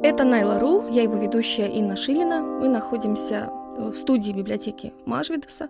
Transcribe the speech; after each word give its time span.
Это 0.00 0.22
Найла 0.22 0.60
Ру, 0.60 0.88
я 0.90 1.02
его 1.02 1.16
ведущая 1.16 1.66
Инна 1.68 1.96
Шилина. 1.96 2.40
Мы 2.40 2.68
находимся 2.68 3.50
в 3.76 3.94
студии 3.94 4.30
библиотеки 4.30 4.92
Машвидеса. 5.06 5.68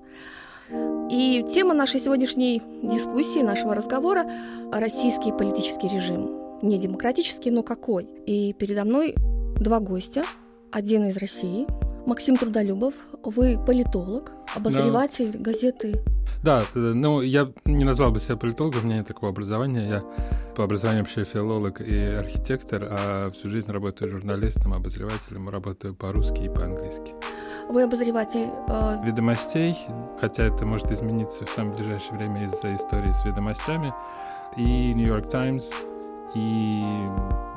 И 1.11 1.47
тема 1.53 1.73
нашей 1.73 1.99
сегодняшней 1.99 2.61
дискуссии, 2.83 3.41
нашего 3.41 3.75
разговора– 3.75 4.31
российский 4.73 5.33
политический 5.33 5.89
режим. 5.89 6.61
Не 6.61 6.79
демократический, 6.79 7.51
но 7.51 7.63
какой? 7.63 8.05
И 8.27 8.53
передо 8.53 8.85
мной 8.85 9.15
два 9.59 9.81
гостя. 9.81 10.25
Один 10.71 11.07
из 11.07 11.17
России, 11.17 11.67
Максим 12.07 12.37
Трудолюбов. 12.37 12.93
Вы 13.25 13.59
политолог, 13.67 14.33
обозреватель 14.55 15.33
да. 15.33 15.39
газеты 15.39 16.03
да, 16.43 16.63
э, 16.75 16.79
ну, 16.79 17.21
я 17.21 17.51
не 17.65 17.85
назвал 17.85 18.13
бы 18.13 18.21
себя 18.21 18.37
политологом, 18.37 18.83
у 18.83 18.85
меня 18.85 18.99
нет 18.99 19.07
такого 19.07 19.33
образования. 19.33 19.89
Я 19.89 20.05
по 20.59 20.65
образованию 20.65 21.05
вообще 21.05 21.23
филолог 21.23 21.81
и 21.81 21.97
архитектор, 21.97 22.89
а 22.91 23.31
всю 23.31 23.49
жизнь 23.49 23.71
работаю 23.71 24.11
журналистом, 24.11 24.75
обозревателем, 24.75 25.49
работаю 25.49 25.95
по-русски 25.95 26.41
и 26.43 26.49
по-английски. 26.49 27.15
Вы 27.69 27.85
обозреватель... 27.85 28.49
Э... 28.67 28.97
Ведомостей, 29.05 29.79
хотя 30.21 30.47
это 30.47 30.67
может 30.67 30.91
измениться 30.91 31.47
в 31.47 31.49
самое 31.49 31.77
ближайшее 31.77 32.19
время 32.19 32.47
из-за 32.47 32.75
истории 32.75 33.13
с 33.13 33.25
ведомостями, 33.25 33.95
и 34.57 34.95
Нью-Йорк 34.95 35.29
Таймс, 35.29 35.71
и 36.35 36.83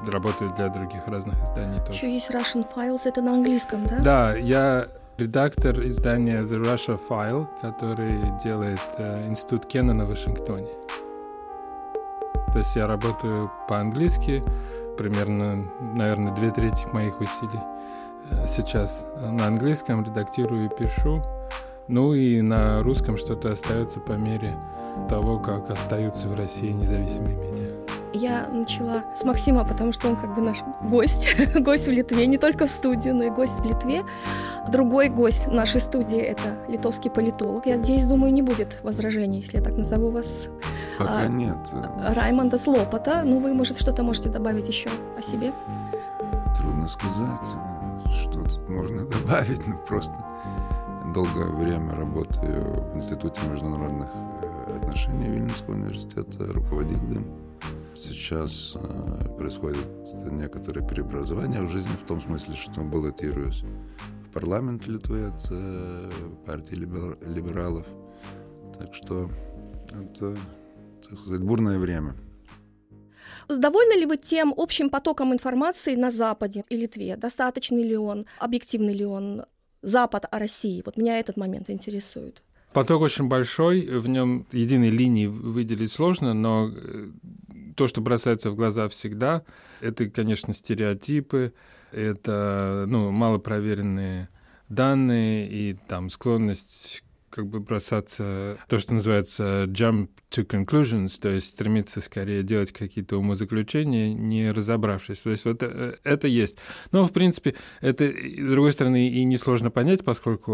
работаю 0.07 0.53
для 0.55 0.69
других 0.69 1.07
разных 1.07 1.33
изданий 1.43 1.79
тоже. 1.79 1.93
Еще 1.93 2.13
есть 2.13 2.29
Russian 2.29 2.63
Files, 2.75 3.01
это 3.05 3.23
на 3.23 3.33
английском, 3.33 3.83
да? 3.87 3.97
Да, 4.03 4.35
я 4.35 4.85
редактор 5.17 5.81
издания 5.87 6.43
The 6.43 6.61
Russia 6.61 6.99
File, 7.09 7.47
который 7.61 8.19
делает 8.43 8.79
э, 8.99 9.27
Институт 9.27 9.65
Кеннона 9.65 10.05
в 10.05 10.09
Вашингтоне. 10.09 10.67
То 12.51 12.59
есть 12.59 12.75
я 12.75 12.87
работаю 12.87 13.51
по-английски, 13.67 14.43
примерно, 14.97 15.67
наверное, 15.95 16.33
две 16.35 16.51
трети 16.51 16.85
моих 16.93 17.19
усилий 17.19 17.59
э, 18.29 18.45
сейчас 18.47 19.05
на 19.21 19.47
английском 19.47 20.03
редактирую 20.03 20.65
и 20.65 20.69
пишу. 20.69 21.21
Ну 21.87 22.13
и 22.13 22.41
на 22.41 22.83
русском 22.83 23.17
что-то 23.17 23.51
остается 23.51 23.99
по 23.99 24.13
мере 24.13 24.55
того, 25.09 25.39
как 25.39 25.69
остаются 25.69 26.27
в 26.27 26.33
России 26.33 26.71
независимые 26.71 27.35
медиа. 27.35 27.70
Я 28.13 28.47
начала 28.51 29.03
с 29.15 29.23
Максима, 29.23 29.63
потому 29.63 29.93
что 29.93 30.09
он 30.09 30.15
как 30.17 30.35
бы 30.35 30.41
наш 30.41 30.57
гость, 30.81 31.35
гость 31.55 31.87
в 31.87 31.91
Литве, 31.91 32.27
не 32.27 32.37
только 32.37 32.67
в 32.67 32.69
студии, 32.69 33.09
но 33.09 33.23
и 33.23 33.29
гость 33.29 33.59
в 33.59 33.63
Литве. 33.63 34.03
Другой 34.69 35.09
гость 35.09 35.47
нашей 35.47 35.79
студии— 35.79 36.19
это 36.19 36.57
литовский 36.67 37.09
политолог. 37.09 37.65
Я 37.65 37.77
надеюсь, 37.77 38.03
думаю, 38.03 38.33
не 38.33 38.41
будет 38.41 38.79
возражений, 38.83 39.39
если 39.39 39.57
я 39.57 39.63
так 39.63 39.77
назову 39.77 40.09
вас. 40.09 40.49
Пока 40.97 41.19
а, 41.19 41.27
нет. 41.27 41.57
Раймонда 42.15 42.57
Слопота. 42.57 43.23
Ну, 43.23 43.39
вы, 43.39 43.53
может, 43.53 43.79
что-то 43.79 44.03
можете 44.03 44.29
добавить 44.29 44.67
еще 44.67 44.89
о 45.17 45.21
себе? 45.21 45.53
Трудно 46.57 46.87
сказать, 46.87 47.47
что 48.13 48.43
тут 48.43 48.69
можно 48.69 49.05
добавить, 49.21 49.65
ну, 49.65 49.77
просто 49.87 50.13
долгое 51.13 51.45
время 51.45 51.95
работаю 51.95 52.83
в 52.93 52.97
Институте 52.97 53.39
международных 53.49 54.07
э, 54.41 54.77
отношений 54.77 55.25
Вильнюсского 55.25 55.73
университета, 55.73 56.45
руководил 56.53 56.99
им 57.11 57.25
сейчас 58.01 58.73
э, 58.75 59.37
происходит 59.37 59.87
некоторое 60.31 60.85
преобразование 60.85 61.61
в 61.61 61.69
жизни, 61.69 61.91
в 62.03 62.07
том 62.07 62.21
смысле, 62.21 62.55
что 62.55 62.81
баллотируюсь 62.81 63.63
в 64.25 64.33
парламент 64.33 64.87
Литвы 64.87 65.25
от 65.25 65.47
э, 65.49 66.09
партии 66.45 66.75
либералов. 66.75 67.85
Так 68.79 68.95
что 68.95 69.29
это, 69.89 70.35
так 71.07 71.19
сказать, 71.19 71.41
бурное 71.41 71.77
время. 71.77 72.15
Довольны 73.47 73.93
ли 73.99 74.05
вы 74.05 74.17
тем 74.17 74.53
общим 74.57 74.89
потоком 74.89 75.33
информации 75.33 75.95
на 75.95 76.11
Западе 76.11 76.63
и 76.69 76.77
Литве? 76.77 77.17
Достаточный 77.17 77.83
ли 77.83 77.97
он, 77.97 78.25
объективный 78.39 78.93
ли 78.93 79.05
он 79.05 79.45
Запад 79.81 80.25
о 80.31 80.39
России? 80.39 80.81
Вот 80.85 80.97
меня 80.97 81.19
этот 81.19 81.37
момент 81.37 81.69
интересует. 81.69 82.43
Поток 82.73 83.01
очень 83.01 83.27
большой, 83.27 83.81
в 83.81 84.07
нем 84.07 84.45
единой 84.53 84.89
линии 84.89 85.25
выделить 85.27 85.91
сложно, 85.91 86.33
но 86.33 86.71
э, 86.73 87.09
то, 87.81 87.87
что 87.87 87.99
бросается 87.99 88.51
в 88.51 88.55
глаза 88.55 88.87
всегда, 88.89 89.41
это, 89.79 90.07
конечно, 90.07 90.53
стереотипы, 90.53 91.51
это 91.91 92.85
ну, 92.87 93.09
малопроверенные 93.09 94.29
данные 94.69 95.49
и 95.49 95.73
там 95.87 96.11
склонность 96.11 97.03
как 97.31 97.47
бы 97.47 97.59
бросаться, 97.59 98.59
то, 98.67 98.77
что 98.77 98.93
называется 98.93 99.63
jump 99.63 100.09
to 100.29 100.45
conclusions, 100.45 101.19
то 101.19 101.29
есть 101.29 101.47
стремиться 101.47 102.01
скорее 102.01 102.43
делать 102.43 102.71
какие-то 102.71 103.17
умозаключения, 103.17 104.13
не 104.13 104.51
разобравшись. 104.51 105.21
То 105.21 105.31
есть 105.31 105.45
вот 105.45 105.63
э, 105.63 105.95
это 106.03 106.27
есть. 106.27 106.57
Но, 106.91 107.05
в 107.05 107.11
принципе, 107.11 107.55
это, 107.79 108.07
с 108.07 108.49
другой 108.49 108.73
стороны, 108.73 109.09
и 109.09 109.23
несложно 109.23 109.71
понять, 109.71 110.03
поскольку, 110.03 110.51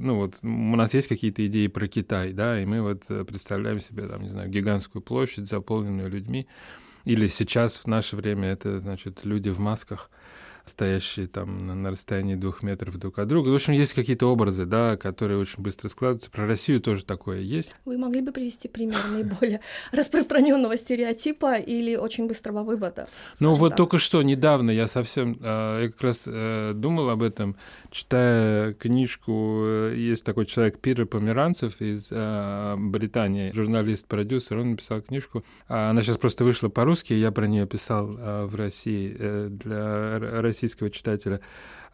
ну 0.00 0.16
вот, 0.16 0.38
у 0.42 0.76
нас 0.76 0.94
есть 0.94 1.08
какие-то 1.08 1.44
идеи 1.46 1.66
про 1.66 1.88
Китай, 1.88 2.32
да, 2.32 2.60
и 2.60 2.64
мы 2.64 2.82
вот 2.82 3.06
представляем 3.26 3.80
себе, 3.80 4.06
там, 4.06 4.22
не 4.22 4.28
знаю, 4.28 4.48
гигантскую 4.48 5.02
площадь, 5.02 5.48
заполненную 5.48 6.10
людьми, 6.10 6.46
или 7.04 7.26
сейчас, 7.28 7.76
в 7.76 7.86
наше 7.86 8.16
время, 8.16 8.48
это, 8.48 8.78
значит, 8.78 9.24
люди 9.24 9.48
в 9.48 9.58
масках, 9.58 10.10
стоящие 10.64 11.26
там 11.26 11.82
на, 11.82 11.90
расстоянии 11.90 12.34
двух 12.34 12.62
метров 12.62 12.96
друг 12.98 13.18
от 13.18 13.28
друга. 13.28 13.48
В 13.48 13.54
общем, 13.54 13.72
есть 13.72 13.94
какие-то 13.94 14.26
образы, 14.26 14.64
да, 14.64 14.96
которые 14.96 15.38
очень 15.38 15.62
быстро 15.62 15.88
складываются. 15.88 16.30
Про 16.30 16.46
Россию 16.46 16.80
тоже 16.80 17.04
такое 17.04 17.40
есть. 17.40 17.74
Вы 17.84 17.98
могли 17.98 18.20
бы 18.20 18.32
привести 18.32 18.68
пример 18.68 18.98
наиболее 19.10 19.60
распространенного 19.92 20.76
стереотипа 20.76 21.56
или 21.56 21.96
очень 21.96 22.28
быстрого 22.28 22.62
вывода? 22.62 23.08
Ну 23.40 23.54
вот 23.54 23.70
так. 23.70 23.78
только 23.78 23.98
что, 23.98 24.22
недавно 24.22 24.70
я 24.70 24.86
совсем, 24.86 25.38
а, 25.42 25.82
я 25.82 25.90
как 25.90 26.00
раз 26.02 26.24
э, 26.26 26.72
думал 26.74 27.10
об 27.10 27.22
этом, 27.22 27.56
читая 27.90 28.72
книжку, 28.72 29.62
э, 29.64 29.94
есть 29.96 30.24
такой 30.24 30.46
человек 30.46 30.78
Пира 30.78 31.06
Померанцев 31.06 31.80
из 31.80 32.08
э, 32.10 32.76
Британии, 32.78 33.52
журналист-продюсер, 33.52 34.58
он 34.58 34.72
написал 34.72 35.00
книжку, 35.02 35.44
а, 35.68 35.90
она 35.90 36.02
сейчас 36.02 36.18
просто 36.18 36.44
вышла 36.44 36.68
по-русски, 36.68 37.12
я 37.14 37.32
про 37.32 37.46
нее 37.46 37.66
писал 37.66 38.06
в 38.10 38.54
России 38.54 39.16
для 39.48 40.18
России 40.18 40.49
российского 40.50 40.90
читателя. 40.90 41.40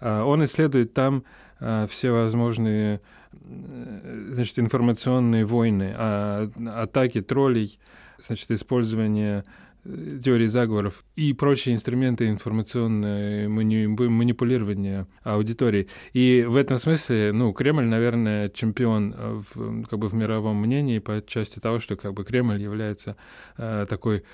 А, 0.00 0.24
он 0.24 0.44
исследует 0.44 0.94
там 0.94 1.24
а, 1.60 1.86
все 1.86 2.10
возможные 2.10 3.00
э, 3.32 4.28
значит, 4.30 4.58
информационные 4.58 5.44
войны, 5.44 5.94
а, 5.96 6.50
атаки 6.82 7.22
троллей, 7.22 7.78
значит, 8.18 8.50
использование 8.50 9.44
э, 9.84 10.18
теории 10.22 10.46
заговоров 10.46 11.04
и 11.16 11.32
прочие 11.32 11.74
инструменты 11.74 12.28
информационного 12.28 13.48
манипулирования 13.48 15.06
аудиторией. 15.22 15.88
И 16.12 16.44
в 16.46 16.56
этом 16.56 16.78
смысле, 16.78 17.32
ну, 17.32 17.52
Кремль, 17.52 17.86
наверное, 17.86 18.50
чемпион 18.50 19.14
в, 19.14 19.84
как 19.86 19.98
бы 19.98 20.08
в 20.08 20.14
мировом 20.14 20.56
мнении 20.56 20.98
по 20.98 21.22
части 21.26 21.58
того, 21.58 21.78
что 21.78 21.96
как 21.96 22.12
бы 22.12 22.24
Кремль 22.24 22.60
является 22.60 23.16
э, 23.56 23.86
такой 23.88 24.24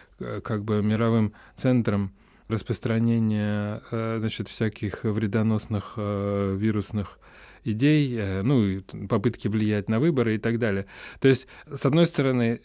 как 0.43 0.65
бы 0.65 0.83
мировым 0.83 1.35
центром 1.55 2.13
распространение 2.49 3.83
э, 3.91 4.17
значит, 4.19 4.49
всяких 4.49 5.05
вредоносных 5.05 5.95
э, 5.97 6.57
вирусных 6.59 7.19
идей, 7.65 8.17
э, 8.19 8.43
ну, 8.43 8.83
попытки 9.09 9.49
влиять 9.49 9.89
на 9.89 10.01
выборы 10.01 10.35
и 10.35 10.39
так 10.39 10.59
далее. 10.59 10.87
То 11.21 11.29
есть, 11.29 11.47
с 11.73 11.87
одной 11.87 12.07
стороны, 12.07 12.61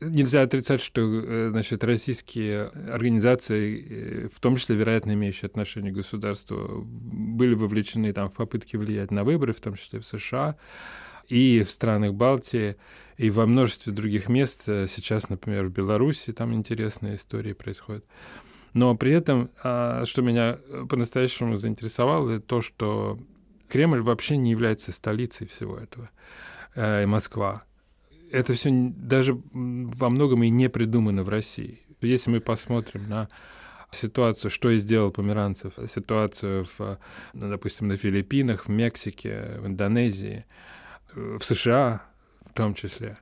нельзя 0.00 0.42
отрицать, 0.42 0.80
что, 0.80 1.50
значит, 1.50 1.84
российские 1.84 2.68
организации, 2.68 4.28
в 4.28 4.40
том 4.40 4.56
числе, 4.56 4.76
вероятно, 4.76 5.12
имеющие 5.12 5.46
отношение 5.46 5.92
к 5.92 5.96
государству, 5.96 6.82
были 6.84 7.54
вовлечены 7.54 8.12
там 8.12 8.30
в 8.30 8.34
попытки 8.34 8.76
влиять 8.76 9.10
на 9.10 9.24
выборы, 9.24 9.52
в 9.52 9.60
том 9.60 9.74
числе 9.74 10.00
в 10.00 10.06
США, 10.06 10.56
и 11.28 11.62
в 11.62 11.70
странах 11.70 12.14
Балтии, 12.14 12.76
и 13.18 13.30
во 13.30 13.46
множестве 13.46 13.92
других 13.92 14.28
мест. 14.28 14.62
Сейчас, 14.64 15.28
например, 15.28 15.66
в 15.66 15.72
Беларуси 15.72 16.32
там 16.32 16.54
интересные 16.54 17.16
истории 17.16 17.52
происходят. 17.52 18.04
Но 18.74 18.94
при 18.96 19.12
этом, 19.12 19.50
а, 19.62 20.04
что 20.06 20.22
меня 20.22 20.58
э, 20.66 20.86
по-настоящему 20.88 21.56
заинтересовало, 21.56 22.40
то, 22.40 22.62
что 22.62 23.18
Кремль 23.68 24.00
вообще 24.00 24.36
не 24.36 24.50
является 24.50 24.92
столицей 24.92 25.46
всего 25.46 25.76
этого, 25.76 26.10
э, 26.74 27.02
и 27.02 27.06
Москва. 27.06 27.64
Это 28.30 28.54
все 28.54 28.70
даже 28.72 29.38
во 29.52 30.08
многом 30.08 30.42
и 30.42 30.48
не 30.48 30.68
придумано 30.70 31.22
в 31.22 31.28
России. 31.28 31.80
Если 32.00 32.30
мы 32.30 32.40
посмотрим 32.40 33.08
на 33.08 33.28
ситуацию, 33.90 34.50
что 34.50 34.70
и 34.70 34.76
сделал 34.76 35.10
Померанцев, 35.10 35.74
ситуацию, 35.86 36.64
в, 36.64 36.98
ну, 37.34 37.50
допустим, 37.50 37.88
на 37.88 37.96
Филиппинах, 37.96 38.66
в 38.66 38.68
Мексике, 38.68 39.58
в 39.58 39.66
Индонезии, 39.66 40.46
э, 41.14 41.38
в 41.38 41.44
США 41.44 42.02
в 42.46 42.54
том 42.54 42.74
числе, 42.74 43.18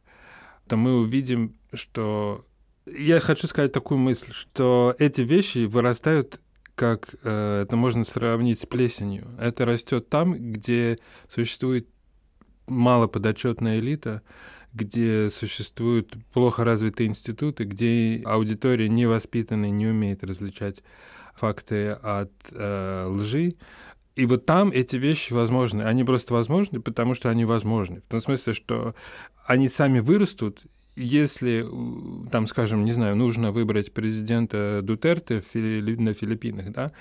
то 0.68 0.76
мы 0.76 1.00
увидим, 1.00 1.56
что 1.72 2.46
я 2.86 3.20
хочу 3.20 3.46
сказать 3.46 3.72
такую 3.72 3.98
мысль, 3.98 4.32
что 4.32 4.94
эти 4.98 5.22
вещи 5.22 5.66
вырастают 5.66 6.40
как 6.80 7.14
э, 7.24 7.64
это 7.64 7.76
можно 7.76 8.04
сравнить 8.04 8.60
с 8.60 8.64
плесенью. 8.64 9.28
Это 9.38 9.66
растет 9.66 10.08
там, 10.08 10.32
где 10.32 10.98
существует 11.28 11.86
малоподотчетная 12.68 13.80
элита, 13.80 14.22
где 14.72 15.28
существуют 15.28 16.14
плохо 16.32 16.64
развитые 16.64 17.08
институты, 17.08 17.64
где 17.64 18.22
аудитория 18.24 18.88
невоспитанная 18.88 19.68
не 19.68 19.88
умеет 19.88 20.24
различать 20.24 20.82
факты 21.34 21.90
от 21.90 22.32
э, 22.52 23.06
лжи. 23.10 23.56
И 24.16 24.24
вот 24.24 24.46
там 24.46 24.70
эти 24.70 24.96
вещи 24.96 25.34
возможны. 25.34 25.82
Они 25.82 26.02
просто 26.02 26.32
возможны, 26.32 26.80
потому 26.80 27.12
что 27.12 27.28
они 27.28 27.44
возможны. 27.44 28.00
В 28.00 28.10
том 28.10 28.20
смысле, 28.20 28.54
что 28.54 28.94
они 29.44 29.68
сами 29.68 29.98
вырастут, 29.98 30.62
если, 30.96 31.66
там, 32.30 32.46
скажем, 32.46 32.84
не 32.84 32.92
знаю, 32.92 33.16
нужно 33.16 33.52
выбрать 33.52 33.92
президента 33.92 34.80
Дутерте 34.82 35.40
на 35.40 36.14
Филиппинах, 36.14 36.70
да, 36.72 36.92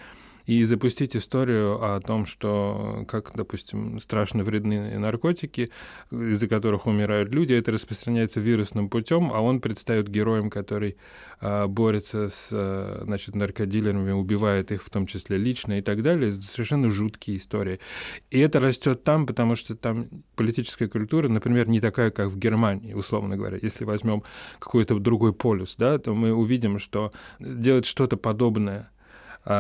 и 0.50 0.64
запустить 0.64 1.16
историю 1.16 1.80
о 1.80 2.00
том, 2.00 2.26
что 2.26 3.06
как, 3.08 3.34
допустим, 3.36 4.00
страшно 4.00 4.44
вредны 4.44 4.98
наркотики, 4.98 5.70
из-за 6.10 6.48
которых 6.48 6.88
умирают 6.88 7.30
люди, 7.30 7.54
это 7.54 7.72
распространяется 7.72 8.40
вирусным 8.40 8.90
путем, 8.90 9.32
а 9.32 9.42
он 9.42 9.62
предстает 9.62 10.10
героем, 10.10 10.50
который 10.50 10.98
а, 11.40 11.68
борется 11.68 12.30
с 12.30 12.50
а, 12.52 13.04
значит, 13.06 13.36
наркодилерами, 13.36 14.10
убивает 14.10 14.72
их 14.72 14.82
в 14.82 14.90
том 14.90 15.06
числе 15.06 15.38
лично 15.38 15.78
и 15.78 15.82
так 15.84 16.02
далее. 16.02 16.34
Совершенно 16.34 16.90
жуткие 16.90 17.38
истории. 17.38 17.80
И 18.32 18.40
это 18.40 18.60
растет 18.60 19.04
там, 19.04 19.28
потому 19.28 19.56
что 19.56 19.76
там 19.76 20.08
политическая 20.36 20.88
культура, 20.88 21.30
например, 21.30 21.70
не 21.70 21.80
такая, 21.80 22.10
как 22.10 22.30
в 22.30 22.40
Германии, 22.40 22.94
условно 22.94 23.38
говоря. 23.38 23.60
Если 23.62 23.84
возьмем 23.84 24.24
какой-то 24.58 24.98
другой 24.98 25.32
полюс, 25.32 25.76
да, 25.78 26.00
то 26.00 26.16
мы 26.16 26.34
увидим, 26.34 26.80
что 26.80 27.12
делать 27.40 27.86
что-то 27.86 28.18
подобное 28.18 28.90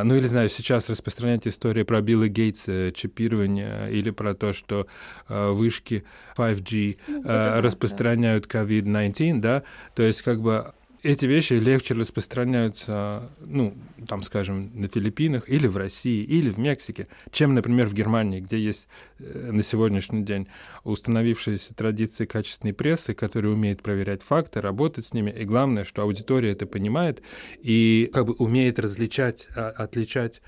ну 0.03 0.15
или, 0.15 0.27
знаю, 0.27 0.50
сейчас 0.50 0.89
распространять 0.89 1.47
истории 1.47 1.83
про 1.83 2.01
Билла 2.01 2.27
Гейтса, 2.27 2.91
чипирование, 2.91 3.91
или 3.91 4.12
про 4.12 4.36
то, 4.36 4.53
что 4.53 4.88
а, 5.27 5.51
вышки 5.51 6.03
5G 6.38 6.97
ну, 7.07 7.21
а, 7.25 7.59
распространяют 7.62 8.45
COVID-19, 8.45 9.39
да, 9.39 9.63
то 9.95 10.03
есть 10.03 10.21
как 10.21 10.41
бы 10.41 10.74
эти 11.03 11.25
вещи 11.25 11.53
легче 11.53 11.93
распространяются, 11.93 13.31
ну, 13.39 13.77
там, 14.07 14.23
скажем, 14.23 14.71
на 14.73 14.87
Филиппинах 14.87 15.49
или 15.49 15.67
в 15.67 15.77
России, 15.77 16.23
или 16.23 16.49
в 16.49 16.57
Мексике, 16.57 17.07
чем, 17.31 17.53
например, 17.53 17.87
в 17.87 17.93
Германии, 17.93 18.41
где 18.41 18.59
есть 18.59 18.87
э, 19.19 19.51
на 19.51 19.63
сегодняшний 19.63 20.23
день 20.23 20.47
установившиеся 20.83 21.75
традиции 21.75 22.25
качественной 22.25 22.73
прессы, 22.73 23.13
которая 23.13 23.53
умеет 23.53 23.81
проверять 23.81 24.21
факты, 24.21 24.61
работать 24.61 25.05
с 25.05 25.13
ними, 25.13 25.31
и 25.31 25.45
главное, 25.45 25.83
что 25.83 26.01
аудитория 26.01 26.51
это 26.51 26.65
понимает 26.65 27.21
и 27.61 28.09
как 28.13 28.25
бы 28.25 28.33
умеет 28.33 28.79
различать, 28.79 29.47
а, 29.55 29.69
отличать 29.69 30.41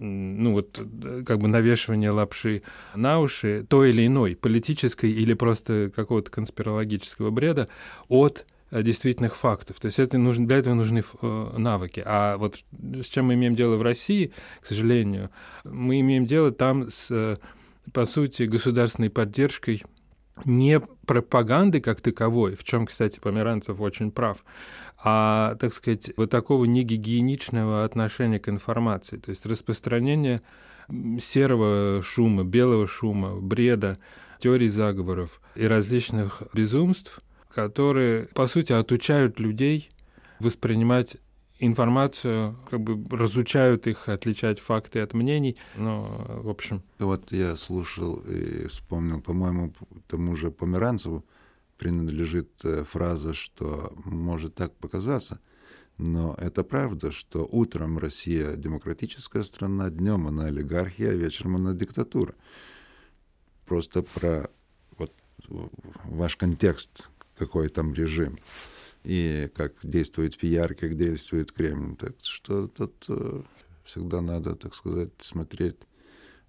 ну 0.00 0.52
вот 0.52 0.80
как 1.26 1.40
бы 1.40 1.48
навешивание 1.48 2.10
лапши 2.10 2.62
на 2.94 3.18
уши 3.18 3.66
той 3.68 3.90
или 3.90 4.06
иной 4.06 4.36
политической 4.36 5.10
или 5.10 5.34
просто 5.34 5.90
какого-то 5.92 6.30
конспирологического 6.30 7.30
бреда 7.30 7.68
от 8.06 8.46
Э, 8.48 8.57
действительных 8.70 9.36
фактов. 9.36 9.80
То 9.80 9.86
есть 9.86 9.98
это 9.98 10.18
нужно, 10.18 10.46
для 10.46 10.58
этого 10.58 10.74
нужны 10.74 11.02
э, 11.22 11.54
навыки. 11.56 12.02
А 12.04 12.36
вот 12.36 12.56
с 12.72 13.06
чем 13.06 13.26
мы 13.26 13.34
имеем 13.34 13.54
дело 13.54 13.76
в 13.76 13.82
России, 13.82 14.32
к 14.60 14.66
сожалению, 14.66 15.30
мы 15.64 16.00
имеем 16.00 16.26
дело 16.26 16.52
там 16.52 16.90
с, 16.90 17.10
э, 17.10 17.36
по 17.92 18.04
сути, 18.04 18.42
государственной 18.42 19.10
поддержкой 19.10 19.82
не 20.44 20.80
пропаганды 20.80 21.80
как 21.80 22.00
таковой, 22.00 22.54
в 22.54 22.62
чем, 22.62 22.86
кстати, 22.86 23.18
Померанцев 23.18 23.80
очень 23.80 24.12
прав, 24.12 24.44
а, 25.02 25.56
так 25.56 25.74
сказать, 25.74 26.12
вот 26.16 26.30
такого 26.30 26.64
негигиеничного 26.64 27.84
отношения 27.84 28.38
к 28.38 28.48
информации, 28.48 29.16
то 29.16 29.30
есть 29.30 29.46
распространение 29.46 30.40
серого 31.20 32.02
шума, 32.04 32.44
белого 32.44 32.86
шума, 32.86 33.34
бреда, 33.40 33.98
теорий 34.38 34.68
заговоров 34.68 35.40
и 35.56 35.66
различных 35.66 36.42
безумств– 36.54 37.20
которые, 37.48 38.26
по 38.26 38.46
сути, 38.46 38.72
отучают 38.72 39.38
людей 39.40 39.90
воспринимать 40.40 41.16
информацию, 41.60 42.56
как 42.70 42.80
бы 42.80 43.16
разучают 43.16 43.86
их 43.86 44.08
отличать 44.08 44.60
факты 44.60 45.00
от 45.00 45.14
мнений. 45.14 45.56
Но, 45.76 46.40
в 46.42 46.48
общем... 46.48 46.82
Вот 46.98 47.32
я 47.32 47.56
слушал 47.56 48.16
и 48.20 48.66
вспомнил, 48.68 49.20
по-моему, 49.20 49.72
тому 50.06 50.36
же 50.36 50.50
Померанцеву 50.50 51.24
принадлежит 51.76 52.50
э, 52.64 52.84
фраза, 52.84 53.34
что 53.34 53.92
может 54.04 54.54
так 54.54 54.74
показаться, 54.74 55.40
но 55.96 56.34
это 56.38 56.64
правда, 56.64 57.12
что 57.12 57.48
утром 57.50 57.98
Россия 57.98 58.54
демократическая 58.54 59.42
страна, 59.42 59.90
днем 59.90 60.26
она 60.26 60.46
олигархия, 60.46 61.10
а 61.10 61.14
вечером 61.14 61.56
она 61.56 61.72
диктатура. 61.74 62.34
Просто 63.64 64.02
про 64.02 64.48
вот 64.96 65.12
ваш 66.04 66.36
контекст 66.36 67.10
какой 67.38 67.68
там 67.68 67.94
режим, 67.94 68.38
и 69.04 69.50
как 69.54 69.72
действует 69.82 70.36
пиар, 70.36 70.74
как 70.74 70.96
действует 70.96 71.52
Кремль. 71.52 71.96
Так 71.96 72.16
что 72.20 72.68
тут 72.68 73.06
э, 73.08 73.42
всегда 73.84 74.20
надо, 74.20 74.54
так 74.54 74.74
сказать, 74.74 75.10
смотреть 75.18 75.76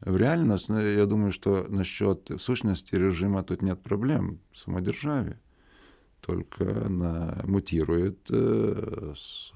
в 0.01 0.17
реальность. 0.17 0.69
Но 0.69 0.81
я 0.81 1.05
думаю, 1.05 1.31
что 1.31 1.65
насчет 1.69 2.31
сущности 2.39 2.95
режима 2.95 3.43
тут 3.43 3.61
нет 3.61 3.81
проблем. 3.81 4.39
Самодержавие. 4.53 5.39
Только 6.21 6.85
она 6.85 7.41
мутирует 7.45 8.19
э, 8.29 9.13
с 9.15 9.51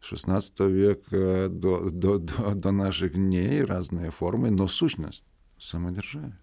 16 0.00 0.60
века 0.60 1.48
до, 1.48 1.90
до, 1.90 2.18
до, 2.18 2.54
до 2.54 2.70
наших 2.70 3.14
дней 3.14 3.64
разные 3.64 4.10
формы, 4.10 4.50
но 4.50 4.68
сущность 4.68 5.24
самодержавия. 5.58 6.38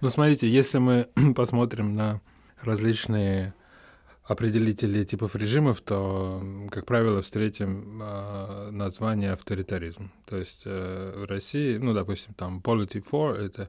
Ну, 0.00 0.08
смотрите, 0.08 0.48
если 0.48 0.78
мы 0.78 1.08
посмотрим 1.34 1.94
на 1.94 2.20
различные 2.64 3.54
определители 4.24 5.04
типов 5.04 5.36
режимов, 5.36 5.80
то, 5.82 6.42
как 6.70 6.86
правило, 6.86 7.20
встретим 7.20 8.02
э, 8.02 8.70
название 8.70 9.32
авторитаризм. 9.32 10.10
То 10.26 10.36
есть 10.36 10.62
э, 10.64 11.12
в 11.16 11.24
России, 11.28 11.76
ну, 11.76 11.92
допустим, 11.92 12.32
там 12.34 12.60
Polity 12.60 13.02
4— 13.02 13.46
это 13.46 13.68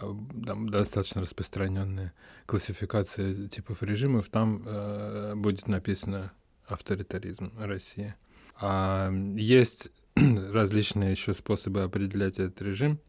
э, 0.00 0.14
там, 0.46 0.68
достаточно 0.68 1.22
распространенная 1.22 2.12
классификация 2.44 3.48
типов 3.48 3.82
режимов, 3.82 4.28
там 4.28 4.62
э, 4.66 5.34
будет 5.36 5.68
написано 5.68 6.32
авторитаризм 6.66 7.52
России. 7.58 8.14
А 8.60 9.10
есть 9.36 9.90
различные 10.16 11.12
еще 11.12 11.32
способы 11.32 11.82
определять 11.82 12.38
этот 12.38 12.60
режим— 12.60 13.00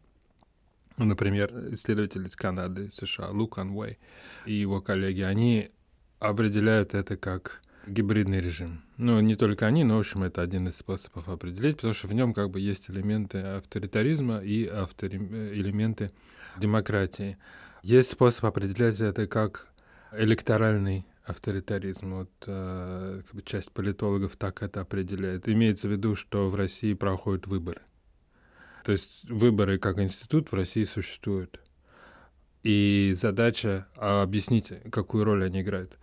например, 1.04 1.52
исследователь 1.72 2.24
из 2.24 2.36
Канады, 2.36 2.90
США, 2.90 3.28
Лукан 3.30 3.70
Уэй 3.70 3.98
и 4.46 4.54
его 4.54 4.80
коллеги, 4.80 5.20
они 5.20 5.70
определяют 6.18 6.94
это 6.94 7.16
как 7.16 7.60
гибридный 7.86 8.40
режим. 8.40 8.82
Ну, 8.96 9.20
не 9.20 9.36
только 9.36 9.66
они, 9.66 9.84
но, 9.84 9.96
в 9.96 10.00
общем, 10.00 10.22
это 10.24 10.42
один 10.42 10.68
из 10.68 10.76
способов 10.76 11.28
определить, 11.28 11.76
потому 11.76 11.94
что 11.94 12.08
в 12.08 12.14
нем 12.14 12.32
как 12.34 12.50
бы 12.50 12.60
есть 12.60 12.90
элементы 12.90 13.38
авторитаризма 13.38 14.38
и 14.38 14.66
автори... 14.66 15.18
элементы 15.18 16.10
демократии. 16.58 17.38
Есть 17.82 18.10
способ 18.10 18.46
определять 18.46 19.00
это 19.00 19.26
как 19.26 19.68
электоральный 20.12 21.06
авторитаризм. 21.24 22.14
Вот 22.14 22.30
э, 22.46 23.22
как 23.24 23.34
бы 23.34 23.42
часть 23.42 23.72
политологов 23.72 24.36
так 24.36 24.62
это 24.62 24.80
определяет. 24.80 25.48
Имеется 25.48 25.88
в 25.88 25.92
виду, 25.92 26.16
что 26.16 26.48
в 26.48 26.54
России 26.54 26.94
проходят 26.94 27.46
выборы. 27.46 27.82
То 28.86 28.92
есть 28.92 29.28
выборы 29.28 29.78
как 29.78 29.98
институт 29.98 30.52
в 30.52 30.54
России 30.54 30.84
существуют. 30.84 31.58
И 32.62 33.12
задача 33.16 33.88
а, 33.96 34.22
объяснить, 34.22 34.72
какую 34.92 35.24
роль 35.24 35.44
они 35.44 35.62
играют. 35.62 35.98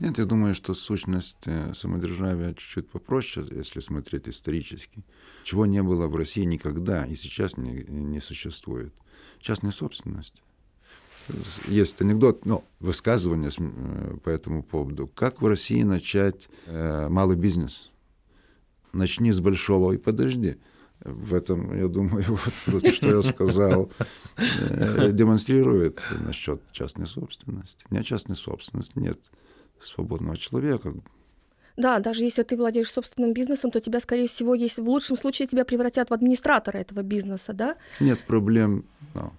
Нет, 0.00 0.18
я 0.18 0.24
думаю, 0.24 0.56
что 0.56 0.74
сущность 0.74 1.36
э, 1.44 1.72
самодержавия 1.76 2.54
чуть-чуть 2.54 2.88
попроще, 2.88 3.46
если 3.52 3.78
смотреть 3.78 4.28
исторически. 4.28 5.04
Чего 5.44 5.64
не 5.64 5.80
было 5.80 6.08
в 6.08 6.16
России 6.16 6.42
никогда 6.42 7.06
и 7.06 7.14
сейчас 7.14 7.56
не, 7.56 7.84
не 7.84 8.20
существует. 8.20 8.92
Частная 9.38 9.70
собственность. 9.70 10.42
Есть 11.68 12.00
анекдот, 12.00 12.44
ну, 12.46 12.64
высказывание 12.80 13.52
э, 13.56 14.16
по 14.24 14.28
этому 14.28 14.64
поводу. 14.64 15.06
Как 15.06 15.40
в 15.40 15.46
России 15.46 15.84
начать 15.84 16.48
э, 16.66 17.06
малый 17.08 17.36
бизнес? 17.36 17.92
Начни 18.92 19.30
с 19.30 19.38
большого 19.38 19.92
и 19.92 19.98
подожди 19.98 20.58
в 21.04 21.34
этом, 21.34 21.76
я 21.78 21.88
думаю, 21.88 22.24
вот, 22.66 22.86
что 22.86 23.16
я 23.16 23.22
сказал, 23.22 23.90
э, 24.36 25.10
демонстрирует 25.12 26.02
насчет 26.24 26.60
частной 26.72 27.06
собственности. 27.06 27.84
Нет 27.90 28.04
частной 28.04 28.36
собственности, 28.36 28.92
нет 28.96 29.18
свободного 29.82 30.36
человека. 30.36 30.94
Да, 31.76 31.98
даже 32.00 32.22
если 32.22 32.42
ты 32.42 32.56
владеешь 32.56 32.90
собственным 32.90 33.32
бизнесом, 33.32 33.70
то 33.70 33.80
тебя, 33.80 34.00
скорее 34.00 34.28
всего, 34.28 34.54
если 34.54 34.82
в 34.82 34.88
лучшем 34.88 35.16
случае 35.16 35.48
тебя 35.48 35.64
превратят 35.64 36.10
в 36.10 36.14
администратора 36.14 36.78
этого 36.78 37.02
бизнеса, 37.02 37.52
да? 37.52 37.76
Нет 37.98 38.20
проблем. 38.26 38.84
No 39.14 39.32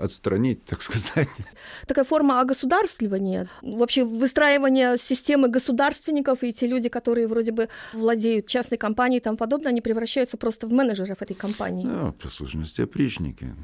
отстранить, 0.00 0.64
так 0.64 0.82
сказать. 0.82 1.28
Такая 1.86 2.04
форма 2.04 2.40
огосударствливания, 2.40 3.48
вообще 3.62 4.04
выстраивание 4.04 4.96
системы 4.98 5.48
государственников, 5.48 6.42
и 6.42 6.52
те 6.52 6.66
люди, 6.66 6.88
которые 6.88 7.28
вроде 7.28 7.52
бы 7.52 7.68
владеют 7.92 8.46
частной 8.46 8.78
компанией 8.78 9.20
и 9.20 9.22
тому 9.22 9.36
подобное, 9.36 9.70
они 9.70 9.80
превращаются 9.80 10.36
просто 10.36 10.66
в 10.66 10.72
менеджеров 10.72 11.22
этой 11.22 11.34
компании. 11.34 11.86
Да, 11.86 12.12
по 12.12 12.28
сущности, 12.28 12.82
опричники. 12.82 13.54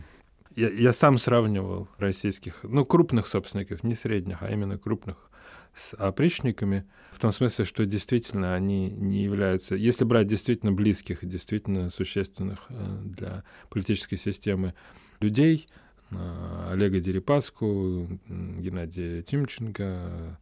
я, 0.55 0.69
я 0.71 0.93
сам 0.93 1.19
сравнивал 1.19 1.89
российских, 1.99 2.61
ну, 2.63 2.85
крупных 2.85 3.27
собственников, 3.27 3.83
не 3.83 3.95
средних, 3.95 4.43
а 4.43 4.51
именно 4.51 4.79
крупных 4.79 5.31
с 5.77 5.95
опричниками, 5.95 6.87
в 7.13 7.19
том 7.19 7.33
смысле, 7.33 7.67
что 7.67 7.85
действительно 7.85 8.55
они 8.55 8.89
не 8.91 9.23
являются, 9.23 9.75
если 9.75 10.05
брать 10.05 10.27
действительно 10.27 10.73
близких 10.73 11.23
и 11.23 11.27
действительно 11.27 11.91
существенных 11.91 12.61
э, 12.71 12.99
для 13.05 13.45
политической 13.69 14.17
системы 14.17 14.75
людей, 15.21 15.69
Олега 16.71 17.01
Дерипаску, 17.01 18.09
Геннадия 18.29 19.23
Тимченко, 19.23 20.39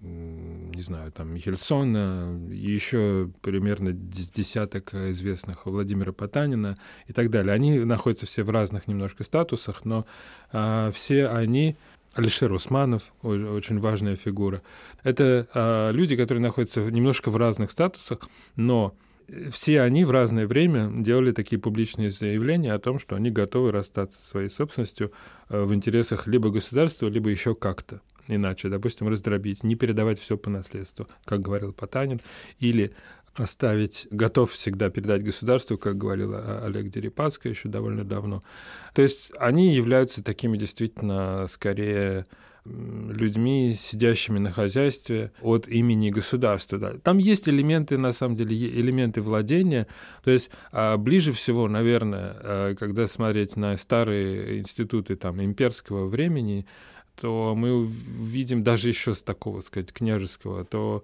не 0.00 0.80
знаю, 0.82 1.10
там, 1.10 1.32
Михельсона, 1.32 2.38
еще 2.50 3.30
примерно 3.40 3.92
десяток 3.92 4.94
известных 4.94 5.64
Владимира 5.64 6.12
Потанина 6.12 6.76
и 7.06 7.12
так 7.12 7.30
далее. 7.30 7.54
Они 7.54 7.78
находятся 7.78 8.26
все 8.26 8.42
в 8.42 8.50
разных 8.50 8.88
немножко 8.88 9.24
статусах, 9.24 9.84
но 9.84 10.06
а, 10.52 10.90
все 10.90 11.28
они 11.28 11.76
Алишер 12.14 12.52
Усманов, 12.52 13.12
очень 13.22 13.80
важная 13.80 14.16
фигура. 14.16 14.62
Это 15.02 15.48
а, 15.54 15.90
люди, 15.92 16.14
которые 16.14 16.42
находятся 16.42 16.80
немножко 16.82 17.30
в 17.30 17.36
разных 17.36 17.70
статусах, 17.70 18.28
но 18.54 18.94
все 19.50 19.80
они 19.82 20.04
в 20.04 20.10
разное 20.10 20.46
время 20.46 20.90
делали 21.02 21.32
такие 21.32 21.60
публичные 21.60 22.10
заявления 22.10 22.72
о 22.72 22.78
том, 22.78 22.98
что 22.98 23.16
они 23.16 23.30
готовы 23.30 23.72
расстаться 23.72 24.20
со 24.20 24.26
своей 24.26 24.48
собственностью 24.48 25.12
а, 25.48 25.64
в 25.64 25.74
интересах 25.74 26.26
либо 26.26 26.50
государства, 26.50 27.08
либо 27.08 27.30
еще 27.30 27.54
как-то 27.54 28.00
иначе, 28.28 28.68
допустим, 28.68 29.08
раздробить, 29.08 29.62
не 29.62 29.76
передавать 29.76 30.18
все 30.18 30.36
по 30.36 30.50
наследству, 30.50 31.06
как 31.24 31.40
говорил 31.40 31.72
Потанин, 31.72 32.20
или 32.58 32.92
оставить, 33.34 34.06
готов 34.10 34.50
всегда 34.50 34.90
передать 34.90 35.22
государству, 35.22 35.76
как 35.76 35.98
говорил 35.98 36.34
Олег 36.34 36.88
Дерипаска 36.88 37.48
еще 37.48 37.68
довольно 37.68 38.04
давно. 38.04 38.42
То 38.94 39.02
есть 39.02 39.30
они 39.38 39.74
являются 39.74 40.24
такими 40.24 40.56
действительно 40.56 41.46
скорее 41.48 42.26
людьми, 43.10 43.74
сидящими 43.74 44.38
на 44.38 44.52
хозяйстве 44.52 45.32
от 45.40 45.68
имени 45.68 46.10
государства. 46.10 46.78
Да. 46.78 46.94
Там 46.98 47.18
есть 47.18 47.48
элементы, 47.48 47.98
на 47.98 48.12
самом 48.12 48.36
деле, 48.36 48.56
элементы 48.56 49.20
владения. 49.20 49.86
То 50.24 50.30
есть 50.30 50.50
а, 50.72 50.96
ближе 50.96 51.32
всего, 51.32 51.68
наверное, 51.68 52.36
а, 52.38 52.74
когда 52.74 53.06
смотреть 53.06 53.56
на 53.56 53.76
старые 53.76 54.58
институты 54.58 55.16
там, 55.16 55.42
имперского 55.42 56.06
времени, 56.06 56.66
то 57.20 57.54
мы 57.56 57.86
видим 57.86 58.62
даже 58.62 58.88
еще 58.88 59.14
с 59.14 59.22
такого, 59.22 59.60
сказать, 59.60 59.92
княжеского, 59.92 60.64
то 60.64 61.02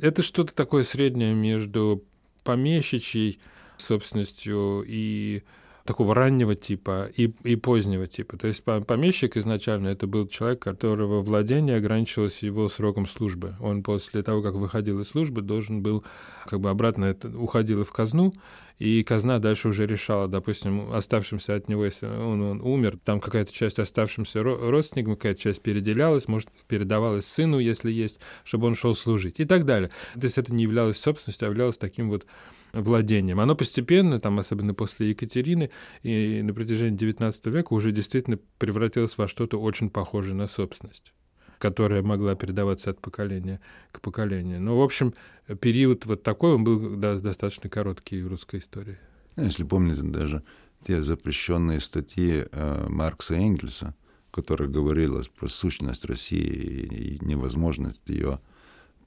это 0.00 0.22
что-то 0.22 0.54
такое 0.54 0.82
среднее 0.82 1.34
между 1.34 2.02
помещичьей 2.42 3.38
собственностью 3.76 4.84
и 4.86 5.42
такого 5.84 6.14
раннего 6.14 6.54
типа 6.54 7.10
и, 7.16 7.32
и 7.44 7.56
позднего 7.56 8.06
типа. 8.06 8.36
То 8.36 8.46
есть 8.46 8.62
помещик 8.64 9.36
изначально 9.36 9.88
это 9.88 10.06
был 10.06 10.26
человек, 10.26 10.60
которого 10.60 11.20
владение 11.20 11.76
ограничивалось 11.76 12.42
его 12.42 12.68
сроком 12.68 13.06
службы. 13.06 13.56
Он 13.60 13.82
после 13.82 14.22
того, 14.22 14.42
как 14.42 14.54
выходил 14.54 15.00
из 15.00 15.08
службы, 15.08 15.42
должен 15.42 15.82
был 15.82 16.04
как 16.46 16.60
бы 16.60 16.70
обратно 16.70 17.06
это, 17.06 17.28
уходил 17.28 17.84
в 17.84 17.92
казну, 17.92 18.32
и 18.78 19.02
казна 19.04 19.38
дальше 19.38 19.68
уже 19.68 19.86
решала, 19.86 20.26
допустим, 20.26 20.92
оставшимся 20.92 21.54
от 21.54 21.68
него, 21.68 21.84
если 21.84 22.06
он, 22.06 22.40
он 22.42 22.60
умер, 22.60 22.98
там 23.04 23.20
какая-то 23.20 23.52
часть 23.52 23.78
оставшимся 23.78 24.42
родственникам, 24.42 25.14
какая-то 25.14 25.40
часть 25.40 25.62
переделялась, 25.62 26.26
может, 26.26 26.48
передавалась 26.66 27.26
сыну, 27.26 27.58
если 27.60 27.92
есть, 27.92 28.18
чтобы 28.44 28.66
он 28.66 28.74
шел 28.74 28.94
служить 28.94 29.38
и 29.38 29.44
так 29.44 29.66
далее. 29.66 29.90
То 30.14 30.24
есть 30.24 30.38
это 30.38 30.52
не 30.52 30.64
являлось 30.64 30.98
собственностью, 30.98 31.46
а 31.46 31.50
являлось 31.50 31.78
таким 31.78 32.08
вот 32.08 32.26
владением. 32.72 33.40
Оно 33.40 33.54
постепенно, 33.54 34.20
там, 34.20 34.38
особенно 34.38 34.74
после 34.74 35.10
Екатерины 35.10 35.70
и 36.02 36.42
на 36.42 36.54
протяжении 36.54 36.98
XIX 36.98 37.50
века 37.50 37.72
уже 37.74 37.92
действительно 37.92 38.38
превратилось 38.58 39.16
во 39.18 39.28
что-то 39.28 39.60
очень 39.60 39.90
похожее 39.90 40.34
на 40.34 40.46
собственность 40.46 41.12
которая 41.58 42.02
могла 42.02 42.34
передаваться 42.34 42.90
от 42.90 43.00
поколения 43.00 43.60
к 43.92 44.00
поколению. 44.00 44.60
Ну, 44.60 44.78
в 44.78 44.82
общем, 44.82 45.14
период 45.60 46.04
вот 46.06 46.24
такой, 46.24 46.54
он 46.54 46.64
был 46.64 46.96
да, 46.96 47.14
достаточно 47.14 47.70
короткий 47.70 48.20
в 48.20 48.26
русской 48.26 48.58
истории. 48.58 48.98
Если 49.36 49.62
помните, 49.62 50.02
даже 50.02 50.42
те 50.84 51.04
запрещенные 51.04 51.78
статьи 51.78 52.46
э, 52.50 52.86
Маркса 52.88 53.34
и 53.34 53.38
Энгельса, 53.38 53.94
которые 54.32 54.68
говорилось 54.68 55.28
про 55.28 55.48
сущность 55.48 56.04
России 56.04 56.40
и 56.40 57.24
невозможность 57.24 58.08
ее 58.08 58.40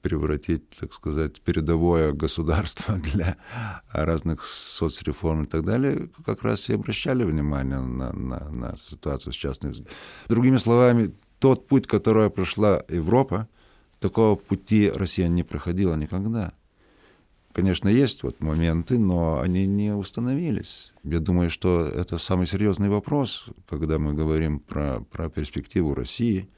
превратить, 0.06 0.70
так 0.70 0.92
сказать, 0.92 1.40
передовое 1.40 2.12
государство 2.12 2.94
для 3.12 3.36
разных 3.92 4.44
соцреформ 4.44 5.42
и 5.42 5.46
так 5.46 5.64
далее, 5.64 6.08
как 6.24 6.44
раз 6.44 6.68
и 6.68 6.74
обращали 6.74 7.24
внимание 7.24 7.80
на, 7.80 8.12
на, 8.12 8.48
на 8.50 8.76
ситуацию 8.76 9.32
с 9.32 9.36
частных. 9.36 9.74
Другими 10.28 10.58
словами, 10.58 11.12
тот 11.40 11.66
путь, 11.66 11.88
который 11.88 12.30
прошла 12.30 12.84
Европа, 12.88 13.48
такого 13.98 14.36
пути 14.36 14.92
Россия 14.94 15.28
не 15.28 15.42
проходила 15.42 15.96
никогда. 15.96 16.52
Конечно, 17.52 17.88
есть 17.88 18.22
вот 18.22 18.40
моменты, 18.40 18.98
но 18.98 19.40
они 19.40 19.66
не 19.66 19.92
установились. 19.92 20.92
Я 21.02 21.18
думаю, 21.18 21.50
что 21.50 21.80
это 21.80 22.18
самый 22.18 22.46
серьезный 22.46 22.90
вопрос, 22.90 23.46
когда 23.68 23.98
мы 23.98 24.14
говорим 24.14 24.60
про, 24.60 25.00
про 25.10 25.28
перспективу 25.30 25.94
России, 25.94 26.48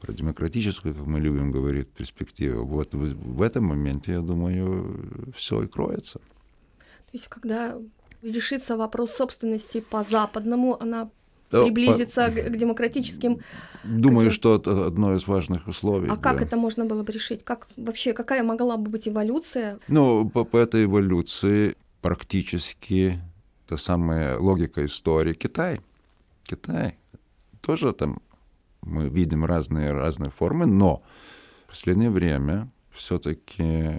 про 0.00 0.12
демократическую, 0.12 0.94
как 0.94 1.06
мы 1.06 1.20
любим 1.20 1.50
говорить, 1.50 1.88
перспективу. 1.88 2.64
Вот 2.64 2.94
в, 2.94 3.42
этом 3.42 3.64
моменте, 3.64 4.12
я 4.12 4.20
думаю, 4.20 5.32
все 5.36 5.62
и 5.62 5.66
кроется. 5.66 6.18
То 6.18 7.14
есть, 7.14 7.28
когда 7.28 7.76
решится 8.22 8.76
вопрос 8.76 9.12
собственности 9.12 9.80
по 9.80 10.04
западному, 10.04 10.80
она 10.80 11.10
приблизиться 11.50 12.26
по... 12.26 12.50
к 12.50 12.56
демократическим. 12.56 13.38
Думаю, 13.84 14.30
что 14.30 14.56
это 14.56 14.86
одно 14.86 15.14
из 15.14 15.26
важных 15.26 15.66
условий. 15.66 16.08
А 16.08 16.16
да. 16.16 16.22
как 16.22 16.42
это 16.42 16.56
можно 16.56 16.84
было 16.84 17.02
бы 17.02 17.12
решить? 17.12 17.44
Как 17.44 17.68
вообще 17.76 18.12
какая 18.12 18.42
могла 18.42 18.76
бы 18.76 18.90
быть 18.90 19.08
эволюция? 19.08 19.78
Ну, 19.88 20.28
по, 20.28 20.44
по 20.44 20.58
этой 20.58 20.84
эволюции 20.84 21.74
практически 22.02 23.20
та 23.66 23.76
самая 23.76 24.38
логика 24.38 24.84
истории 24.84 25.34
Китай. 25.34 25.80
Китай 26.44 26.96
тоже 27.60 27.92
там 27.92 28.20
мы 28.82 29.08
видим 29.08 29.44
разные 29.44 29.92
разные 29.92 30.30
формы, 30.30 30.66
но 30.66 31.02
в 31.64 31.70
последнее 31.70 32.10
время 32.10 32.70
все-таки 32.90 33.90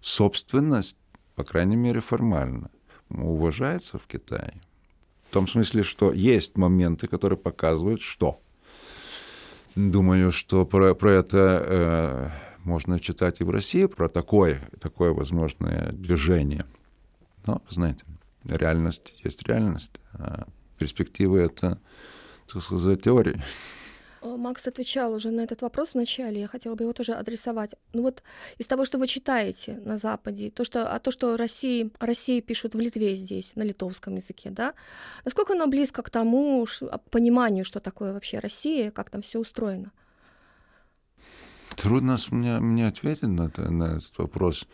собственность, 0.00 0.96
по 1.34 1.44
крайней 1.44 1.76
мере 1.76 2.00
формально, 2.00 2.70
уважается 3.08 3.98
в 3.98 4.06
Китае. 4.06 4.60
В 5.28 5.32
том 5.32 5.48
смысле, 5.48 5.82
что 5.82 6.12
есть 6.12 6.56
моменты, 6.58 7.06
которые 7.06 7.38
показывают, 7.38 8.02
что. 8.02 8.40
Думаю, 9.74 10.30
что 10.30 10.66
про, 10.66 10.94
про 10.94 11.12
это 11.12 11.62
э, 11.64 12.28
можно 12.64 13.00
читать 13.00 13.40
и 13.40 13.44
в 13.44 13.50
России, 13.50 13.86
про 13.86 14.08
такое, 14.10 14.68
такое 14.78 15.12
возможное 15.12 15.92
движение. 15.92 16.66
Но, 17.46 17.62
знаете, 17.70 18.04
реальность 18.44 19.14
есть 19.24 19.42
реальность. 19.48 19.92
А 20.12 20.46
перспективы— 20.78 21.38
это, 21.40 21.80
так 22.52 22.62
сказать, 22.62 23.02
теория. 23.02 23.42
Э, 24.22 24.36
Макс 24.36 24.66
отвечал 24.66 25.12
уже 25.12 25.30
на 25.30 25.40
этот 25.40 25.62
вопрос 25.62 25.90
в 25.90 25.94
начале, 25.94 26.40
я 26.40 26.48
хотела 26.48 26.74
бы 26.74 26.84
его 26.84 26.92
тоже 26.92 27.12
адресовать. 27.12 27.74
Ну 27.92 28.02
вот 28.02 28.22
из 28.58 28.66
того, 28.66 28.84
что 28.84 28.98
вы 28.98 29.06
читаете 29.06 29.80
на 29.84 29.98
Западе, 29.98 30.50
то, 30.50 30.64
что, 30.64 30.94
а 30.94 30.98
то, 30.98 31.10
что 31.10 31.36
России, 31.36 31.90
России 31.98 32.40
пишут 32.40 32.74
в 32.74 32.80
Литве 32.80 33.14
здесь, 33.14 33.52
на 33.56 33.62
литовском 33.62 34.16
языке, 34.16 34.50
да, 34.50 34.74
насколько 35.24 35.54
оно 35.54 35.66
близко 35.66 36.02
к 36.02 36.10
тому 36.10 36.66
а, 36.82 36.98
пониманию, 36.98 37.64
что 37.64 37.80
такое 37.80 38.12
вообще 38.12 38.38
Россия, 38.38 38.90
как 38.90 39.10
там 39.10 39.22
все 39.22 39.40
устроено? 39.40 39.90
Трудно 41.76 42.16
мне, 42.30 42.60
мне 42.60 42.86
ответить 42.86 43.22
на, 43.22 43.50
на 43.56 43.96
этот 43.96 44.18
вопрос. 44.18 44.66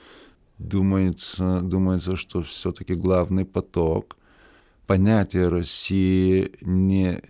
Думается, 0.59 1.61
думается 1.61 2.17
что 2.17 2.43
все-таки 2.43 2.95
главный 2.95 3.45
поток 3.45 4.17
понятия 4.87 5.47
России 5.47 6.50
не 6.61 7.21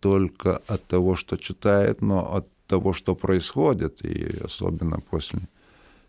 только 0.00 0.58
от 0.66 0.84
того, 0.84 1.16
что 1.16 1.36
читает, 1.36 2.02
но 2.02 2.34
от 2.34 2.46
того, 2.66 2.92
что 2.92 3.14
происходит, 3.14 4.04
и 4.04 4.36
особенно 4.44 5.00
после 5.00 5.40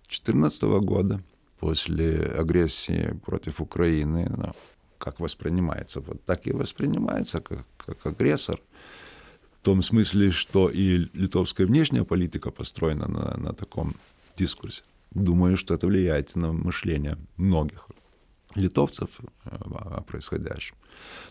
2014 0.09 0.63
года, 0.63 1.21
после 1.59 2.21
агрессии 2.39 3.19
против 3.25 3.61
Украины, 3.61 4.27
ну, 4.29 4.53
как 4.97 5.19
воспринимается, 5.19 6.01
вот 6.01 6.23
так 6.25 6.47
и 6.47 6.51
воспринимается, 6.51 7.39
как, 7.39 7.65
как 7.77 8.05
агрессор. 8.05 8.59
В 9.61 9.65
том 9.65 9.81
смысле, 9.81 10.31
что 10.31 10.69
и 10.69 11.09
литовская 11.13 11.67
внешняя 11.67 12.03
политика 12.03 12.51
построена 12.51 13.07
на, 13.07 13.37
на 13.37 13.53
таком 13.53 13.95
дискурсе. 14.37 14.83
Думаю, 15.11 15.57
что 15.57 15.73
это 15.73 15.87
влияет 15.87 16.35
на 16.35 16.51
мышление 16.51 17.17
многих 17.37 17.87
литовцев 18.55 19.09
э, 19.45 19.49
о 19.49 20.01
происходящем. 20.01 20.75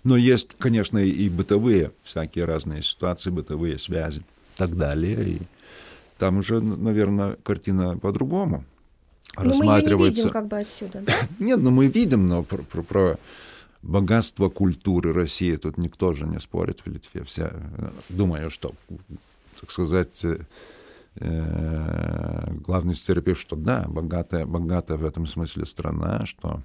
Но 0.04 0.16
есть, 0.16 0.56
конечно, 0.58 0.98
и 0.98 1.28
бытовые 1.28 1.92
всякие 2.02 2.44
разные 2.44 2.82
ситуации, 2.82 3.30
бытовые 3.30 3.78
связи 3.78 4.20
и 4.20 4.56
так 4.56 4.76
далее. 4.76 5.28
И 5.28 5.42
там 6.18 6.38
уже, 6.38 6.60
наверное, 6.60 7.36
картина 7.42 7.98
по-другому 7.98 8.64
но 9.36 9.44
рассматривается. 9.44 9.96
Мы 9.96 10.04
ее 10.04 10.10
не 10.10 10.16
видим 10.16 10.30
как 10.30 10.46
бы 10.46 10.58
отсюда, 10.58 11.00
да? 11.00 11.12
Нет, 11.38 11.60
ну 11.60 11.70
мы 11.70 11.86
видим, 11.86 12.26
но 12.26 12.42
про, 12.42 12.62
про, 12.62 12.82
про 12.82 13.18
богатство 13.82 14.48
культуры 14.48 15.12
России 15.12 15.56
тут 15.56 15.78
никто 15.78 16.12
же 16.12 16.26
не 16.26 16.40
спорит 16.40 16.80
в 16.80 16.86
Литве. 16.88 17.24
Все, 17.24 17.52
думаю, 18.08 18.50
что, 18.50 18.72
так 19.60 19.70
сказать, 19.70 20.24
э, 21.16 22.52
главный 22.66 22.94
стереотип, 22.94 23.38
что 23.38 23.56
да, 23.56 23.84
богатая, 23.88 24.46
богатая 24.46 24.96
в 24.96 25.04
этом 25.04 25.26
смысле 25.26 25.66
страна, 25.66 26.26
что 26.26 26.62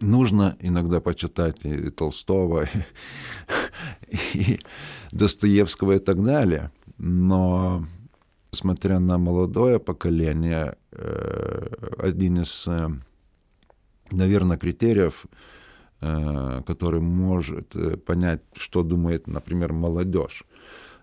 нужно 0.00 0.56
иногда 0.60 1.00
почитать 1.00 1.64
и 1.64 1.90
Толстого, 1.90 2.68
и, 4.08 4.16
и 4.34 4.60
Достоевского 5.12 5.92
и 5.92 5.98
так 5.98 6.22
далее. 6.22 6.70
Но, 6.98 7.86
смотря 8.50 8.98
на 9.00 9.18
молодое 9.18 9.78
поколение, 9.78 10.76
э, 10.92 11.66
один 11.98 12.40
из, 12.40 12.64
э, 12.66 12.88
наверное, 14.10 14.56
критериев, 14.56 15.26
э, 16.00 16.62
который 16.66 17.00
может 17.00 17.74
понять, 18.04 18.42
что 18.54 18.82
думает, 18.82 19.26
например, 19.26 19.72
молодежь, 19.72 20.44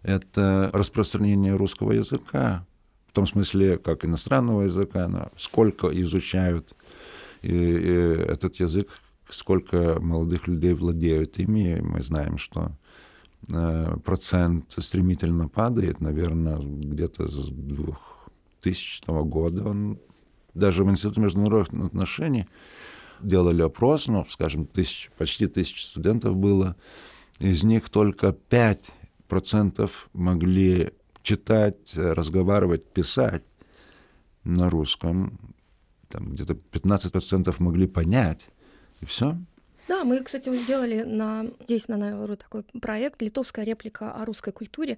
это 0.01 0.69
распространение 0.73 1.55
русского 1.55 1.93
языка, 1.93 2.65
в 3.07 3.13
том 3.13 3.27
смысле, 3.27 3.77
как 3.77 4.05
иностранного 4.05 4.63
языка, 4.63 5.29
сколько 5.37 5.87
изучают 6.01 6.75
и, 7.43 7.49
и 7.49 7.91
этот 8.27 8.55
язык, 8.55 8.87
сколько 9.29 9.99
молодых 9.99 10.47
людей 10.47 10.73
владеют 10.73 11.37
ими. 11.37 11.79
Мы 11.81 12.01
знаем, 12.01 12.37
что 12.37 12.71
э, 13.49 13.97
процент 14.03 14.73
стремительно 14.77 15.47
падает, 15.49 15.99
наверное, 15.99 16.57
где-то 16.57 17.27
с 17.27 17.49
2000 17.49 19.23
года. 19.25 19.69
Он, 19.69 19.99
даже 20.53 20.83
в 20.83 20.89
Институте 20.89 21.21
международных 21.21 21.87
отношений 21.87 22.47
делали 23.21 23.61
опрос, 23.61 24.07
ну, 24.07 24.25
скажем, 24.29 24.65
тысяч, 24.65 25.11
почти 25.17 25.47
тысяч 25.47 25.85
студентов 25.85 26.35
было. 26.35 26.75
Из 27.39 27.63
них 27.63 27.89
только 27.89 28.35
5% 28.49 29.91
могли 30.13 30.91
читать, 31.23 31.93
разговаривать, 31.95 32.85
писать 32.85 33.43
на 34.43 34.69
русском 34.69 35.39
там 36.13 36.31
где-то 36.31 36.53
15% 36.53 37.55
могли 37.57 37.87
понять, 37.87 38.47
и 39.01 39.05
все. 39.05 39.35
Да, 39.87 40.03
мы, 40.05 40.21
кстати, 40.21 40.53
сделали 40.55 41.03
на, 41.03 41.45
здесь 41.65 41.87
на 41.87 41.97
Науру 41.97 42.37
такой 42.37 42.63
проект 42.81 43.21
«Литовская 43.21 43.65
реплика 43.65 44.13
о 44.13 44.25
русской 44.25 44.53
культуре». 44.53 44.97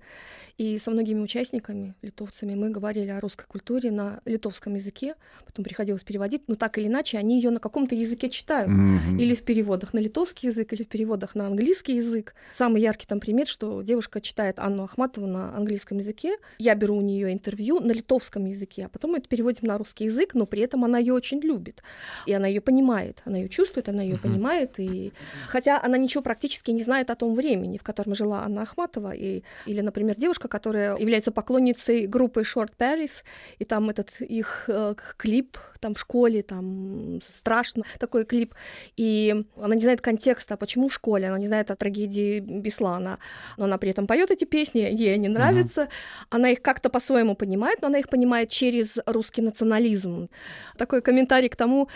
И 0.58 0.78
со 0.78 0.92
многими 0.92 1.22
участниками, 1.22 1.96
литовцами, 2.02 2.54
мы 2.54 2.70
говорили 2.70 3.10
о 3.10 3.20
русской 3.20 3.46
культуре 3.48 3.92
на 3.92 4.22
литовском 4.26 4.76
языке. 4.76 5.16
Потом 5.46 5.66
приходилось 5.66 6.04
переводить. 6.04 6.44
Но 6.48 6.56
так 6.56 6.78
или 6.78 6.88
иначе, 6.88 7.18
они 7.18 7.38
ее 7.38 7.50
на 7.50 7.60
каком-то 7.60 7.96
языке 7.96 8.30
читают. 8.30 8.70
Mm-hmm. 8.70 9.20
Или 9.20 9.34
в 9.34 9.44
переводах 9.44 9.94
на 9.94 10.00
литовский 10.00 10.50
язык, 10.50 10.72
или 10.74 10.84
в 10.84 10.88
переводах 10.88 11.34
на 11.36 11.48
английский 11.48 11.96
язык. 11.96 12.36
Самый 12.54 12.82
яркий 12.82 13.08
там 13.08 13.20
пример, 13.20 13.48
что 13.48 13.82
девушка 13.82 14.22
читает 14.22 14.60
Анну 14.60 14.84
Ахматову 14.84 15.26
на 15.26 15.56
английском 15.56 15.98
языке. 15.98 16.38
Я 16.60 16.76
беру 16.76 16.98
у 16.98 17.02
нее 17.02 17.34
интервью 17.34 17.80
на 17.80 17.92
литовском 17.92 18.46
языке, 18.46 18.86
а 18.86 18.90
потом 18.90 19.12
мы 19.12 19.18
это 19.18 19.28
переводим 19.28 19.68
на 19.68 19.78
русский 19.78 20.06
язык, 20.06 20.36
но 20.36 20.46
при 20.46 20.62
этом 20.62 20.86
она 20.86 21.00
ее 21.00 21.14
очень 21.14 21.40
любит. 21.40 21.82
И 22.28 22.34
она 22.34 22.48
ее 22.48 22.62
понимает, 22.62 23.22
она 23.26 23.38
ее 23.38 23.50
чувствует, 23.50 23.90
она 23.90 24.04
ее 24.04 24.16
mm-hmm. 24.16 24.22
понимает 24.22 24.75
и 24.80 25.14
хотя 25.48 25.82
она 25.82 25.98
ничего 25.98 26.24
практически 26.24 26.72
не 26.72 26.84
знает 26.84 27.10
о 27.10 27.16
том 27.16 27.36
времени, 27.36 27.78
в 27.78 27.84
котором 27.84 28.16
жила 28.16 28.44
Анна 28.44 28.64
Ахматова, 28.64 29.14
и... 29.14 29.44
или, 29.66 29.82
например, 29.82 30.16
девушка, 30.16 30.48
которая 30.48 30.98
является 30.98 31.32
поклонницей 31.32 32.08
группы 32.08 32.42
Short 32.42 32.72
Paris, 32.78 33.24
и 33.60 33.66
там 33.66 33.90
этот 33.90 34.22
их 34.22 34.66
э, 34.68 34.96
клип 35.18 35.58
там 35.86 35.94
в 35.94 36.00
школе, 36.00 36.42
там 36.42 37.20
страшно 37.22 37.84
такой 38.00 38.26
клип, 38.26 38.56
и 38.98 39.46
она 39.56 39.76
не 39.76 39.82
знает 39.82 40.02
контекста, 40.02 40.58
почему 40.58 40.88
в 40.88 40.94
школе, 40.94 41.28
она 41.28 41.38
не 41.38 41.46
знает 41.46 41.70
о 41.70 41.76
трагедии 41.76 42.40
Беслана, 42.40 43.20
но 43.58 43.66
она 43.66 43.78
при 43.78 43.92
этом 43.92 44.08
поет 44.08 44.32
эти 44.32 44.46
песни, 44.46 44.80
ей 44.80 45.14
они 45.14 45.28
нравятся, 45.28 45.82
uh-huh. 45.82 46.36
она 46.36 46.50
их 46.50 46.62
как-то 46.64 46.90
по-своему 46.90 47.36
понимает, 47.36 47.82
но 47.82 47.88
она 47.88 48.00
их 48.00 48.10
понимает 48.10 48.50
через 48.50 48.98
русский 49.06 49.44
национализм. 49.44 50.28
Такой 50.78 51.02
комментарий 51.02 51.50
к 51.50 51.56
тому, 51.56 51.88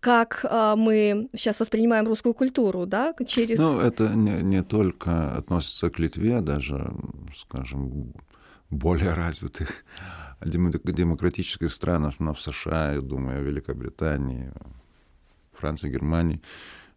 как 0.00 0.44
э, 0.44 0.74
мы 0.76 1.28
сейчас 1.34 1.60
воспринимаем 1.60 2.06
русскую 2.06 2.34
культуру, 2.34 2.84
да, 2.84 3.14
через... 3.26 3.58
Ну, 3.58 3.80
это 3.80 4.08
не, 4.14 4.42
не 4.42 4.62
только 4.62 5.36
относится 5.38 5.88
к 5.88 5.98
Литве, 5.98 6.40
даже, 6.40 6.92
скажем, 7.34 8.12
более 8.70 9.14
развитых 9.14 9.84
демократических 10.44 11.72
странах, 11.72 12.20
но 12.20 12.32
в 12.32 12.40
США, 12.40 12.92
я 12.94 13.00
думаю, 13.00 13.44
Великобритании, 13.44 14.52
Франции, 15.52 15.90
Германии, 15.90 16.40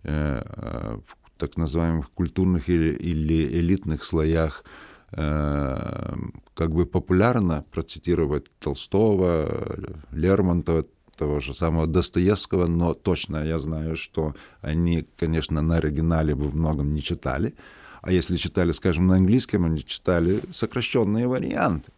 э, 0.04 0.44
э, 0.46 0.98
в 1.06 1.32
так 1.38 1.58
называемых 1.58 2.12
культурных 2.12 2.70
или, 2.70 2.94
или 2.94 3.60
элитных 3.60 4.04
слоях 4.04 4.64
э, 5.12 6.16
как 6.54 6.72
бы 6.72 6.86
популярно 6.86 7.66
процитировать 7.72 8.52
Толстого, 8.60 9.96
Лермонтова, 10.12 10.86
того 11.18 11.40
же 11.40 11.54
самого 11.54 11.86
Достоевского, 11.88 12.68
но 12.68 12.94
точно 12.94 13.46
я 13.46 13.60
знаю, 13.60 13.96
что 13.96 14.34
они, 14.62 15.06
конечно, 15.20 15.62
на 15.62 15.78
оригинале 15.78 16.34
бы 16.34 16.48
в 16.48 16.56
многом 16.56 16.94
не 16.94 17.02
читали, 17.02 17.54
а 18.02 18.12
если 18.12 18.38
читали, 18.38 18.72
скажем, 18.72 19.06
на 19.08 19.16
английском, 19.18 19.66
они 19.66 19.86
читали 19.86 20.42
сокращенные 20.52 21.28
варианты. 21.28 21.92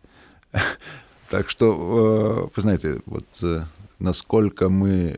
Так 1.34 1.50
что, 1.50 2.46
э, 2.46 2.50
вы 2.56 2.62
знаете, 2.62 3.02
вот 3.08 3.26
э, 3.42 3.64
насколько 3.98 4.70
мы 4.70 5.18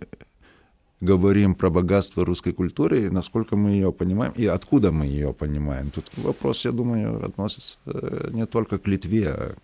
говорим 1.01 1.56
про 1.56 1.69
богатство 1.69 2.23
русской 2.25 2.54
культуры, 2.54 3.12
насколько 3.12 3.58
мы 3.58 3.71
ее 3.71 3.91
понимаем, 3.91 4.32
и 4.32 4.45
откуда 4.45 4.93
мы 4.93 5.08
ее 5.08 5.34
понимаем. 5.34 5.91
Тут 5.91 6.06
вопрос, 6.15 6.63
я 6.63 6.71
думаю, 6.71 7.21
относится 7.25 7.80
э, 7.88 8.30
не 8.32 8.45
только 8.45 8.78
к 8.78 8.88
Литве. 8.88 9.28
А 9.28 9.56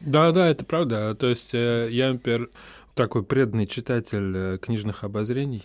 да, 0.00 0.32
да, 0.32 0.48
это 0.48 0.64
правда. 0.64 1.14
То 1.14 1.26
есть 1.26 1.52
я, 1.52 2.12
например, 2.14 2.48
такой 2.94 3.22
преданный 3.22 3.66
читатель 3.66 4.56
книжных 4.60 5.04
обозрений. 5.04 5.62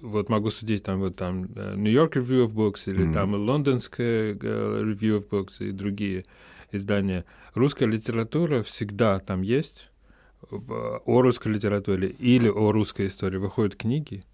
Вот 0.00 0.30
могу 0.30 0.48
судить 0.48 0.84
там 0.84 1.00
вот 1.00 1.16
там 1.16 1.46
New 1.76 1.92
York 1.92 2.16
Review 2.16 2.46
of 2.46 2.54
Books 2.54 2.84
или 2.86 3.04
mm-hmm. 3.04 3.12
там 3.12 3.34
лондонская 3.34 4.32
Review 4.32 5.18
of 5.18 5.28
Books 5.28 5.56
и 5.58 5.72
другие 5.72 6.24
издания. 6.76 7.24
Русская 7.54 7.86
литература 7.86 8.62
всегда 8.62 9.18
там 9.18 9.42
есть. 9.42 9.90
О 10.50 11.22
русской 11.22 11.48
литературе 11.48 12.08
или 12.08 12.48
о 12.48 12.70
русской 12.72 13.06
истории 13.06 13.38
выходят 13.38 13.76
книги. 13.76 14.24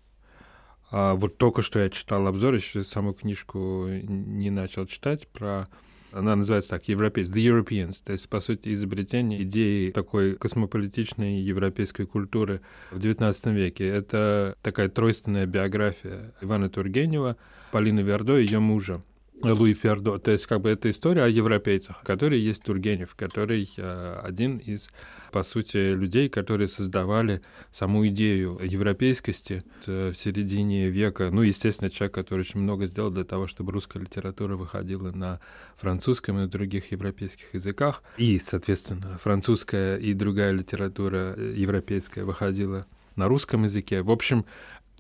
А 0.91 1.15
вот 1.15 1.39
только 1.39 1.63
что 1.63 1.79
я 1.79 1.89
читал 1.89 2.27
обзор, 2.27 2.55
еще 2.55 2.85
саму 2.85 3.15
книжку 3.15 3.87
не 3.89 4.51
начал 4.51 4.87
читать 4.87 5.27
про 5.29 5.69
она 6.13 6.37
называется 6.37 6.71
так, 6.71 6.89
европейц, 6.89 7.31
The 7.31 7.43
Europeans, 7.43 8.03
то 8.05 8.13
есть, 8.13 8.29
по 8.29 8.41
сути, 8.41 8.73
изобретение 8.75 9.43
идеи 9.43 9.91
такой 9.91 10.35
космополитичной 10.37 11.39
европейской 11.39 12.05
культуры 12.05 12.61
в 12.91 12.99
XIX 12.99 13.53
веке. 13.55 13.87
Это 13.89 14.55
такая 14.63 14.89
тройственная 14.89 15.47
биография 15.47 16.35
Ивана 16.41 16.69
Тургенева, 16.69 17.37
Полины 17.71 18.01
Вердо 18.01 18.39
и 18.39 18.45
ее 18.45 18.59
мужа. 18.59 19.03
Луи 19.51 19.75
Фердо. 19.75 20.19
То 20.19 20.31
есть 20.31 20.47
как 20.47 20.61
бы 20.61 20.71
это 20.71 20.91
история 20.91 21.25
о 21.25 21.29
европейцах, 21.29 22.03
которые 22.03 22.45
есть 22.45 22.63
Тургенев, 22.63 23.15
который 23.15 23.69
э, 23.77 24.21
один 24.23 24.59
из, 24.59 24.89
по 25.33 25.43
сути, 25.43 25.77
людей, 25.95 26.29
которые 26.29 26.69
создавали 26.69 27.43
саму 27.71 28.07
идею 28.09 28.59
европейскости 28.63 29.65
в 29.87 30.15
середине 30.15 30.89
века. 30.91 31.31
Ну, 31.31 31.43
естественно, 31.43 31.91
человек, 31.91 32.15
который 32.15 32.41
очень 32.41 32.61
много 32.61 32.87
сделал 32.87 33.11
для 33.11 33.25
того, 33.25 33.47
чтобы 33.47 33.73
русская 33.73 34.01
литература 34.01 34.57
выходила 34.57 35.11
на 35.11 35.41
французском 35.77 36.39
и 36.39 36.43
на 36.43 36.49
других 36.49 36.93
европейских 36.93 37.55
языках. 37.55 38.03
И, 38.17 38.39
соответственно, 38.39 39.19
французская 39.19 39.97
и 39.97 40.13
другая 40.13 40.53
литература 40.53 41.35
э, 41.37 41.55
европейская 41.57 42.25
выходила 42.25 42.87
на 43.17 43.29
русском 43.29 43.65
языке. 43.65 44.03
В 44.03 44.11
общем, 44.11 44.45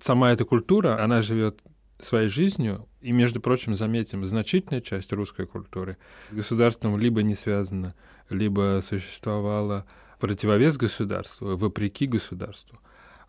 сама 0.00 0.32
эта 0.32 0.44
культура, 0.44 1.02
она 1.02 1.22
живет 1.22 1.60
своей 2.00 2.28
жизнью, 2.28 2.86
и, 3.02 3.12
между 3.12 3.40
прочим, 3.40 3.74
заметим, 3.74 4.24
значительная 4.24 4.80
часть 4.80 5.12
русской 5.12 5.46
культуры 5.46 5.96
с 6.30 6.34
государством 6.34 6.98
либо 6.98 7.22
не 7.22 7.34
связана, 7.34 7.94
либо 8.30 8.80
существовала 8.82 9.84
противовес 10.20 10.76
государству, 10.76 11.56
вопреки 11.56 12.06
государству, 12.06 12.78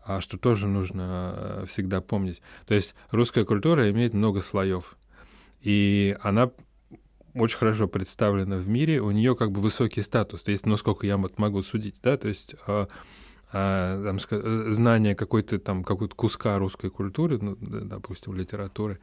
а 0.05 0.21
что 0.21 0.37
тоже 0.37 0.67
нужно 0.67 1.33
э, 1.35 1.65
всегда 1.67 2.01
помнить. 2.01 2.41
То 2.67 2.75
есть 2.75 2.93
русская 3.09 3.45
культура 3.45 3.89
имеет 3.89 4.13
много 4.13 4.41
слоев, 4.41 4.95
и 5.59 6.15
она 6.21 6.51
очень 7.33 7.57
хорошо 7.57 7.87
представлена 7.87 8.57
в 8.57 8.67
мире, 8.67 9.01
у 9.01 9.09
нее 9.09 9.35
как 9.35 9.51
бы 9.51 9.59
высокий 9.59 10.01
статус, 10.01 10.43
то 10.43 10.51
есть, 10.51 10.67
насколько 10.67 11.07
я 11.07 11.17
могу 11.17 11.63
судить, 11.63 11.95
да, 12.03 12.15
то 12.15 12.27
есть 12.27 12.55
а, 12.67 12.87
а, 13.51 14.03
там, 14.03 14.17
э, 14.29 14.67
знание 14.69 15.15
какой-то 15.15 15.57
там 15.57 15.83
какой-то 15.83 16.15
куска 16.15 16.59
русской 16.59 16.91
культуры, 16.91 17.39
ну, 17.41 17.57
допустим, 17.59 18.35
литературы, 18.35 18.99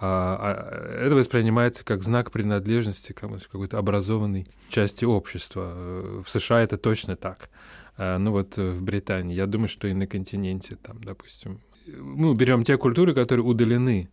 а, 0.00 0.36
а, 0.40 1.04
это 1.06 1.14
воспринимается 1.14 1.84
как 1.84 2.02
знак 2.02 2.30
принадлежности 2.30 3.12
к 3.12 3.20
какой-то 3.20 3.78
образованной 3.78 4.46
части 4.68 5.04
общества. 5.04 6.22
В 6.22 6.28
США 6.28 6.62
это 6.62 6.76
точно 6.76 7.16
так. 7.16 7.48
А, 7.96 8.18
ну 8.18 8.32
вот 8.32 8.56
в 8.56 8.82
Британии, 8.82 9.34
я 9.34 9.46
думаю, 9.46 9.68
что 9.68 9.86
и 9.86 9.92
на 9.92 10.06
континенте, 10.06 10.76
там, 10.76 11.02
допустим, 11.02 11.60
мы 11.86 12.34
берем 12.34 12.64
те 12.64 12.76
культуры, 12.76 13.14
которые 13.14 13.44
удалены 13.44 14.08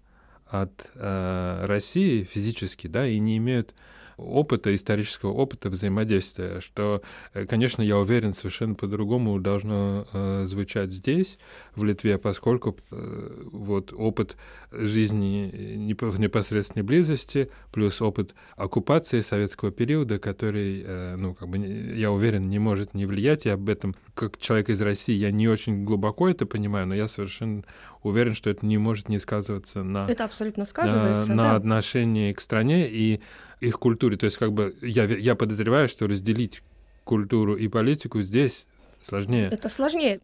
от 0.48 0.92
э, 0.96 1.66
России 1.66 2.24
физически, 2.26 2.88
да, 2.88 3.08
и 3.08 3.18
не 3.20 3.38
имеют 3.38 3.74
опыта, 4.22 4.74
исторического 4.74 5.32
опыта 5.32 5.70
взаимодействия, 5.70 6.60
что, 6.62 7.02
э, 7.34 7.46
конечно, 7.46 7.82
я 7.82 7.98
уверен, 7.98 8.34
совершенно 8.34 8.76
по-другому 8.76 9.40
должно 9.40 10.06
э, 10.14 10.46
звучать 10.46 10.92
здесь, 10.92 11.38
в 11.76 11.84
Литве, 11.84 12.18
поскольку 12.18 12.78
э, 12.92 13.44
вот 13.52 13.94
опыт 13.94 14.36
жизни 14.72 15.96
в 16.00 16.20
непосредственной 16.20 16.84
близости, 16.84 17.50
плюс 17.72 18.02
опыт 18.02 18.36
оккупации 18.56 19.22
советского 19.22 19.72
периода, 19.72 20.20
который, 20.20 20.84
э, 20.86 21.16
ну, 21.18 21.34
как 21.34 21.50
бы, 21.50 21.58
я 21.58 22.12
уверен, 22.12 22.50
не 22.50 22.60
может 22.60 22.94
не 22.94 23.06
влиять, 23.06 23.46
я 23.46 23.54
об 23.54 23.70
этом, 23.70 23.96
как 24.14 24.38
человек 24.38 24.70
из 24.70 24.82
России, 24.82 25.14
я 25.14 25.32
не 25.32 25.48
очень 25.48 25.84
глубоко 25.84 26.30
это 26.30 26.46
понимаю, 26.46 26.88
но 26.88 26.96
я 26.96 27.08
совершенно 27.08 27.64
уверен, 28.04 28.34
что 28.34 28.50
это 28.50 28.66
не 28.66 28.78
может 28.78 29.10
не 29.10 29.20
сказываться 29.20 29.84
на... 29.84 30.08
Это 30.08 30.26
абсолютно 30.26 30.66
сказывается, 30.66 31.34
на, 31.34 31.36
на 31.36 31.56
отношении 31.56 32.32
к 32.34 32.42
стране, 32.42 32.88
и 32.90 33.22
их 33.62 33.80
культуре. 33.80 34.18
То 34.18 34.26
есть 34.26 34.38
как 34.38 34.52
бы 34.52 34.76
я, 34.82 35.06
я 35.06 35.36
подозреваю, 35.36 35.88
что 35.88 36.08
разделить 36.08 36.62
культуру 37.04 37.56
и 37.56 37.68
политику 37.68 38.22
здесь 38.22 38.66
сложнее. 39.02 39.50
Это 39.52 39.70
сложнее. 39.70 40.20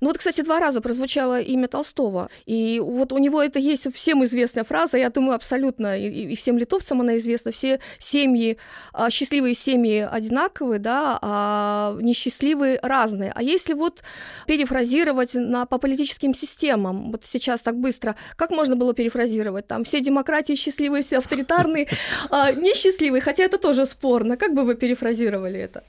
Ну 0.00 0.08
вот, 0.08 0.18
кстати, 0.18 0.42
два 0.42 0.60
раза 0.60 0.80
прозвучало 0.80 1.40
имя 1.40 1.68
Толстого. 1.68 2.28
И 2.46 2.80
вот 2.80 3.12
у 3.12 3.18
него 3.18 3.42
это 3.42 3.58
есть 3.58 3.92
всем 3.94 4.24
известная 4.24 4.64
фраза, 4.64 4.96
я 4.96 5.10
думаю, 5.10 5.34
абсолютно, 5.34 5.98
и, 5.98 6.32
и 6.32 6.36
всем 6.36 6.58
литовцам 6.58 7.00
она 7.00 7.18
известна, 7.18 7.52
все 7.52 7.80
семьи, 7.98 8.58
а, 8.92 9.10
счастливые 9.10 9.54
семьи 9.54 10.08
одинаковые, 10.10 10.78
да, 10.78 11.18
а 11.22 11.96
несчастливые 12.00 12.78
разные. 12.82 13.32
А 13.34 13.42
если 13.42 13.74
вот 13.74 14.02
перефразировать 14.46 15.34
на, 15.34 15.66
по 15.66 15.78
политическим 15.78 16.34
системам, 16.34 17.12
вот 17.12 17.24
сейчас 17.24 17.60
так 17.60 17.76
быстро, 17.76 18.16
как 18.36 18.50
можно 18.50 18.76
было 18.76 18.94
перефразировать? 18.94 19.66
Там 19.66 19.84
все 19.84 20.00
демократии 20.00 20.54
счастливые, 20.54 21.02
все 21.02 21.18
авторитарные, 21.18 21.88
а, 22.30 22.52
несчастливые, 22.52 23.20
хотя 23.20 23.44
это 23.44 23.58
тоже 23.58 23.86
спорно. 23.86 24.36
Как 24.36 24.54
бы 24.54 24.64
вы 24.64 24.74
перефразировали 24.74 25.60
это? 25.60 25.84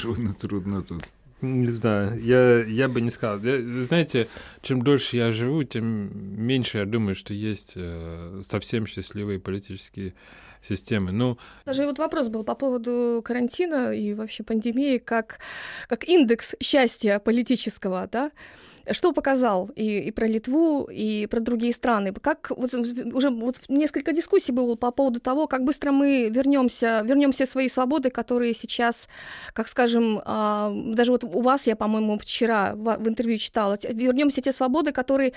Трудно, 0.00 0.34
трудно 0.34 0.82
тут. 0.82 1.02
Не 1.42 1.68
знаю, 1.68 2.18
я, 2.22 2.64
я 2.64 2.88
бы 2.88 3.00
не 3.00 3.10
сказал. 3.10 3.40
Я, 3.40 3.58
знаете, 3.82 4.26
чем 4.62 4.82
дольше 4.82 5.16
я 5.16 5.32
живу, 5.32 5.64
тем 5.64 6.10
меньше 6.42 6.78
я 6.78 6.86
думаю, 6.86 7.14
что 7.14 7.34
есть 7.34 7.74
э, 7.76 8.40
совсем 8.42 8.86
счастливые 8.86 9.38
политические 9.38 10.14
системы. 10.62 11.12
Ну, 11.12 11.38
Даже 11.64 11.86
вот 11.86 11.98
вопрос 11.98 12.28
был 12.28 12.42
по 12.42 12.54
поводу 12.54 13.20
карантина 13.24 13.92
и 13.92 14.14
вообще 14.14 14.42
пандемии 14.42 14.98
как, 14.98 15.38
как 15.88 16.04
индекс 16.04 16.54
счастья 16.60 17.18
политического, 17.18 18.08
да? 18.10 18.30
Что 18.90 19.12
показал 19.12 19.70
и, 19.74 19.98
и 19.98 20.10
про 20.10 20.26
Литву, 20.26 20.88
и 20.90 21.26
про 21.26 21.40
другие 21.40 21.72
страны? 21.72 22.12
Как 22.12 22.50
вот, 22.50 22.72
уже 22.74 23.30
вот 23.30 23.56
несколько 23.68 24.12
дискуссий 24.12 24.52
было 24.52 24.76
по 24.76 24.90
поводу 24.90 25.20
того, 25.20 25.46
как 25.46 25.64
быстро 25.64 25.92
мы 25.92 26.28
вернемся, 26.30 27.02
вернемся 27.04 27.46
свои 27.46 27.68
свободы, 27.68 28.10
которые 28.10 28.54
сейчас, 28.54 29.08
как 29.52 29.68
скажем, 29.68 30.20
а, 30.24 30.72
даже 30.72 31.12
вот 31.12 31.24
у 31.24 31.40
вас, 31.40 31.66
я, 31.66 31.74
по-моему, 31.74 32.18
вчера 32.18 32.74
в, 32.74 33.08
интервью 33.08 33.38
читала, 33.38 33.78
вернемся 33.82 34.40
те 34.40 34.52
свободы, 34.52 34.92
которые 34.92 35.32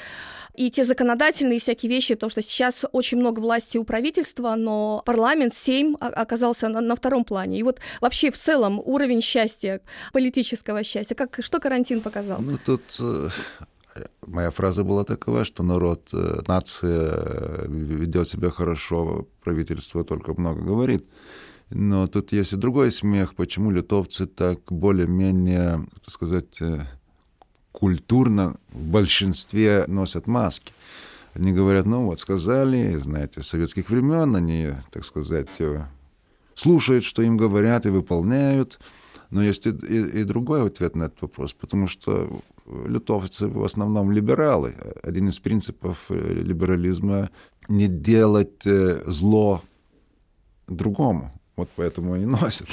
и 0.55 0.69
те 0.69 0.85
законодательные 0.85 1.59
всякие 1.59 1.89
вещи, 1.89 2.15
потому 2.15 2.29
что 2.29 2.41
сейчас 2.41 2.85
очень 2.91 3.17
много 3.17 3.39
власти 3.39 3.77
у 3.77 3.83
правительства, 3.83 4.55
но 4.55 5.01
парламент, 5.05 5.55
Сейм 5.55 5.97
оказался 5.99 6.67
на, 6.67 6.81
на 6.81 6.95
втором 6.95 7.23
плане. 7.23 7.59
И 7.59 7.63
вот 7.63 7.79
вообще 8.01 8.31
в 8.31 8.37
целом 8.37 8.79
уровень 8.83 9.21
счастья, 9.21 9.81
политического 10.13 10.83
счастья, 10.83 11.15
как, 11.15 11.39
что 11.41 11.59
карантин 11.59 12.01
показал? 12.01 12.39
Ну, 12.41 12.57
тут 12.63 12.81
э, 12.99 13.29
моя 14.25 14.51
фраза 14.51 14.83
была 14.83 15.03
такова, 15.03 15.45
что 15.45 15.63
народ, 15.63 16.09
э, 16.13 16.41
нация 16.47 17.11
э, 17.11 17.65
ведет 17.69 18.27
себя 18.27 18.49
хорошо, 18.49 19.27
правительство 19.43 20.03
только 20.03 20.39
много 20.39 20.61
говорит. 20.61 21.05
Но 21.69 22.07
тут 22.07 22.31
есть 22.31 22.53
и 22.53 22.57
другой 22.57 22.91
смех, 22.91 23.35
почему 23.35 23.71
литовцы 23.71 24.25
так 24.25 24.59
более-менее, 24.69 25.87
так 26.03 26.13
сказать, 26.13 26.61
э, 26.61 26.79
культурно 27.71 28.55
в 28.71 28.83
большинстве 28.83 29.85
носят 29.87 30.27
маски. 30.27 30.73
Они 31.35 31.53
говорят, 31.53 31.85
ну 31.85 32.05
вот 32.05 32.19
сказали, 32.19 32.97
знаете, 32.97 33.43
с 33.43 33.47
советских 33.47 33.89
времен 33.89 34.35
они, 34.35 34.69
так 34.91 35.05
сказать, 35.05 35.49
слушают, 36.55 37.05
что 37.05 37.21
им 37.21 37.37
говорят 37.37 37.85
и 37.85 37.89
выполняют. 37.89 38.79
Но 39.29 39.43
есть 39.43 39.67
и, 39.67 39.69
и, 39.69 40.21
и 40.21 40.23
другой 40.23 40.65
ответ 40.65 40.95
на 40.95 41.03
этот 41.03 41.21
вопрос, 41.21 41.53
потому 41.53 41.85
что 41.85 42.41
литовцы 42.85 43.47
в 43.47 43.63
основном 43.63 44.11
либералы. 44.11 44.75
Один 45.03 45.29
из 45.29 45.39
принципов 45.39 46.05
э, 46.09 46.33
либерализма— 46.33 47.29
не 47.69 47.87
делать 47.87 48.65
э, 48.65 49.03
зло 49.07 49.61
другому. 50.67 51.31
Вот 51.55 51.69
поэтому 51.75 52.13
они 52.13 52.25
носят. 52.41 52.67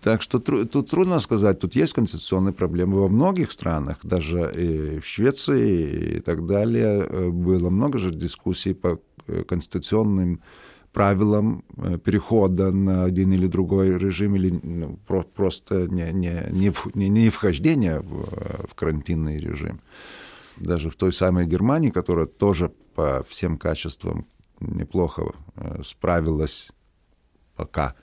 Так 0.00 0.20
что 0.20 0.38
тут 0.38 0.90
трудно 0.90 1.20
сказать, 1.20 1.60
тут 1.60 1.74
есть 1.74 1.94
конституционные 1.94 2.52
проблемы 2.52 3.00
во 3.00 3.08
многих 3.08 3.50
странах, 3.52 3.98
даже 4.02 4.52
и 4.54 5.00
в 5.00 5.06
Швеции 5.06 6.16
и 6.16 6.20
так 6.20 6.46
далее. 6.46 7.06
Э, 7.08 7.28
было 7.30 7.70
много 7.70 7.98
же 7.98 8.10
дискуссий 8.10 8.74
по 8.74 8.98
конституционным 9.48 10.42
правилам 10.94 11.64
э, 11.76 11.98
перехода 11.98 12.70
на 12.70 13.04
один 13.04 13.32
или 13.32 13.46
другой 13.48 13.98
режим 13.98 14.36
или 14.36 14.50
ну, 14.62 14.98
про, 15.06 15.22
просто 15.22 15.88
не, 15.88 16.12
не, 16.12 16.48
не, 16.50 16.72
не, 16.94 17.08
не 17.08 17.28
вхождение 17.28 18.00
в, 18.00 18.68
в 18.68 18.74
карантинный 18.74 19.36
режим. 19.38 19.80
Даже 20.56 20.88
в 20.88 20.96
той 20.96 21.12
самой 21.12 21.46
Германии, 21.46 21.90
которая 21.90 22.26
тоже 22.26 22.70
по 22.94 23.24
всем 23.28 23.58
качествам 23.58 24.26
неплохо 24.60 25.32
э, 25.56 25.82
справилась 25.84 26.70
пока 27.56 27.94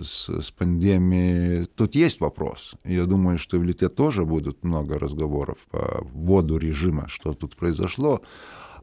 с, 0.00 0.28
с 0.28 0.50
пандемией. 0.50 1.66
Тут 1.66 1.94
есть 1.94 2.20
вопрос. 2.20 2.74
Я 2.84 3.06
думаю, 3.06 3.38
что 3.38 3.58
в 3.58 3.64
Литве 3.64 3.88
тоже 3.88 4.24
будут 4.24 4.64
много 4.64 4.98
разговоров 4.98 5.58
по 5.70 6.00
вводу 6.02 6.58
режима, 6.58 7.08
что 7.08 7.32
тут 7.34 7.56
произошло. 7.56 8.20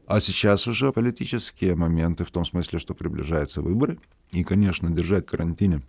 А 0.06 0.20
сейчас 0.20 0.66
уже 0.66 0.92
политические 0.92 1.74
моменты 1.74 2.24
в 2.24 2.30
том 2.30 2.44
смысле, 2.44 2.78
что 2.78 2.94
приближаются 2.94 3.62
выборы. 3.62 3.98
И, 4.32 4.44
конечно, 4.44 4.90
держать 4.90 5.26
карантине 5.26 5.82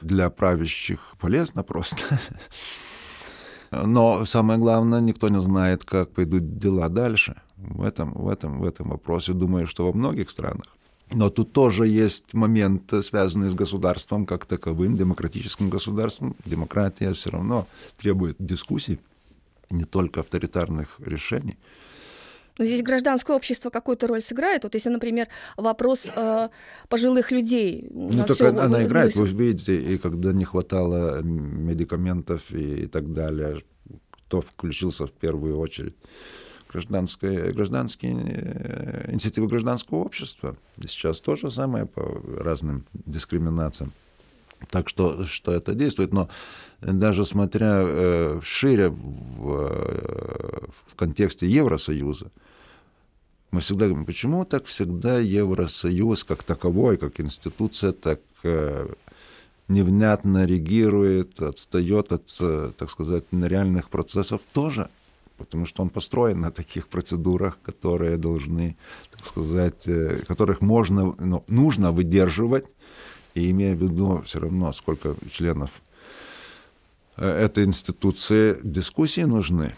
для 0.00 0.30
правящих 0.30 1.14
полезно 1.18 1.62
просто. 1.62 2.20
Но 3.70 4.24
самое 4.26 4.58
главное, 4.58 5.00
никто 5.00 5.28
не 5.28 5.40
знает, 5.40 5.84
как 5.84 6.10
пойдут 6.10 6.58
дела 6.58 6.88
дальше. 6.88 7.40
В 7.56 7.82
этом, 7.82 8.12
в 8.12 8.28
этом, 8.28 8.60
в 8.60 8.64
этом 8.64 8.90
вопросе, 8.90 9.32
думаю, 9.32 9.66
что 9.66 9.86
во 9.86 9.96
многих 9.96 10.30
странах. 10.30 10.66
Но 11.14 11.30
тут 11.30 11.52
тоже 11.52 11.86
есть 11.86 12.34
момент, 12.34 12.92
связанный 13.02 13.50
с 13.50 13.54
государством 13.54 14.24
как 14.26 14.46
таковым, 14.46 14.96
демократическим 14.96 15.68
государством. 15.68 16.36
Демократия 16.44 17.12
все 17.12 17.30
равно 17.30 17.66
требует 17.98 18.36
дискуссий, 18.38 18.98
не 19.70 19.84
только 19.84 20.20
авторитарных 20.20 20.96
решений. 20.98 21.58
Но 22.58 22.64
здесь 22.64 22.82
гражданское 22.82 23.34
общество 23.34 23.70
какую-то 23.70 24.06
роль 24.06 24.22
сыграет. 24.22 24.64
Вот 24.64 24.74
если, 24.74 24.90
например, 24.90 25.28
вопрос 25.56 26.06
э, 26.14 26.48
пожилых 26.88 27.30
людей. 27.30 27.88
Ну, 27.90 28.24
только 28.24 28.50
она, 28.50 28.64
она 28.64 28.84
играет, 28.84 29.14
вы 29.16 29.26
видите, 29.26 29.76
и 29.76 29.98
когда 29.98 30.32
не 30.32 30.44
хватало 30.44 31.22
медикаментов 31.22 32.50
и, 32.50 32.84
и 32.84 32.86
так 32.86 33.12
далее, 33.12 33.62
кто 34.10 34.40
включился 34.40 35.06
в 35.06 35.12
первую 35.12 35.58
очередь? 35.58 35.94
Гражданское, 36.70 37.52
гражданские 37.52 38.16
э, 38.24 39.12
инициативы 39.12 39.46
гражданского 39.46 39.98
общества. 39.98 40.56
Сейчас 40.80 41.20
то 41.20 41.36
же 41.36 41.50
самое 41.50 41.84
по 41.84 42.02
разным 42.38 42.86
дискриминациям. 42.92 43.92
Так 44.70 44.88
что, 44.88 45.24
что 45.24 45.52
это 45.52 45.74
действует. 45.74 46.12
Но 46.12 46.28
даже 46.80 47.24
смотря 47.24 47.80
э, 47.82 48.40
шире 48.42 48.88
в, 48.88 50.70
в 50.86 50.94
контексте 50.96 51.46
Евросоюза, 51.46 52.30
мы 53.50 53.60
всегда 53.60 53.86
говорим, 53.86 54.06
почему 54.06 54.44
так 54.44 54.64
всегда 54.64 55.18
Евросоюз 55.18 56.24
как 56.24 56.42
таковой, 56.42 56.96
как 56.96 57.20
институция, 57.20 57.92
так 57.92 58.20
э, 58.44 58.88
невнятно 59.68 60.46
реагирует, 60.46 61.40
отстает 61.40 62.12
от, 62.12 62.34
э, 62.40 62.72
так 62.76 62.90
сказать, 62.90 63.24
реальных 63.30 63.90
процессов 63.90 64.40
тоже, 64.52 64.88
потому 65.36 65.66
что 65.66 65.82
он 65.82 65.90
построен 65.90 66.40
на 66.40 66.50
таких 66.50 66.88
процедурах, 66.88 67.58
которые 67.62 68.16
должны, 68.16 68.76
так 69.10 69.26
сказать, 69.26 69.86
э, 69.86 70.20
которых 70.26 70.62
можно, 70.62 71.14
ну, 71.18 71.44
нужно 71.46 71.92
выдерживать, 71.92 72.64
и 73.34 73.50
имея 73.50 73.74
в 73.74 73.82
виду 73.82 74.22
все 74.24 74.40
равно, 74.40 74.72
сколько 74.72 75.16
членов 75.30 75.82
э, 77.16 77.26
этой 77.26 77.64
институции, 77.64 78.58
дискуссии 78.62 79.22
нужны. 79.22 79.74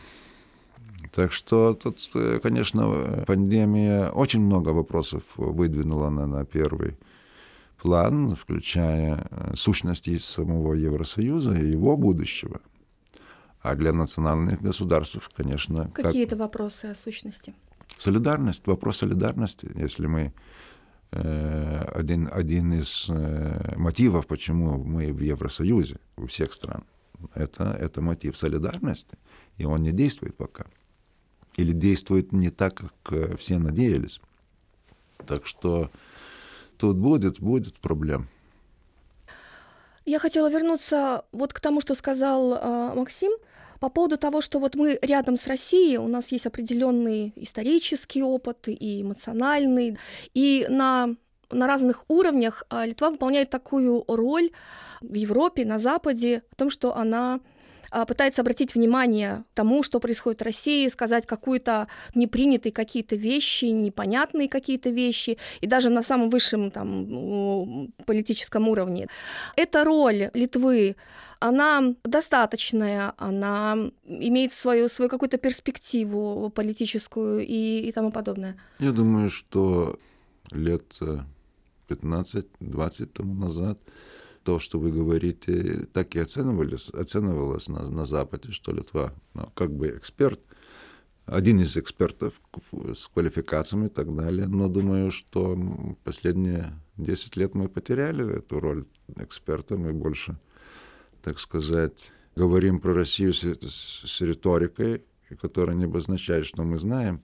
Так 1.12 1.32
что 1.32 1.74
тут, 1.74 2.10
э, 2.14 2.40
конечно, 2.42 3.24
пандемия 3.26 4.10
очень 4.10 4.40
много 4.40 4.70
вопросов 4.70 5.22
выдвинула 5.36 6.10
на, 6.10 6.26
на 6.26 6.44
первый 6.44 6.96
план, 7.80 8.34
включая 8.34 9.26
э, 9.30 9.52
сущности 9.54 10.16
самого 10.18 10.74
Евросоюза 10.74 11.54
и 11.54 11.70
его 11.70 11.96
будущего. 11.96 12.60
А 13.60 13.74
для 13.76 13.92
национальных 13.92 14.60
государств, 14.60 15.30
конечно... 15.36 15.90
Какие 15.94 16.24
как... 16.24 16.32
это 16.32 16.36
вопросы 16.36 16.86
о 16.86 16.94
сущности? 16.94 17.54
Солидарность, 17.96 18.66
вопрос 18.66 18.98
солидарности, 18.98 19.70
если 19.74 20.06
мы 20.06 20.32
один, 21.14 22.28
один 22.32 22.72
из 22.72 23.06
э, 23.08 23.74
мотивов, 23.76 24.26
почему 24.26 24.78
мы 24.78 25.12
в 25.12 25.20
Евросоюзе 25.20 25.98
у 26.16 26.26
всех 26.26 26.52
стран, 26.52 26.84
это, 27.34 27.76
это 27.78 28.00
мотив 28.00 28.36
солидарности, 28.36 29.16
и 29.56 29.64
он 29.64 29.82
не 29.82 29.92
действует 29.92 30.36
пока. 30.36 30.66
Или 31.56 31.72
действует 31.72 32.32
не 32.32 32.50
так, 32.50 32.74
как 32.74 33.12
э, 33.12 33.36
все 33.36 33.58
надеялись. 33.58 34.20
Так 35.26 35.46
что 35.46 35.90
тут 36.76 36.96
будет, 36.96 37.40
будет 37.40 37.78
проблем. 37.78 38.28
Я 40.04 40.18
хотела 40.18 40.50
вернуться 40.50 41.24
вот 41.32 41.52
к 41.52 41.60
тому, 41.60 41.80
что 41.80 41.94
сказал 41.94 42.54
э, 42.54 42.94
Максим, 42.94 43.32
по 43.84 43.90
поводу 43.90 44.16
того, 44.16 44.40
что 44.40 44.60
вот 44.60 44.76
мы 44.76 44.98
рядом 45.02 45.36
с 45.36 45.46
Россией, 45.46 45.98
у 45.98 46.08
нас 46.08 46.32
есть 46.32 46.46
определенный 46.46 47.34
исторический 47.36 48.22
опыт 48.22 48.66
и 48.66 49.02
эмоциональный, 49.02 49.98
и 50.32 50.64
на 50.70 51.14
на 51.50 51.66
разных 51.66 52.06
уровнях 52.08 52.64
а, 52.70 52.86
Литва 52.86 53.10
выполняет 53.10 53.50
такую 53.50 54.02
роль 54.08 54.52
в 55.02 55.14
Европе, 55.14 55.66
на 55.66 55.78
Западе, 55.78 56.42
о 56.50 56.54
том, 56.56 56.70
что 56.70 56.96
она 56.96 57.40
пытается 58.06 58.42
обратить 58.42 58.74
внимание 58.74 59.44
тому, 59.54 59.82
что 59.82 60.00
происходит 60.00 60.40
в 60.40 60.44
России, 60.44 60.88
сказать 60.88 61.26
какую-то 61.26 61.86
непринятые 62.14 62.72
какие-то 62.72 63.16
вещи, 63.16 63.66
непонятные 63.66 64.48
какие-то 64.48 64.90
вещи, 64.90 65.38
и 65.60 65.66
даже 65.66 65.90
на 65.90 66.02
самом 66.02 66.30
высшем 66.30 66.70
там, 66.70 67.92
политическом 68.06 68.68
уровне. 68.68 69.08
Эта 69.56 69.84
роль 69.84 70.30
Литвы 70.34 70.96
она 71.40 71.94
достаточная, 72.04 73.12
она 73.18 73.76
имеет 74.06 74.52
свою, 74.54 74.88
свою 74.88 75.10
какую-то 75.10 75.36
перспективу 75.36 76.50
политическую 76.54 77.46
и, 77.46 77.88
и 77.88 77.92
тому 77.92 78.10
подобное. 78.12 78.56
Я 78.78 78.92
думаю, 78.92 79.28
что 79.28 79.98
лет 80.50 80.98
15-20 81.88 83.06
тому 83.06 83.34
назад 83.34 83.78
то, 84.44 84.58
что 84.58 84.78
вы 84.78 84.92
говорите, 84.92 85.86
так 85.92 86.14
и 86.14 86.20
оценивалось, 86.20 86.90
оценивалось 86.90 87.68
на, 87.68 87.90
на 87.90 88.04
Западе, 88.06 88.52
что 88.52 88.72
Литва 88.72 89.12
ну, 89.32 89.50
как 89.54 89.72
бы 89.72 89.96
эксперт, 89.96 90.40
один 91.26 91.60
из 91.60 91.76
экспертов 91.76 92.34
с 92.94 93.08
квалификациями 93.08 93.86
и 93.86 93.88
так 93.88 94.14
далее. 94.14 94.46
Но 94.46 94.68
думаю, 94.68 95.10
что 95.10 95.58
последние 96.04 96.72
10 96.98 97.36
лет 97.36 97.54
мы 97.54 97.68
потеряли 97.68 98.38
эту 98.38 98.60
роль 98.60 98.84
эксперта. 99.16 99.76
Мы 99.76 99.92
больше, 99.92 100.38
так 101.22 101.38
сказать, 101.38 102.12
говорим 102.36 102.80
про 102.80 102.92
Россию 102.92 103.32
с, 103.32 103.42
с, 103.42 104.20
риторикой, 104.20 105.02
которая 105.40 105.74
не 105.74 105.84
обозначает, 105.84 106.46
что 106.46 106.62
мы 106.62 106.78
знаем 106.78 107.22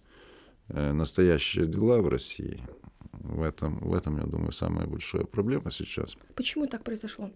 э, 0.68 0.92
настоящие 0.92 1.66
дела 1.66 2.00
в 2.00 2.08
России. 2.08 2.62
В 3.20 3.42
этом, 3.42 3.78
в 3.78 3.94
этом, 3.94 4.16
я 4.18 4.24
думаю, 4.24 4.52
самая 4.52 4.86
большая 4.86 5.24
проблема 5.24 5.70
сейчас. 5.70 6.16
Почему 6.34 6.66
так 6.66 6.82
произошло? 6.82 7.30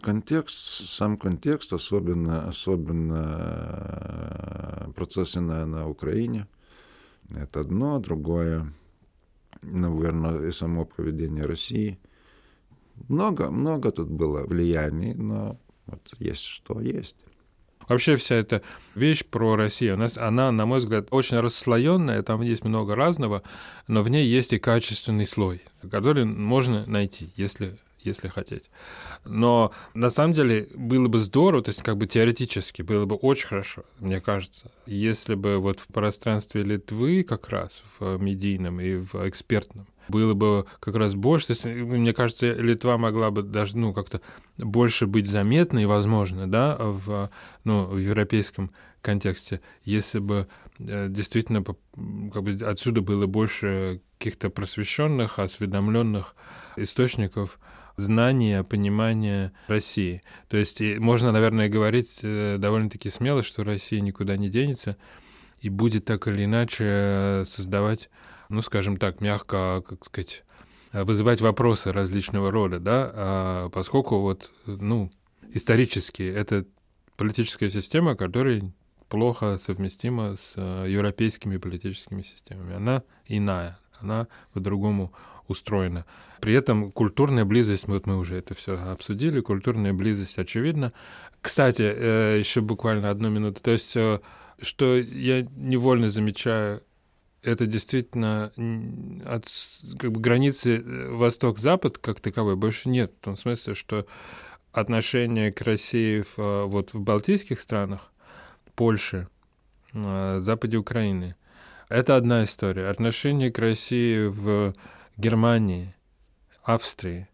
Контекст, 0.00 0.56
сам 0.88 1.16
контекст, 1.16 1.72
особенно, 1.72 2.48
особенно 2.48 3.26
э, 4.88 4.92
процессы 4.92 5.40
на, 5.40 5.66
на 5.66 5.88
Украине, 5.88 6.46
это 7.36 7.60
одно, 7.60 7.98
другое, 7.98 8.72
наверное, 9.62 10.48
и 10.48 10.50
само 10.50 10.84
поведение 10.84 11.44
России. 11.44 11.98
Много, 13.08 13.50
много 13.50 13.92
тут 13.92 14.08
было 14.08 14.44
влияний, 14.44 15.14
но 15.14 15.58
вот 15.86 16.14
есть 16.18 16.44
что 16.44 16.80
есть. 16.80 17.16
Вообще 17.90 18.14
вся 18.14 18.36
эта 18.36 18.62
вещь 18.94 19.24
про 19.24 19.56
Россию, 19.56 19.94
она, 19.94 20.06
она, 20.14 20.52
на 20.52 20.64
мой 20.64 20.78
взгляд, 20.78 21.08
очень 21.10 21.40
расслоенная, 21.40 22.22
там 22.22 22.40
есть 22.40 22.62
много 22.62 22.94
разного, 22.94 23.42
но 23.88 24.04
в 24.04 24.08
ней 24.08 24.24
есть 24.24 24.52
и 24.52 24.60
качественный 24.60 25.26
слой, 25.26 25.60
который 25.90 26.24
можно 26.24 26.86
найти, 26.86 27.32
если 27.34 27.76
если 27.98 28.28
хотеть. 28.28 28.70
Но 29.24 29.72
на 29.92 30.08
самом 30.08 30.34
деле 30.34 30.68
было 30.72 31.08
бы 31.08 31.18
здорово, 31.18 31.64
то 31.64 31.70
есть 31.70 31.82
как 31.82 31.96
бы 31.96 32.06
теоретически 32.06 32.80
было 32.80 33.06
бы 33.06 33.16
очень 33.16 33.48
хорошо, 33.48 33.82
мне 33.98 34.20
кажется, 34.20 34.70
если 34.86 35.34
бы 35.34 35.58
вот 35.58 35.80
в 35.80 35.88
пространстве 35.88 36.62
Литвы 36.62 37.24
как 37.24 37.48
раз 37.48 37.82
в 37.98 38.16
медийном 38.18 38.80
и 38.80 38.94
в 38.94 39.28
экспертном 39.28 39.88
было 40.10 40.34
бы 40.34 40.66
как 40.80 40.94
раз 40.94 41.14
больше. 41.14 41.48
То 41.48 41.52
есть, 41.52 41.64
мне 41.64 42.12
кажется, 42.12 42.52
Литва 42.52 42.98
могла 42.98 43.30
бы 43.30 43.42
даже, 43.42 43.78
ну, 43.78 43.92
как-то 43.94 44.20
больше 44.58 45.06
быть 45.06 45.26
заметной, 45.26 45.86
возможно, 45.86 46.50
да, 46.50 46.76
в, 46.78 47.30
ну, 47.64 47.86
в 47.86 47.98
европейском 47.98 48.70
контексте, 49.00 49.60
если 49.82 50.18
бы 50.18 50.46
э, 50.78 51.06
действительно 51.08 51.64
как 51.64 52.42
бы 52.42 52.50
отсюда 52.64 53.00
было 53.00 53.26
больше 53.26 54.02
каких-то 54.18 54.50
просвещенных, 54.50 55.38
осведомленных 55.38 56.34
источников 56.76 57.58
знания, 57.96 58.62
понимания 58.64 59.52
России. 59.66 60.22
То 60.48 60.56
есть 60.56 60.80
можно, 60.98 61.32
наверное, 61.32 61.68
говорить 61.68 62.20
э, 62.22 62.56
довольно-таки 62.58 63.08
смело, 63.10 63.42
что 63.42 63.64
Россия 63.64 64.00
никуда 64.00 64.36
не 64.36 64.48
денется 64.48 64.96
и 65.60 65.68
будет 65.68 66.04
так 66.04 66.26
или 66.26 66.44
иначе 66.44 66.84
э, 66.88 67.44
создавать 67.46 68.10
ну, 68.50 68.62
скажем 68.62 68.96
так, 68.98 69.20
мягко, 69.20 69.82
как 69.88 70.04
сказать, 70.04 70.44
вызывать 70.92 71.40
вопросы 71.40 71.92
различного 71.92 72.50
рода, 72.50 72.78
да, 72.78 73.10
а 73.14 73.68
поскольку 73.70 74.20
вот, 74.20 74.52
ну, 74.66 75.10
исторически 75.52 76.22
это 76.22 76.66
политическая 77.16 77.70
система, 77.70 78.14
которая 78.16 78.62
плохо 79.10 79.58
совместима 79.58 80.36
с 80.36 80.54
э, 80.56 80.86
европейскими 80.88 81.58
политическими 81.58 82.22
системами. 82.22 82.76
Она 82.76 83.02
иная, 83.26 83.78
она 84.00 84.28
по-другому 84.54 85.12
устроена. 85.48 86.06
При 86.40 86.54
этом 86.54 86.90
культурная 86.90 87.44
близость, 87.44 87.88
вот 87.88 88.06
мы 88.06 88.16
уже 88.16 88.36
это 88.36 88.54
все 88.54 88.78
обсудили, 88.78 89.40
культурная 89.40 89.92
близость 89.92 90.38
очевидна. 90.38 90.92
Кстати, 91.42 91.82
э, 91.82 92.36
еще 92.38 92.60
буквально 92.60 93.10
одну 93.10 93.28
минуту. 93.30 93.60
То 93.60 93.72
есть, 93.72 93.96
э, 93.96 94.20
что 94.62 94.96
я 94.96 95.42
невольно 95.42 96.08
замечаю 96.08 96.82
это 97.42 97.66
действительно 97.66 98.52
от 99.24 99.46
как 99.98 100.12
бы, 100.12 100.20
границы 100.20 100.78
э, 100.78 101.08
восток-запад 101.10 101.98
как 101.98 102.20
таковой 102.20 102.56
больше 102.56 102.88
нет. 102.88 103.12
В 103.20 103.24
том 103.24 103.36
смысле, 103.36 103.74
что 103.74 104.06
отношение 104.72 105.52
к 105.52 105.60
России 105.62 106.20
в, 106.20 106.38
э, 106.38 106.64
вот 106.64 106.92
в 106.92 107.00
балтийских 107.00 107.60
странах, 107.60 108.12
Польше, 108.74 109.28
э, 109.92 110.38
западе 110.40 110.76
Украины, 110.76 111.34
это 111.88 112.16
одна 112.16 112.44
история. 112.44 112.88
Отношение 112.88 113.50
к 113.50 113.58
России 113.58 114.26
в 114.26 114.74
Германии, 115.16 115.94
Австрии, 116.62 117.26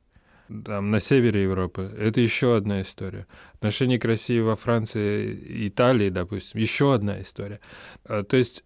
там, 0.64 0.92
на 0.92 1.00
севере 1.00 1.42
Европы, 1.42 1.92
это 1.98 2.20
еще 2.20 2.56
одна 2.56 2.82
история. 2.82 3.26
Отношение 3.54 3.98
к 3.98 4.04
России 4.04 4.38
во 4.38 4.54
Франции, 4.54 5.68
Италии, 5.68 6.08
допустим, 6.08 6.60
еще 6.60 6.94
одна 6.94 7.20
история. 7.20 7.60
То 8.04 8.36
есть 8.36 8.64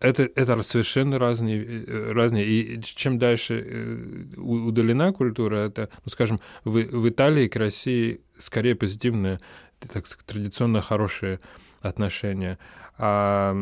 это, 0.00 0.22
это 0.34 0.62
совершенно 0.62 1.18
разные, 1.18 1.62
э, 1.62 2.12
разные. 2.12 2.46
И 2.46 2.82
чем 2.82 3.18
дальше 3.18 3.62
э, 3.64 4.34
удалена 4.36 5.12
культура, 5.12 5.56
это, 5.58 5.90
ну, 6.04 6.10
скажем, 6.10 6.40
в, 6.64 6.72
в 6.72 7.08
Италии 7.08 7.48
к 7.48 7.56
России 7.56 8.22
скорее 8.38 8.74
позитивные, 8.74 9.40
так 9.78 10.06
сказать, 10.06 10.26
традиционно 10.26 10.80
хорошие 10.80 11.40
отношения. 11.82 12.58
А, 12.96 13.54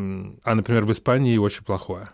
а, 0.44 0.54
например, 0.54 0.84
в 0.84 0.92
Испании 0.92 1.36
очень 1.36 1.64
плохое. 1.64 2.08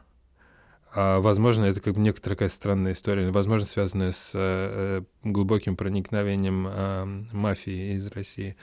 А, 0.94 1.20
возможно, 1.20 1.64
это 1.64 1.80
как 1.80 1.94
бы 1.94 2.00
некоторая 2.00 2.36
такая 2.36 2.48
странная 2.48 2.92
история, 2.92 3.30
возможно, 3.30 3.66
связанная 3.66 4.12
с 4.12 4.30
э, 4.32 5.02
глубоким 5.24 5.76
проникновением 5.76 6.66
э, 6.68 7.04
мафии 7.32 7.94
из 7.94 8.06
России 8.08 8.56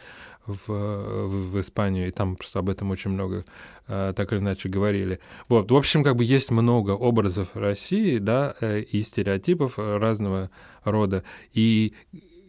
в, 0.45 0.67
в, 0.67 1.51
в 1.51 1.59
Испанию, 1.59 2.07
и 2.07 2.11
там 2.11 2.35
просто 2.35 2.59
об 2.59 2.69
этом 2.69 2.91
очень 2.91 3.11
много 3.11 3.45
э, 3.87 4.13
так 4.15 4.31
или 4.33 4.39
иначе 4.39 4.69
говорили. 4.69 5.19
Вот, 5.47 5.71
в 5.71 5.75
общем, 5.75 6.03
как 6.03 6.15
бы 6.15 6.23
есть 6.23 6.51
много 6.51 6.91
образов 6.91 7.49
России, 7.53 8.17
да, 8.17 8.55
э, 8.61 8.81
и 8.81 9.01
стереотипов 9.01 9.77
разного 9.77 10.49
рода, 10.83 11.23
и 11.53 11.93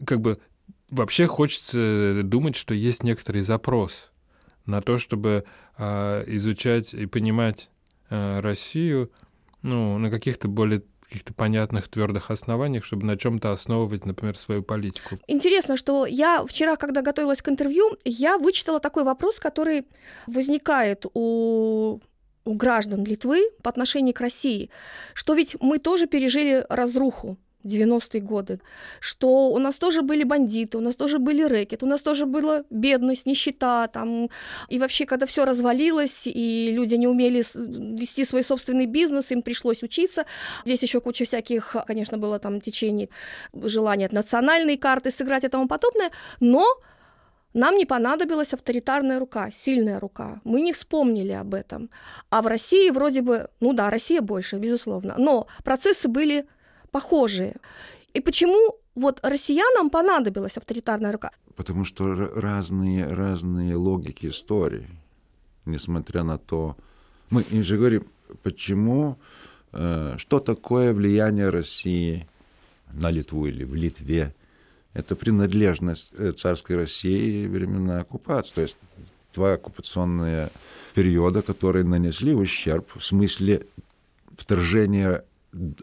как 0.06 0.20
бы 0.20 0.38
вообще 0.90 1.26
хочется 1.26 2.22
думать, 2.22 2.56
что 2.56 2.74
есть 2.74 3.02
некоторый 3.02 3.42
запрос 3.42 4.10
на 4.66 4.80
то, 4.80 4.98
чтобы 4.98 5.44
э, 5.76 6.24
изучать 6.28 6.94
и 6.94 7.06
понимать 7.06 7.70
э, 8.10 8.40
Россию, 8.40 9.10
ну, 9.62 9.98
на 9.98 10.10
каких-то 10.10 10.48
более 10.48 10.82
каких-то 11.12 11.34
понятных 11.34 11.88
твердых 11.88 12.30
основаниях, 12.30 12.84
чтобы 12.84 13.04
на 13.04 13.18
чем-то 13.18 13.52
основывать, 13.52 14.06
например, 14.06 14.34
свою 14.36 14.62
политику. 14.62 15.18
Интересно, 15.26 15.76
что 15.76 16.06
я 16.06 16.42
вчера, 16.46 16.76
когда 16.76 17.02
готовилась 17.02 17.42
к 17.42 17.48
интервью, 17.50 17.98
я 18.04 18.38
вычитала 18.38 18.80
такой 18.80 19.04
вопрос, 19.04 19.38
который 19.38 19.86
возникает 20.26 21.04
у 21.14 22.00
у 22.44 22.54
граждан 22.54 23.04
Литвы 23.04 23.50
по 23.62 23.70
отношению 23.70 24.14
к 24.14 24.20
России, 24.20 24.68
что 25.14 25.34
ведь 25.34 25.54
мы 25.60 25.78
тоже 25.78 26.08
пережили 26.08 26.66
разруху 26.68 27.38
90-е 27.64 28.20
годы, 28.20 28.60
что 29.00 29.48
у 29.48 29.58
нас 29.58 29.76
тоже 29.76 30.02
были 30.02 30.24
бандиты, 30.24 30.78
у 30.78 30.80
нас 30.80 30.94
тоже 30.94 31.18
были 31.18 31.42
рэкет, 31.42 31.82
у 31.82 31.86
нас 31.86 32.00
тоже 32.00 32.26
была 32.26 32.64
бедность, 32.70 33.26
нищета, 33.26 33.88
там, 33.88 34.28
и 34.68 34.78
вообще, 34.78 35.06
когда 35.06 35.26
все 35.26 35.44
развалилось, 35.44 36.22
и 36.26 36.70
люди 36.72 36.94
не 36.96 37.06
умели 37.06 37.44
вести 37.54 38.24
свой 38.24 38.42
собственный 38.42 38.86
бизнес, 38.86 39.30
им 39.30 39.42
пришлось 39.42 39.82
учиться. 39.82 40.24
Здесь 40.64 40.82
еще 40.82 41.00
куча 41.00 41.24
всяких, 41.24 41.76
конечно, 41.86 42.18
было 42.18 42.38
там 42.38 42.60
течений, 42.60 43.10
желания 43.52 44.06
от 44.06 44.12
национальной 44.12 44.76
карты 44.76 45.10
сыграть 45.10 45.44
и 45.44 45.48
тому 45.48 45.68
подобное, 45.68 46.10
но 46.40 46.64
нам 47.54 47.76
не 47.76 47.84
понадобилась 47.84 48.54
авторитарная 48.54 49.18
рука, 49.18 49.50
сильная 49.50 50.00
рука. 50.00 50.40
Мы 50.44 50.62
не 50.62 50.72
вспомнили 50.72 51.32
об 51.32 51.54
этом. 51.54 51.90
А 52.30 52.40
в 52.40 52.46
России 52.46 52.90
вроде 52.90 53.20
бы, 53.20 53.48
ну 53.60 53.72
да, 53.72 53.90
Россия 53.90 54.20
больше, 54.22 54.56
безусловно, 54.56 55.14
но 55.18 55.46
процессы 55.62 56.08
были 56.08 56.46
похожие. 56.92 57.56
И 58.14 58.20
почему 58.20 58.76
вот 58.94 59.20
россиянам 59.22 59.90
понадобилась 59.90 60.56
авторитарная 60.56 61.12
рука? 61.12 61.30
Потому 61.56 61.84
что 61.84 62.14
разные, 62.14 63.06
разные 63.06 63.74
логики 63.74 64.26
истории, 64.26 64.88
несмотря 65.64 66.22
на 66.22 66.38
то... 66.38 66.76
Мы 67.30 67.62
же 67.62 67.78
говорим, 67.78 68.06
почему, 68.42 69.16
э, 69.72 70.14
что 70.18 70.38
такое 70.38 70.92
влияние 70.92 71.48
России 71.48 72.28
на 72.92 73.10
Литву 73.10 73.46
или 73.46 73.64
в 73.64 73.74
Литве, 73.74 74.34
это 74.94 75.16
принадлежность 75.16 76.12
э, 76.18 76.32
царской 76.32 76.76
России 76.76 77.46
времена 77.46 78.00
оккупации. 78.00 78.54
То 78.54 78.62
есть 78.62 78.76
два 79.34 79.54
оккупационные 79.54 80.50
периода, 80.94 81.40
которые 81.42 81.84
нанесли 81.84 82.34
ущерб 82.34 82.86
в 82.94 83.02
смысле 83.02 83.66
вторжения 84.36 85.24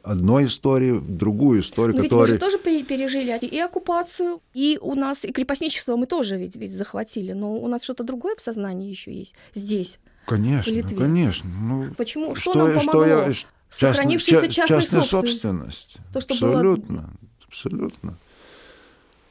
одной 0.03 0.45
истории 0.45 0.91
в 0.91 1.17
другую 1.17 1.61
историю, 1.61 1.95
Но 1.97 2.03
которая... 2.03 2.27
ведь 2.31 2.41
мы 2.41 2.49
же 2.49 2.57
тоже 2.57 2.83
пережили 2.83 3.37
и 3.45 3.59
оккупацию, 3.59 4.41
и 4.53 4.79
у 4.81 4.95
нас 4.95 5.23
и 5.23 5.31
крепостничество 5.31 5.95
мы 5.95 6.07
тоже 6.07 6.37
ведь, 6.37 6.55
ведь 6.55 6.71
захватили, 6.71 7.33
но 7.33 7.53
у 7.53 7.67
нас 7.67 7.83
что-то 7.83 8.03
другое 8.03 8.35
в 8.35 8.41
сознании 8.41 8.89
еще 8.89 9.13
есть 9.13 9.35
здесь. 9.53 9.99
Конечно, 10.25 10.71
в 10.71 10.75
Литве. 10.75 10.97
конечно. 10.97 11.49
Ну, 11.49 11.93
Почему? 11.95 12.35
Что, 12.35 12.51
что 12.51 12.65
нам 12.65 12.79
помогло? 12.79 12.91
Что 12.91 13.05
я... 13.05 13.33
Сохранившаяся 13.69 14.47
частная, 14.47 14.81
частная 14.81 15.01
собственность. 15.03 15.97
То, 16.11 16.21
что 16.21 16.33
абсолютно, 16.33 17.01
было... 17.01 17.09
абсолютно. 17.47 18.17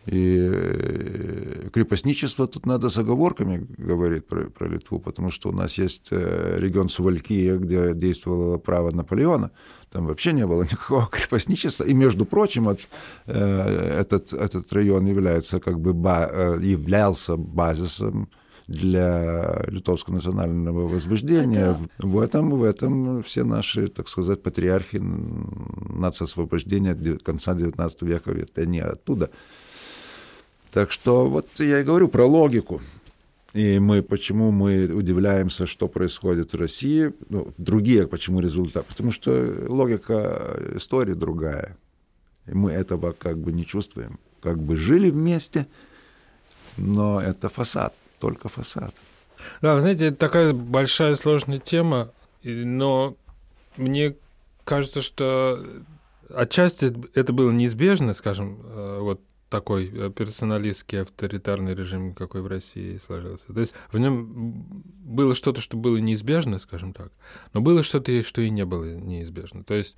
И 0.08 0.38
э, 0.40 1.68
крепостничество 1.70 2.46
тут 2.46 2.64
надо 2.64 2.88
с 2.88 2.96
оговорками 2.96 3.66
говорить 3.76 4.26
про, 4.26 4.48
про 4.48 4.66
Литву, 4.66 4.98
потому 4.98 5.30
что 5.30 5.50
у 5.50 5.52
нас 5.52 5.76
есть 5.76 6.08
э, 6.12 6.56
регион 6.58 6.88
Сувалькия, 6.88 7.58
где 7.58 7.92
действовало 7.92 8.56
право 8.56 8.90
Наполеона. 8.90 9.50
Там 9.90 10.06
вообще 10.06 10.32
не 10.32 10.46
было 10.46 10.62
никакого 10.70 11.08
крепостничества. 11.08 11.84
И, 11.84 11.92
между 11.92 12.24
прочим, 12.24 12.68
от, 12.68 12.80
э, 13.26 14.00
этот, 14.00 14.32
этот 14.32 14.72
район 14.72 15.06
является 15.06 15.60
как 15.60 15.78
бы 15.78 15.92
ба, 15.92 16.56
являлся 16.62 17.36
базисом 17.36 18.30
для 18.66 19.62
литовского 19.66 20.14
национального 20.14 20.88
возбуждения. 20.88 21.76
Это... 21.98 22.06
В, 22.06 22.18
этом, 22.18 22.50
в 22.50 22.62
этом 22.62 23.22
все 23.22 23.44
наши, 23.44 23.88
так 23.88 24.08
сказать, 24.08 24.42
патриархи 24.42 25.00
нацисвобождения 25.02 26.94
конца 27.22 27.52
XIX 27.52 27.92
века, 28.00 28.30
это 28.30 28.64
не 28.64 28.80
оттуда. 28.80 29.30
Так 30.72 30.92
что 30.92 31.26
вот 31.26 31.48
я 31.58 31.80
и 31.80 31.84
говорю 31.84 32.08
про 32.08 32.26
логику. 32.26 32.82
И 33.54 33.78
мы, 33.78 34.02
почему 34.02 34.50
мы 34.50 34.86
удивляемся, 34.86 35.66
что 35.66 35.88
происходит 35.88 36.52
в 36.52 36.56
России, 36.56 37.12
ну, 37.30 37.52
другие, 37.56 38.06
почему 38.06 38.40
результат, 38.40 38.86
потому 38.86 39.10
что 39.10 39.66
логика 39.68 40.56
истории 40.74 41.14
другая. 41.14 41.76
И 42.46 42.52
мы 42.52 42.72
этого 42.72 43.12
как 43.12 43.38
бы 43.38 43.52
не 43.52 43.64
чувствуем. 43.64 44.18
Как 44.42 44.58
бы 44.58 44.76
жили 44.76 45.10
вместе, 45.10 45.66
но 46.76 47.20
это 47.20 47.48
фасад, 47.48 47.94
только 48.20 48.48
фасад. 48.48 48.94
Да, 49.62 49.74
вы 49.74 49.80
знаете, 49.80 50.06
это 50.06 50.16
такая 50.16 50.52
большая 50.52 51.14
сложная 51.14 51.58
тема, 51.58 52.10
но 52.44 53.16
мне 53.76 54.14
кажется, 54.64 55.00
что 55.00 55.64
отчасти 56.32 56.94
это 57.14 57.32
было 57.32 57.50
неизбежно, 57.50 58.12
скажем, 58.12 58.58
э, 58.62 58.98
вот 59.00 59.20
такой 59.48 59.90
э, 59.92 60.10
персоналистский 60.10 61.02
авторитарный 61.02 61.74
режим, 61.74 62.14
какой 62.14 62.42
в 62.42 62.46
России 62.46 62.98
сложился. 62.98 63.52
То 63.52 63.60
есть 63.60 63.74
в 63.90 63.98
нем 63.98 64.82
было 65.04 65.34
что-то, 65.34 65.60
что 65.60 65.76
было 65.76 65.96
неизбежно, 65.96 66.58
скажем 66.58 66.92
так, 66.92 67.12
но 67.52 67.60
было 67.60 67.82
что-то, 67.82 68.22
что 68.22 68.40
и 68.40 68.50
не 68.50 68.64
было 68.64 68.84
неизбежно. 68.84 69.64
То 69.64 69.74
есть 69.74 69.96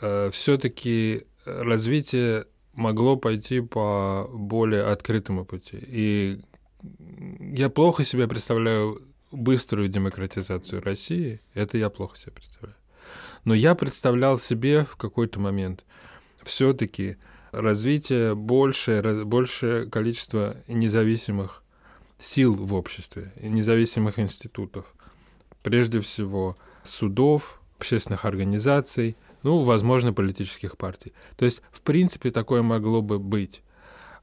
э, 0.00 0.30
все-таки 0.32 1.26
развитие 1.44 2.46
могло 2.72 3.16
пойти 3.16 3.60
по 3.60 4.28
более 4.32 4.84
открытому 4.84 5.44
пути. 5.44 5.78
И 5.80 6.40
я 7.40 7.70
плохо 7.70 8.04
себе 8.04 8.28
представляю 8.28 9.02
быструю 9.32 9.88
демократизацию 9.88 10.82
России. 10.82 11.40
Это 11.54 11.78
я 11.78 11.90
плохо 11.90 12.16
себе 12.16 12.32
представляю. 12.32 12.76
Но 13.44 13.54
я 13.54 13.74
представлял 13.74 14.38
себе 14.38 14.84
в 14.84 14.96
какой-то 14.96 15.40
момент 15.40 15.84
все-таки 16.42 17.16
развитие 17.52 18.34
большее, 18.34 19.24
большее 19.24 19.88
количество 19.88 20.56
независимых 20.68 21.62
сил 22.18 22.54
в 22.54 22.74
обществе, 22.74 23.32
независимых 23.40 24.18
институтов. 24.18 24.86
Прежде 25.62 26.00
всего 26.00 26.56
судов, 26.84 27.60
общественных 27.78 28.24
организаций, 28.24 29.16
ну, 29.42 29.60
возможно, 29.60 30.12
политических 30.12 30.76
партий. 30.76 31.12
То 31.36 31.44
есть, 31.44 31.62
в 31.70 31.80
принципе, 31.82 32.30
такое 32.30 32.62
могло 32.62 33.02
бы 33.02 33.18
быть. 33.18 33.62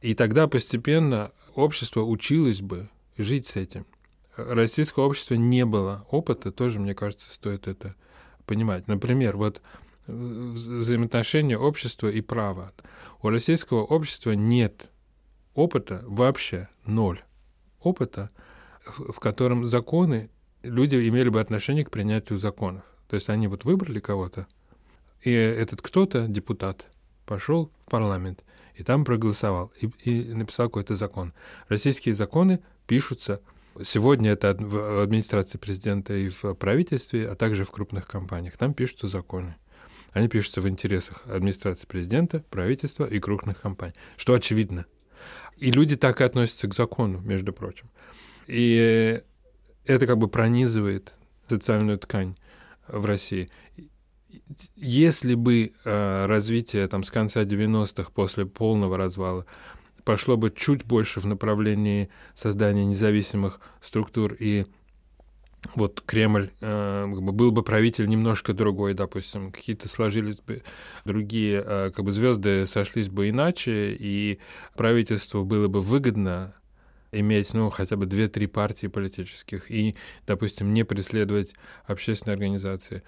И 0.01 0.15
тогда 0.15 0.47
постепенно 0.47 1.31
общество 1.55 2.01
училось 2.01 2.61
бы 2.61 2.89
жить 3.17 3.47
с 3.47 3.55
этим. 3.55 3.85
Российского 4.35 5.05
общества 5.05 5.35
не 5.35 5.65
было 5.65 6.05
опыта, 6.09 6.51
тоже, 6.51 6.79
мне 6.79 6.95
кажется, 6.95 7.29
стоит 7.31 7.67
это 7.67 7.95
понимать. 8.45 8.87
Например, 8.87 9.37
вот 9.37 9.61
взаимоотношения 10.07 11.57
общества 11.57 12.07
и 12.07 12.21
права. 12.21 12.73
У 13.21 13.29
российского 13.29 13.83
общества 13.83 14.31
нет 14.31 14.91
опыта 15.53 16.03
вообще, 16.05 16.69
ноль 16.85 17.23
опыта, 17.83 18.31
в 18.85 19.19
котором 19.19 19.65
законы, 19.65 20.29
люди 20.61 20.95
имели 21.07 21.29
бы 21.29 21.39
отношение 21.39 21.85
к 21.85 21.91
принятию 21.91 22.39
законов. 22.39 22.83
То 23.07 23.15
есть 23.15 23.29
они 23.29 23.47
вот 23.47 23.63
выбрали 23.63 23.99
кого-то, 23.99 24.47
и 25.21 25.31
этот 25.31 25.81
кто-то, 25.81 26.27
депутат, 26.27 26.87
пошел 27.25 27.71
в 27.85 27.89
парламент, 27.89 28.43
и 28.75 28.83
там 28.83 29.05
проголосовал, 29.05 29.71
и, 29.79 29.87
и 30.03 30.33
написал 30.33 30.67
какой-то 30.67 30.95
закон. 30.95 31.33
Российские 31.69 32.15
законы 32.15 32.59
пишутся 32.87 33.41
Сегодня 33.83 34.33
это 34.33 34.55
в 34.59 35.01
администрации 35.01 35.57
президента 35.57 36.13
и 36.13 36.29
в 36.29 36.53
правительстве, 36.53 37.27
а 37.27 37.35
также 37.35 37.65
в 37.65 37.71
крупных 37.71 38.07
компаниях. 38.07 38.55
Там 38.55 38.75
пишутся 38.75 39.07
законы. 39.07 39.55
Они 40.13 40.27
пишутся 40.27 40.61
в 40.61 40.69
интересах 40.69 41.23
администрации 41.27 41.87
президента, 41.87 42.43
правительства 42.49 43.05
и 43.05 43.19
крупных 43.19 43.61
компаний, 43.61 43.93
что 44.15 44.33
очевидно. 44.33 44.85
И 45.57 45.71
люди 45.71 45.95
так 45.95 46.21
и 46.21 46.23
относятся 46.23 46.67
к 46.67 46.75
закону, 46.75 47.19
между 47.19 47.51
прочим. 47.51 47.89
И 48.47 49.21
это 49.85 50.07
как 50.07 50.17
бы 50.17 50.27
пронизывает 50.27 51.13
социальную 51.47 51.97
ткань 51.97 52.35
в 52.87 53.05
России. 53.05 53.49
Если 54.75 55.35
бы 55.35 55.73
э, 55.83 56.25
развитие 56.25 56.87
там, 56.87 57.03
с 57.03 57.11
конца 57.11 57.43
90-х, 57.43 58.11
после 58.11 58.45
полного 58.45 58.97
развала, 58.97 59.45
пошло 60.03 60.37
бы 60.37 60.51
чуть 60.51 60.83
больше 60.85 61.19
в 61.19 61.25
направлении 61.25 62.09
создания 62.35 62.85
независимых 62.85 63.59
структур 63.81 64.35
и 64.37 64.65
вот 65.75 66.01
Кремль, 66.05 66.51
э, 66.61 67.07
был 67.07 67.51
бы 67.51 67.63
правитель 67.63 68.07
немножко 68.07 68.53
другой, 68.53 68.93
допустим, 68.93 69.51
какие-то 69.51 69.87
сложились 69.87 70.39
бы 70.39 70.63
другие, 71.05 71.63
э, 71.65 71.91
как 71.95 72.05
бы 72.05 72.11
звезды 72.11 72.65
сошлись 72.67 73.09
бы 73.09 73.29
иначе, 73.29 73.95
и 73.97 74.39
правительству 74.75 75.43
было 75.43 75.67
бы 75.67 75.81
выгодно 75.81 76.53
иметь, 77.11 77.53
ну, 77.53 77.69
хотя 77.69 77.95
бы 77.95 78.05
две-три 78.05 78.47
партии 78.47 78.87
политических 78.87 79.69
и, 79.71 79.95
допустим, 80.25 80.73
не 80.73 80.83
преследовать 80.83 81.53
общественные 81.85 82.33
организации. 82.33 83.03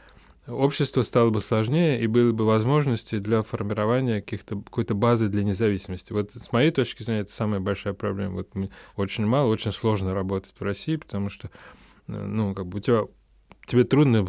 Общество 0.48 1.02
стало 1.02 1.32
бы 1.32 1.42
сложнее, 1.42 2.00
и 2.00 2.06
были 2.06 2.30
бы 2.30 2.46
возможности 2.46 3.18
для 3.18 3.42
формирования 3.42 4.22
каких-то, 4.22 4.58
какой-то 4.58 4.94
базы 4.94 5.28
для 5.28 5.44
независимости. 5.44 6.14
Вот 6.14 6.34
с 6.34 6.52
моей 6.52 6.70
точки 6.70 7.02
зрения, 7.02 7.22
это 7.22 7.32
самая 7.32 7.60
большая 7.60 7.96
проблема. 7.96 8.36
Вот 8.36 8.50
очень 8.96 9.26
мало, 9.26 9.50
очень 9.50 9.72
сложно 9.72 10.14
работать 10.14 10.54
в 10.58 10.62
России, 10.62 10.98
потому 10.98 11.30
что 11.30 11.50
ну, 12.08 12.54
как 12.54 12.68
бы 12.68 12.78
у 12.78 12.82
тебя, 12.82 13.04
тебе 13.66 13.84
трудно 13.84 14.28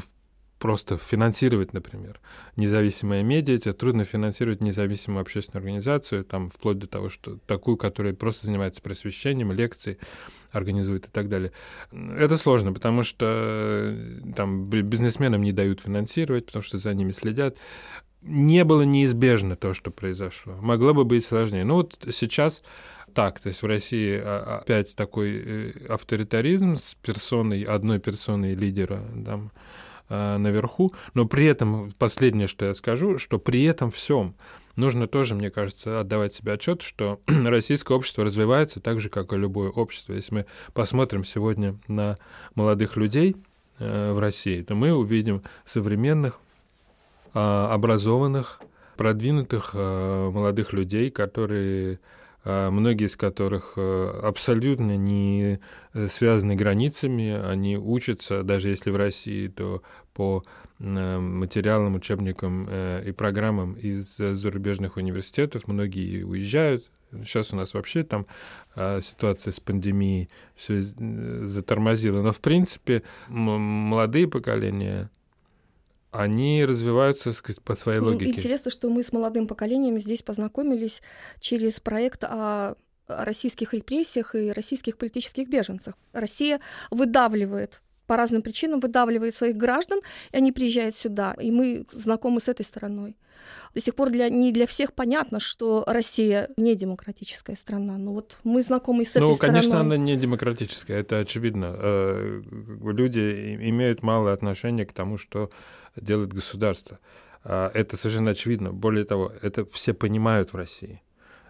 просто 0.59 0.97
финансировать, 0.97 1.75
например, 1.75 2.19
независимые 2.57 3.23
медиа, 3.23 3.59
тебе 3.59 3.75
трудно 3.75 4.05
финансировать 4.05 4.63
независимую 4.63 5.21
общественную 5.21 5.61
организацию, 5.61 6.25
там, 6.25 6.51
вплоть 6.51 6.79
до 6.79 6.87
того, 6.87 7.11
что 7.11 7.39
такую, 7.47 7.77
которая 7.77 8.15
просто 8.15 8.47
занимается 8.47 8.81
просвещением, 8.81 9.53
лекции 9.53 9.99
организует 10.53 11.09
и 11.09 11.11
так 11.11 11.29
далее. 11.29 11.53
Это 11.93 12.39
сложно, 12.39 12.73
потому 12.73 13.03
что 13.03 13.95
там 14.35 14.69
бизнесменам 14.69 15.43
не 15.43 15.53
дают 15.53 15.81
финансировать, 15.81 16.47
потому 16.47 16.63
что 16.63 16.79
за 16.79 16.95
ними 16.95 17.13
следят. 17.13 17.57
не 18.23 18.65
было 18.65 18.83
неизбежно 18.83 19.57
то, 19.57 19.75
что 19.75 19.91
произошло. 19.91 20.57
Могло 20.61 20.95
бы 20.95 21.05
быть 21.05 21.25
сложнее. 21.25 21.65
Ну 21.65 21.75
вот 21.75 21.99
сейчас 22.13 22.63
так, 23.17 23.41
то 23.41 23.49
есть 23.49 23.63
в 23.63 23.67
России 23.67 24.21
а, 24.23 24.59
опять 24.61 24.95
такой 24.95 25.43
э, 25.43 25.73
авторитаризм 25.89 26.77
с 26.77 26.95
персоной, 27.01 27.63
одной 27.63 27.99
персоной 27.99 28.53
лидера 28.53 29.01
там, 29.25 29.53
а, 30.11 30.37
наверху, 30.37 30.93
но 31.15 31.25
при 31.25 31.47
этом, 31.47 31.95
последнее, 31.99 32.47
что 32.47 32.67
я 32.67 32.75
скажу, 32.75 33.17
что 33.17 33.39
при 33.39 33.65
этом 33.65 33.91
всем 33.91 34.35
нужно 34.77 35.07
тоже, 35.07 35.35
мне 35.35 35.51
кажется, 35.51 35.99
отдавать 35.99 36.35
себе 36.35 36.53
отчет, 36.53 36.83
что 36.83 37.19
российское 37.27 37.95
общество 37.95 38.23
развивается 38.23 38.81
так 38.81 39.01
же, 39.01 39.09
как 39.09 39.33
и 39.33 39.37
любое 39.37 39.71
общество. 39.71 40.13
Если 40.13 40.35
мы 40.35 40.47
посмотрим 40.75 41.25
сегодня 41.25 41.79
на 41.89 42.19
молодых 42.55 42.99
людей 42.99 43.35
э, 43.79 44.13
в 44.13 44.19
России, 44.19 44.61
то 44.61 44.75
мы 44.75 44.93
увидим 44.93 45.41
современных, 45.65 46.39
а, 47.33 47.73
образованных, 47.73 48.61
продвинутых 48.99 49.71
э, 49.73 50.31
молодых 50.31 50.75
людей, 50.75 51.11
которые 51.11 51.95
а, 51.95 51.99
многие 52.47 53.07
из 53.07 53.17
которых 53.17 53.73
э, 53.77 54.21
абсолютно 54.23 54.97
не 54.97 55.59
э, 55.93 56.07
связаны 56.07 56.55
границами, 56.55 57.33
они 57.45 57.77
учатся, 57.77 58.45
даже 58.45 58.69
если 58.69 58.91
в 58.91 58.97
России, 58.97 59.49
то 59.49 59.83
по 60.15 60.45
э, 60.79 61.19
материалам, 61.19 61.97
учебникам 61.97 62.69
и 62.71 63.11
программам 63.11 63.73
из 63.73 64.17
зарубежных 64.17 64.97
университетов, 64.97 65.67
многие 65.67 66.23
уезжают, 66.23 66.91
Сейчас 67.25 67.53
у 67.53 67.57
нас 67.57 67.73
вообще 67.73 68.03
там 68.03 68.27
а, 68.75 69.01
ситуация 69.01 69.53
с 69.53 69.61
пандемией 69.61 70.29
все 70.57 70.81
затормозила. 70.81 72.21
Но, 72.21 72.33
в 72.33 72.41
принципе, 72.41 73.05
молодые 73.29 74.27
поколения 74.27 75.09
они 76.11 76.65
развиваются 76.65 77.33
сказать, 77.33 77.63
по 77.63 77.77
своей 77.77 78.01
ну, 78.01 78.07
логике. 78.07 78.31
Интересно, 78.31 78.71
что 78.71 78.89
мы 78.89 79.03
с 79.03 79.13
молодым 79.13 79.47
поколением 79.47 79.99
здесь 79.99 80.23
познакомились 80.23 81.03
через 81.41 81.81
проект 81.81 82.25
о 82.25 82.77
российских 83.07 83.73
репрессиях 83.73 84.35
и 84.35 84.51
российских 84.51 84.99
политических 84.99 85.49
беженцах. 85.49 85.95
Россия 86.13 86.61
выдавливает 86.91 87.83
по 88.07 88.17
разным 88.17 88.43
причинам 88.43 88.81
выдавливает 88.81 89.37
своих 89.37 89.57
граждан, 89.57 90.01
и 90.33 90.37
они 90.37 90.53
приезжают 90.53 90.97
сюда, 90.97 91.35
и 91.41 91.51
мы 91.51 91.87
знакомы 91.91 92.41
с 92.41 92.49
этой 92.49 92.65
стороной. 92.65 93.17
До 93.75 93.81
сих 93.81 93.95
пор 93.95 94.11
для, 94.11 94.29
не 94.29 94.51
для 94.51 94.67
всех 94.67 94.93
понятно, 94.93 95.41
что 95.41 95.85
Россия 95.87 96.49
не 96.57 96.75
демократическая 96.75 97.55
страна. 97.55 97.99
Но 97.99 98.13
вот 98.13 98.39
мы 98.45 98.63
знакомы 98.63 99.05
с 99.05 99.15
ну, 99.15 99.31
этой 99.31 99.35
стороной. 99.35 99.35
Ну, 99.35 99.39
конечно, 99.39 99.81
она 99.81 99.97
не 99.97 100.17
демократическая, 100.17 101.01
это 101.01 101.19
очевидно. 101.19 101.77
Э, 101.79 102.43
люди 102.83 103.57
имеют 103.61 104.03
малое 104.03 104.33
отношение 104.33 104.87
к 104.87 104.93
тому, 104.93 105.19
что 105.19 105.51
делает 105.97 106.33
государство. 106.33 106.99
А, 107.45 107.71
это 107.75 107.97
совершенно 107.97 108.33
очевидно. 108.33 108.73
Более 108.73 109.05
того, 109.05 109.33
это 109.43 109.65
все 109.67 109.95
понимают 109.95 110.53
в 110.53 110.57
России. 110.57 111.03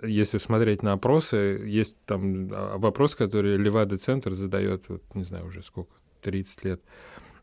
Если 0.02 0.38
смотреть 0.38 0.82
на 0.82 0.92
опросы, 0.92 1.36
есть 1.64 2.04
там 2.04 2.50
а, 2.52 2.78
вопрос, 2.78 3.14
который 3.14 3.56
Левада-центр 3.56 4.32
задает, 4.32 4.88
вот, 4.88 5.02
не 5.14 5.24
знаю 5.24 5.46
уже 5.46 5.62
сколько, 5.62 5.92
30 6.22 6.64
лет. 6.64 6.82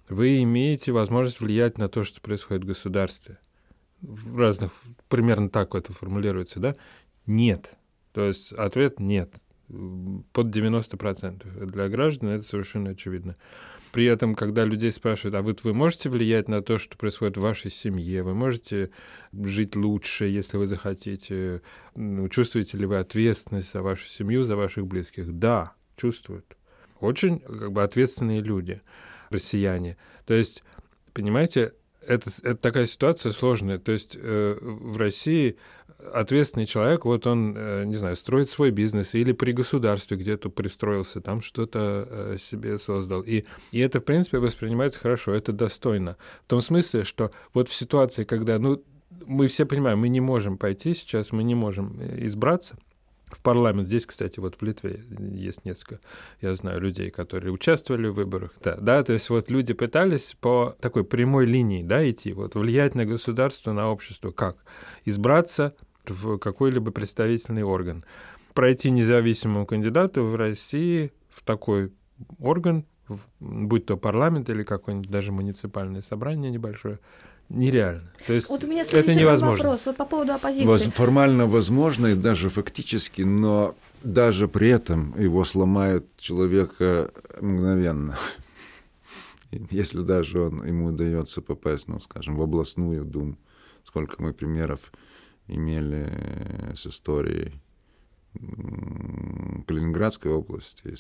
Вы 0.10 0.44
имеете 0.44 0.92
возможность 0.92 1.40
влиять 1.40 1.78
на 1.78 1.88
то, 1.90 2.04
что 2.04 2.22
происходит 2.22 2.64
в 2.64 2.68
государстве 2.68 3.40
в 4.04 4.38
разных, 4.38 4.72
примерно 5.08 5.50
так 5.50 5.74
это 5.76 5.94
формулируется, 5.94 6.60
да? 6.60 6.76
Нет. 7.26 7.78
То 8.12 8.26
есть 8.26 8.52
ответ 8.52 9.00
нет. 9.00 9.34
Под 10.34 10.56
90%. 10.56 11.66
Для 11.66 11.90
граждан 11.90 12.30
это 12.30 12.44
совершенно 12.44 12.92
очевидно. 12.92 13.36
При 13.92 14.06
этом, 14.06 14.36
когда 14.36 14.66
людей 14.66 14.92
спрашивают, 14.92 15.36
а 15.36 15.42
вот 15.42 15.64
вы 15.64 15.74
можете 15.74 16.10
влиять 16.10 16.48
на 16.48 16.62
то, 16.62 16.78
что 16.78 16.98
происходит 16.98 17.38
в 17.38 17.42
вашей 17.42 17.70
семье, 17.70 18.24
вы 18.24 18.34
можете 18.34 18.90
жить 19.32 19.76
лучше, 19.76 20.26
если 20.26 20.58
вы 20.58 20.68
захотите, 20.68 21.62
ну, 21.96 22.28
чувствуете 22.28 22.78
ли 22.78 22.86
вы 22.86 22.98
ответственность 22.98 23.72
за 23.72 23.82
вашу 23.82 24.08
семью, 24.08 24.44
за 24.44 24.56
ваших 24.56 24.88
близких? 24.88 25.32
Да, 25.32 25.74
чувствуют. 25.96 26.58
Очень 27.00 27.40
как 27.40 27.72
бы 27.72 27.84
ответственные 27.84 28.42
люди, 28.42 28.82
россияне. 29.30 29.98
То 30.26 30.34
есть, 30.34 30.64
понимаете, 31.14 31.74
это, 32.08 32.30
это 32.44 32.56
такая 32.56 32.86
ситуация 32.86 33.32
сложная. 33.32 33.80
То 33.80 33.92
есть 33.92 34.18
э, 34.20 34.58
в 34.62 34.98
России 34.98 35.58
ответственный 36.14 36.66
человек, 36.66 37.06
вот 37.06 37.26
он, 37.28 37.56
э, 37.56 37.84
не 37.86 37.96
знаю, 37.96 38.16
строит 38.16 38.50
свой 38.50 38.72
бизнес 38.72 39.16
или 39.16 39.32
при 39.32 39.52
государстве 39.52 40.18
где-то 40.18 40.50
пристроился, 40.50 41.22
там 41.22 41.42
что-то 41.42 42.08
э, 42.10 42.38
себе 42.40 42.78
создал. 42.78 43.22
И, 43.22 43.46
и 43.72 43.80
это, 43.80 44.00
в 44.00 44.06
принципе, 44.06 44.40
воспринимается 44.40 45.00
хорошо, 45.00 45.34
это 45.34 45.52
достойно. 45.52 46.18
В 46.46 46.50
том 46.50 46.62
смысле, 46.62 47.04
что 47.04 47.32
вот 47.54 47.70
в 47.70 47.74
ситуации, 47.74 48.24
когда, 48.24 48.60
ну, 48.60 48.84
мы 49.26 49.48
все 49.48 49.66
понимаем, 49.66 50.00
мы 50.00 50.10
не 50.10 50.22
можем 50.22 50.58
пойти 50.58 50.94
сейчас, 50.94 51.32
мы 51.32 51.44
не 51.44 51.56
можем 51.56 52.00
э, 52.00 52.26
избраться, 52.26 52.78
в 53.34 53.42
парламент. 53.42 53.88
Здесь, 53.88 54.06
кстати, 54.06 54.40
вот 54.40 54.56
в 54.56 54.64
Литве 54.64 55.04
есть 55.20 55.66
несколько, 55.66 56.00
я 56.42 56.56
знаю, 56.56 56.82
людей, 56.82 57.10
которые 57.10 57.52
участвовали 57.52 58.08
в 58.08 58.14
выборах. 58.14 58.52
Да, 58.64 58.76
да, 58.76 59.04
то 59.04 59.14
есть 59.14 59.30
вот 59.30 59.50
люди 59.50 59.74
пытались 59.74 60.36
по 60.40 60.76
такой 60.80 61.04
прямой 61.04 61.46
линии, 61.46 61.84
да, 61.84 62.10
идти, 62.10 62.34
вот 62.34 62.56
влиять 62.56 62.96
на 62.96 63.06
государство, 63.06 63.72
на 63.72 63.90
общество. 63.90 64.32
Как? 64.32 64.58
Избраться 65.06 65.76
в 66.06 66.38
какой-либо 66.38 66.92
представительный 66.92 67.64
орган. 67.64 68.04
Пройти 68.54 68.92
независимому 68.92 69.66
кандидату 69.66 70.26
в 70.26 70.36
России 70.36 71.12
в 71.30 71.44
такой 71.44 71.92
орган, 72.40 72.86
будь 73.40 73.86
то 73.86 73.98
парламент 73.98 74.50
или 74.50 74.64
какое-нибудь 74.64 75.10
даже 75.10 75.32
муниципальное 75.32 76.02
собрание 76.02 76.52
небольшое, 76.52 77.00
нереально. 77.50 78.12
То 78.26 78.34
есть 78.34 78.50
вот 78.50 78.64
у 78.64 78.68
меня 78.68 78.84
это 78.84 79.16
невозможно. 79.16 79.64
вопрос 79.64 79.86
вот 79.86 79.98
по 79.98 80.06
поводу 80.06 80.34
оппозиции. 80.34 80.90
Формально 80.90 81.46
возможно 81.46 82.08
и 82.08 82.16
даже 82.16 82.50
фактически, 82.50 83.22
но 83.22 83.76
даже 84.04 84.48
при 84.48 84.70
этом 84.70 85.20
его 85.20 85.44
сломают 85.44 86.06
человека 86.18 87.12
мгновенно. 87.40 88.18
Если 89.52 90.02
даже 90.02 90.42
он, 90.42 90.66
ему 90.66 90.88
удается 90.88 91.42
попасть, 91.42 91.88
ну, 91.88 92.00
скажем, 92.00 92.36
в 92.36 92.42
областную 92.42 93.06
думу, 93.06 93.38
сколько 93.86 94.22
мы 94.22 94.34
примеров 94.34 94.92
имели 95.48 96.74
с 96.74 96.88
историей 96.88 97.54
Калининградской 99.68 100.32
области, 100.32 100.96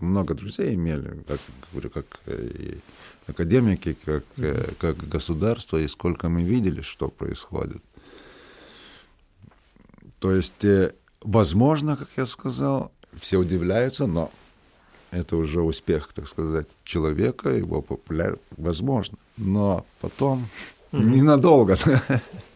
много 0.00 0.34
друзей 0.34 0.74
имели, 0.74 1.22
как 1.28 1.38
говорю, 1.72 1.90
как 1.90 2.06
и 2.26 2.78
академики, 3.26 3.96
как, 4.04 4.24
mm-hmm. 4.36 4.74
как 4.78 4.96
государство, 5.08 5.76
и 5.76 5.88
сколько 5.88 6.28
мы 6.28 6.42
видели, 6.42 6.80
что 6.80 7.08
происходит. 7.08 7.82
То 10.18 10.32
есть, 10.32 10.64
э, 10.64 10.92
возможно, 11.20 11.96
как 11.96 12.08
я 12.16 12.26
сказал, 12.26 12.92
все 13.18 13.38
удивляются, 13.38 14.06
но 14.06 14.30
это 15.10 15.36
уже 15.36 15.60
успех, 15.60 16.12
так 16.12 16.28
сказать, 16.28 16.68
человека, 16.84 17.50
его 17.50 17.82
популярность, 17.82 18.42
возможно. 18.56 19.18
Но 19.36 19.84
потом 20.00 20.48
mm-hmm. 20.92 21.04
ненадолго. 21.04 21.78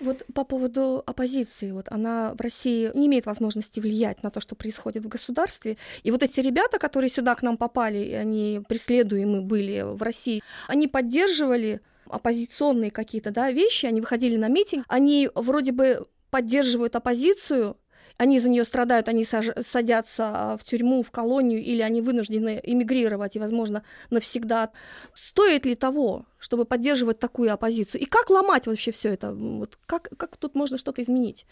Вот 0.00 0.24
по 0.34 0.44
поводу 0.44 1.02
оппозиции, 1.06 1.72
вот 1.72 1.86
она 1.90 2.32
в 2.34 2.40
России 2.40 2.90
не 2.94 3.06
имеет 3.06 3.26
возможности 3.26 3.80
влиять 3.80 4.22
на 4.22 4.30
то, 4.30 4.40
что 4.40 4.54
происходит 4.54 5.04
в 5.04 5.08
государстве. 5.08 5.76
И 6.02 6.10
вот 6.10 6.22
эти 6.22 6.40
ребята, 6.40 6.78
которые 6.78 7.10
сюда 7.10 7.34
к 7.34 7.42
нам 7.42 7.58
попали, 7.58 8.12
они 8.12 8.62
преследуемы 8.66 9.42
были 9.42 9.82
в 9.82 10.02
России, 10.02 10.42
они 10.68 10.88
поддерживали 10.88 11.80
оппозиционные 12.06 12.90
какие-то 12.90 13.30
да, 13.30 13.52
вещи, 13.52 13.86
они 13.86 14.00
выходили 14.00 14.36
на 14.36 14.48
митинг, 14.48 14.84
они 14.88 15.28
вроде 15.34 15.72
бы 15.72 16.06
поддерживают 16.30 16.96
оппозицию, 16.96 17.76
они 18.20 18.38
за 18.38 18.50
нее 18.50 18.64
страдают, 18.64 19.08
они 19.08 19.24
садятся 19.24 20.24
а, 20.34 20.56
в 20.58 20.64
тюрьму, 20.64 21.02
в 21.02 21.10
колонию, 21.10 21.64
или 21.64 21.80
они 21.80 22.02
вынуждены 22.02 22.60
эмигрировать, 22.62 23.34
и, 23.36 23.38
возможно, 23.38 23.82
навсегда. 24.10 24.68
Стоит 25.14 25.64
ли 25.64 25.74
того, 25.74 26.26
чтобы 26.38 26.66
поддерживать 26.66 27.18
такую 27.18 27.50
оппозицию? 27.50 28.02
И 28.02 28.04
как 28.04 28.28
ломать 28.28 28.66
вообще 28.66 28.92
все 28.92 29.14
это? 29.14 29.32
Вот 29.32 29.78
как, 29.86 30.10
как 30.18 30.36
тут 30.36 30.54
можно 30.54 30.76
что-то 30.76 31.00
изменить? 31.00 31.46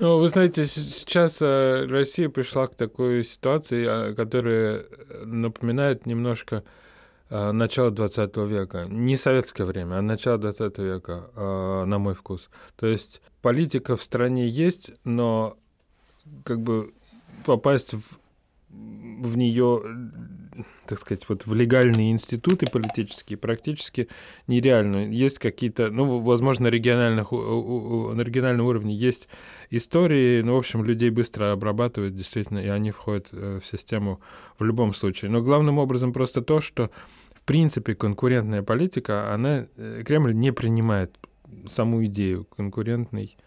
Ну, 0.00 0.18
вы 0.18 0.28
знаете, 0.28 0.66
сейчас 0.66 1.38
э, 1.40 1.86
Россия 1.88 2.28
пришла 2.28 2.66
к 2.66 2.74
такой 2.74 3.22
ситуации, 3.22 3.86
а, 3.88 4.12
которая 4.12 4.86
напоминает 5.24 6.04
немножко 6.04 6.64
э, 7.30 7.52
начало 7.52 7.92
20 7.92 8.36
века. 8.38 8.86
Не 8.90 9.16
советское 9.16 9.66
время, 9.66 9.98
а 9.98 10.02
начало 10.02 10.38
20 10.38 10.78
века, 10.78 11.30
э, 11.36 11.84
на 11.84 11.98
мой 12.00 12.14
вкус. 12.14 12.50
То 12.74 12.88
есть 12.88 13.22
политика 13.40 13.96
в 13.96 14.02
стране 14.02 14.48
есть, 14.48 14.90
но 15.04 15.56
как 16.44 16.60
бы 16.62 16.92
попасть 17.44 17.94
в, 17.94 18.18
в 18.70 19.36
нее, 19.36 19.82
так 20.86 20.98
сказать, 20.98 21.24
вот 21.28 21.46
в 21.46 21.54
легальные 21.54 22.10
институты 22.10 22.66
политические 22.66 23.38
практически 23.38 24.08
нереально. 24.46 25.10
Есть 25.10 25.38
какие-то, 25.38 25.90
ну, 25.90 26.20
возможно, 26.20 26.64
на, 26.64 26.68
региональных, 26.68 27.32
на 27.32 28.20
региональном 28.20 28.66
уровне 28.66 28.94
есть 28.94 29.28
истории, 29.70 30.42
ну, 30.42 30.54
в 30.54 30.58
общем, 30.58 30.84
людей 30.84 31.10
быстро 31.10 31.52
обрабатывают, 31.52 32.14
действительно, 32.14 32.58
и 32.58 32.68
они 32.68 32.90
входят 32.90 33.28
э, 33.32 33.60
в 33.62 33.66
систему 33.66 34.20
в 34.58 34.64
любом 34.64 34.94
случае. 34.94 35.30
Но 35.30 35.42
главным 35.42 35.78
образом 35.78 36.12
просто 36.12 36.42
то, 36.42 36.60
что 36.60 36.90
принципе 37.48 37.94
конкурентная 37.94 38.62
политика, 38.62 39.32
она, 39.32 39.66
э, 39.78 40.02
Кремль 40.04 40.34
не 40.34 40.52
принимает 40.52 41.16
саму 41.70 42.04
идею 42.04 42.44
конкурентной 42.44 43.38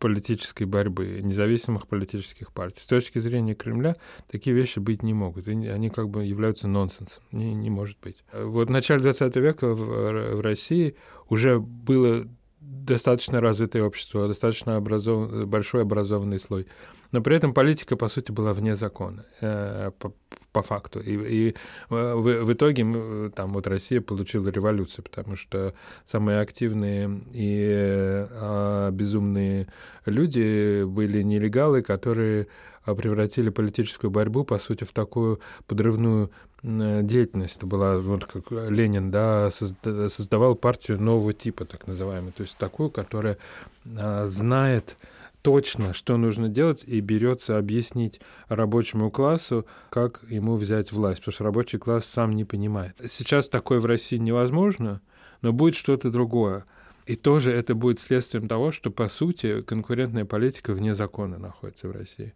политической 0.00 0.64
борьбы, 0.64 1.20
независимых 1.22 1.86
политических 1.86 2.52
партий. 2.52 2.80
С 2.80 2.86
точки 2.86 3.18
зрения 3.18 3.54
Кремля 3.54 3.94
такие 4.30 4.54
вещи 4.54 4.78
быть 4.78 5.02
не 5.02 5.14
могут. 5.14 5.48
И 5.48 5.52
они 5.68 5.90
как 5.90 6.08
бы 6.08 6.24
являются 6.24 6.68
нонсенсом. 6.68 7.22
Не, 7.32 7.54
не 7.54 7.70
может 7.70 7.98
быть. 8.00 8.16
Вот 8.32 8.68
в 8.68 8.70
начале 8.70 9.00
20 9.02 9.36
века 9.36 9.68
в, 9.68 10.36
в 10.36 10.40
России 10.40 10.96
уже 11.28 11.60
было 11.60 12.26
достаточно 12.62 13.40
развитое 13.40 13.82
общество, 13.82 14.28
достаточно 14.28 14.78
образов... 14.78 15.46
большой 15.46 15.82
образованный 15.82 16.40
слой. 16.40 16.66
Но 17.12 17.20
при 17.20 17.36
этом 17.36 17.52
политика, 17.52 17.96
по 17.96 18.08
сути, 18.08 18.32
была 18.32 18.54
вне 18.54 18.74
закона, 18.74 19.26
э, 19.40 19.90
по, 19.98 20.14
по 20.52 20.62
факту. 20.62 20.98
И, 21.00 21.12
и 21.12 21.50
э, 21.50 21.54
в, 21.90 22.44
в 22.44 22.52
итоге 22.52 23.30
там 23.34 23.52
вот 23.52 23.66
Россия 23.66 24.00
получила 24.00 24.48
революцию, 24.48 25.04
потому 25.04 25.36
что 25.36 25.74
самые 26.04 26.40
активные 26.40 27.20
и 27.32 28.26
э, 28.30 28.90
безумные 28.92 29.68
люди 30.06 30.84
были 30.84 31.22
нелегалы, 31.22 31.82
которые 31.82 32.48
превратили 32.84 33.48
политическую 33.50 34.10
борьбу, 34.10 34.44
по 34.44 34.58
сути, 34.58 34.84
в 34.84 34.92
такую 34.92 35.40
подрывную 35.66 36.30
деятельность. 36.62 37.56
Это 37.56 37.66
была, 37.66 37.98
вот 37.98 38.24
как 38.26 38.50
Ленин, 38.50 39.10
да, 39.10 39.50
создавал 39.50 40.54
партию 40.54 41.00
нового 41.00 41.32
типа, 41.32 41.64
так 41.64 41.86
называемую, 41.86 42.32
то 42.32 42.42
есть 42.42 42.56
такую, 42.56 42.90
которая 42.90 43.38
знает 43.84 44.96
точно, 45.42 45.92
что 45.92 46.16
нужно 46.16 46.48
делать, 46.48 46.84
и 46.86 47.00
берется 47.00 47.58
объяснить 47.58 48.20
рабочему 48.48 49.10
классу, 49.10 49.66
как 49.90 50.22
ему 50.28 50.54
взять 50.54 50.92
власть, 50.92 51.18
потому 51.18 51.32
что 51.32 51.44
рабочий 51.44 51.78
класс 51.78 52.04
сам 52.04 52.32
не 52.32 52.44
понимает. 52.44 52.94
Сейчас 53.08 53.48
такое 53.48 53.80
в 53.80 53.86
России 53.86 54.18
невозможно, 54.18 55.00
но 55.40 55.52
будет 55.52 55.74
что-то 55.74 56.10
другое. 56.10 56.64
И 57.06 57.16
тоже 57.16 57.50
это 57.50 57.74
будет 57.74 57.98
следствием 57.98 58.46
того, 58.46 58.70
что, 58.70 58.92
по 58.92 59.08
сути, 59.08 59.62
конкурентная 59.62 60.24
политика 60.24 60.72
вне 60.72 60.94
закона 60.94 61.36
находится 61.38 61.88
в 61.88 61.90
России. 61.90 62.32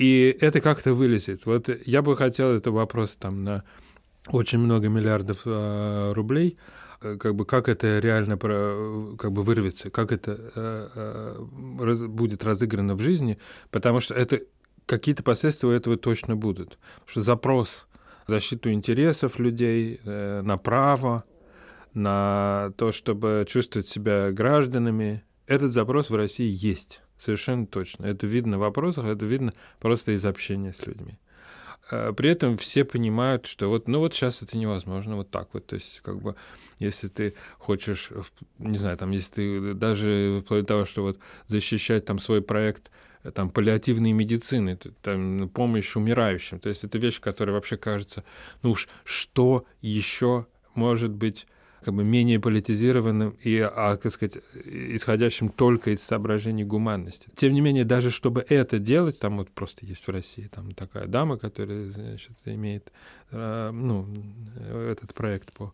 И 0.00 0.36
это 0.40 0.60
как-то 0.60 0.92
вылезет. 0.92 1.46
Вот 1.46 1.68
я 1.86 2.02
бы 2.02 2.16
хотел, 2.16 2.48
это 2.50 2.70
вопрос 2.70 3.16
там 3.16 3.44
на 3.44 3.64
очень 4.28 4.58
много 4.58 4.88
миллиардов 4.88 5.42
э, 5.44 6.12
рублей, 6.14 6.56
Э, 7.00 7.16
как 7.16 7.34
бы 7.34 7.44
как 7.44 7.68
это 7.68 7.98
реально 7.98 8.36
про, 8.36 9.14
как 9.18 9.32
бы 9.32 9.42
вырвется, 9.42 9.90
как 9.90 10.12
это 10.12 10.32
э, 10.54 10.88
э, 10.94 11.84
раз, 11.84 12.02
будет 12.02 12.44
разыграно 12.44 12.94
в 12.94 13.00
жизни, 13.00 13.38
потому 13.70 14.00
что 14.00 14.14
это 14.14 14.40
какие-то 14.86 15.22
последствия 15.22 15.74
этого 15.74 15.96
точно 15.96 16.36
будут. 16.36 16.78
Потому 16.94 17.08
что 17.08 17.22
запрос 17.22 17.86
защиту 18.26 18.70
интересов 18.70 19.38
людей, 19.38 20.00
э, 20.04 20.42
на 20.42 20.58
право, 20.58 21.24
на 21.94 22.72
то, 22.76 22.92
чтобы 22.92 23.44
чувствовать 23.48 23.88
себя 23.88 24.30
гражданами, 24.30 25.24
этот 25.46 25.72
запрос 25.72 26.10
в 26.10 26.14
России 26.14 26.48
есть. 26.48 27.02
Совершенно 27.20 27.66
точно. 27.66 28.06
Это 28.06 28.26
видно 28.26 28.56
в 28.56 28.60
вопросах, 28.62 29.04
это 29.04 29.26
видно 29.26 29.52
просто 29.78 30.12
из 30.12 30.24
общения 30.24 30.72
с 30.72 30.86
людьми. 30.86 31.18
А, 31.90 32.14
при 32.14 32.30
этом 32.30 32.56
все 32.56 32.82
понимают, 32.82 33.44
что 33.44 33.68
вот, 33.68 33.88
ну 33.88 33.98
вот 33.98 34.14
сейчас 34.14 34.40
это 34.40 34.56
невозможно, 34.56 35.16
вот 35.16 35.30
так 35.30 35.50
вот. 35.52 35.66
То 35.66 35.74
есть, 35.74 36.00
как 36.00 36.22
бы, 36.22 36.34
если 36.78 37.08
ты 37.08 37.34
хочешь, 37.58 38.08
не 38.58 38.78
знаю, 38.78 38.96
там, 38.96 39.10
если 39.10 39.34
ты 39.34 39.74
даже 39.74 40.40
вплоть 40.46 40.62
до 40.62 40.66
того, 40.66 40.84
что 40.86 41.02
вот 41.02 41.18
защищать 41.46 42.06
там 42.06 42.18
свой 42.18 42.40
проект 42.40 42.90
там, 43.34 43.50
паллиативной 43.50 44.12
медицины, 44.12 44.78
там, 45.02 45.50
помощь 45.50 45.94
умирающим. 45.96 46.58
То 46.58 46.70
есть 46.70 46.84
это 46.84 46.96
вещь, 46.96 47.20
которая 47.20 47.54
вообще 47.54 47.76
кажется, 47.76 48.24
ну 48.62 48.70
уж 48.70 48.88
что 49.04 49.66
еще 49.82 50.46
может 50.74 51.10
быть 51.10 51.46
как 51.84 51.94
бы 51.94 52.04
менее 52.04 52.38
политизированным 52.38 53.36
и, 53.42 53.58
а, 53.58 53.96
как 53.96 54.12
сказать, 54.12 54.38
исходящим 54.64 55.48
только 55.48 55.90
из 55.90 56.02
соображений 56.02 56.64
гуманности. 56.64 57.28
Тем 57.34 57.54
не 57.54 57.60
менее, 57.60 57.84
даже 57.84 58.10
чтобы 58.10 58.44
это 58.48 58.78
делать, 58.78 59.18
там 59.18 59.38
вот 59.38 59.50
просто 59.50 59.86
есть 59.86 60.06
в 60.06 60.10
России 60.10 60.48
там 60.52 60.72
такая 60.72 61.06
дама, 61.06 61.38
которая, 61.38 61.88
значит, 61.88 62.36
имеет, 62.44 62.92
э, 63.30 63.70
ну, 63.72 64.06
этот 64.90 65.14
проект 65.14 65.52
по 65.52 65.72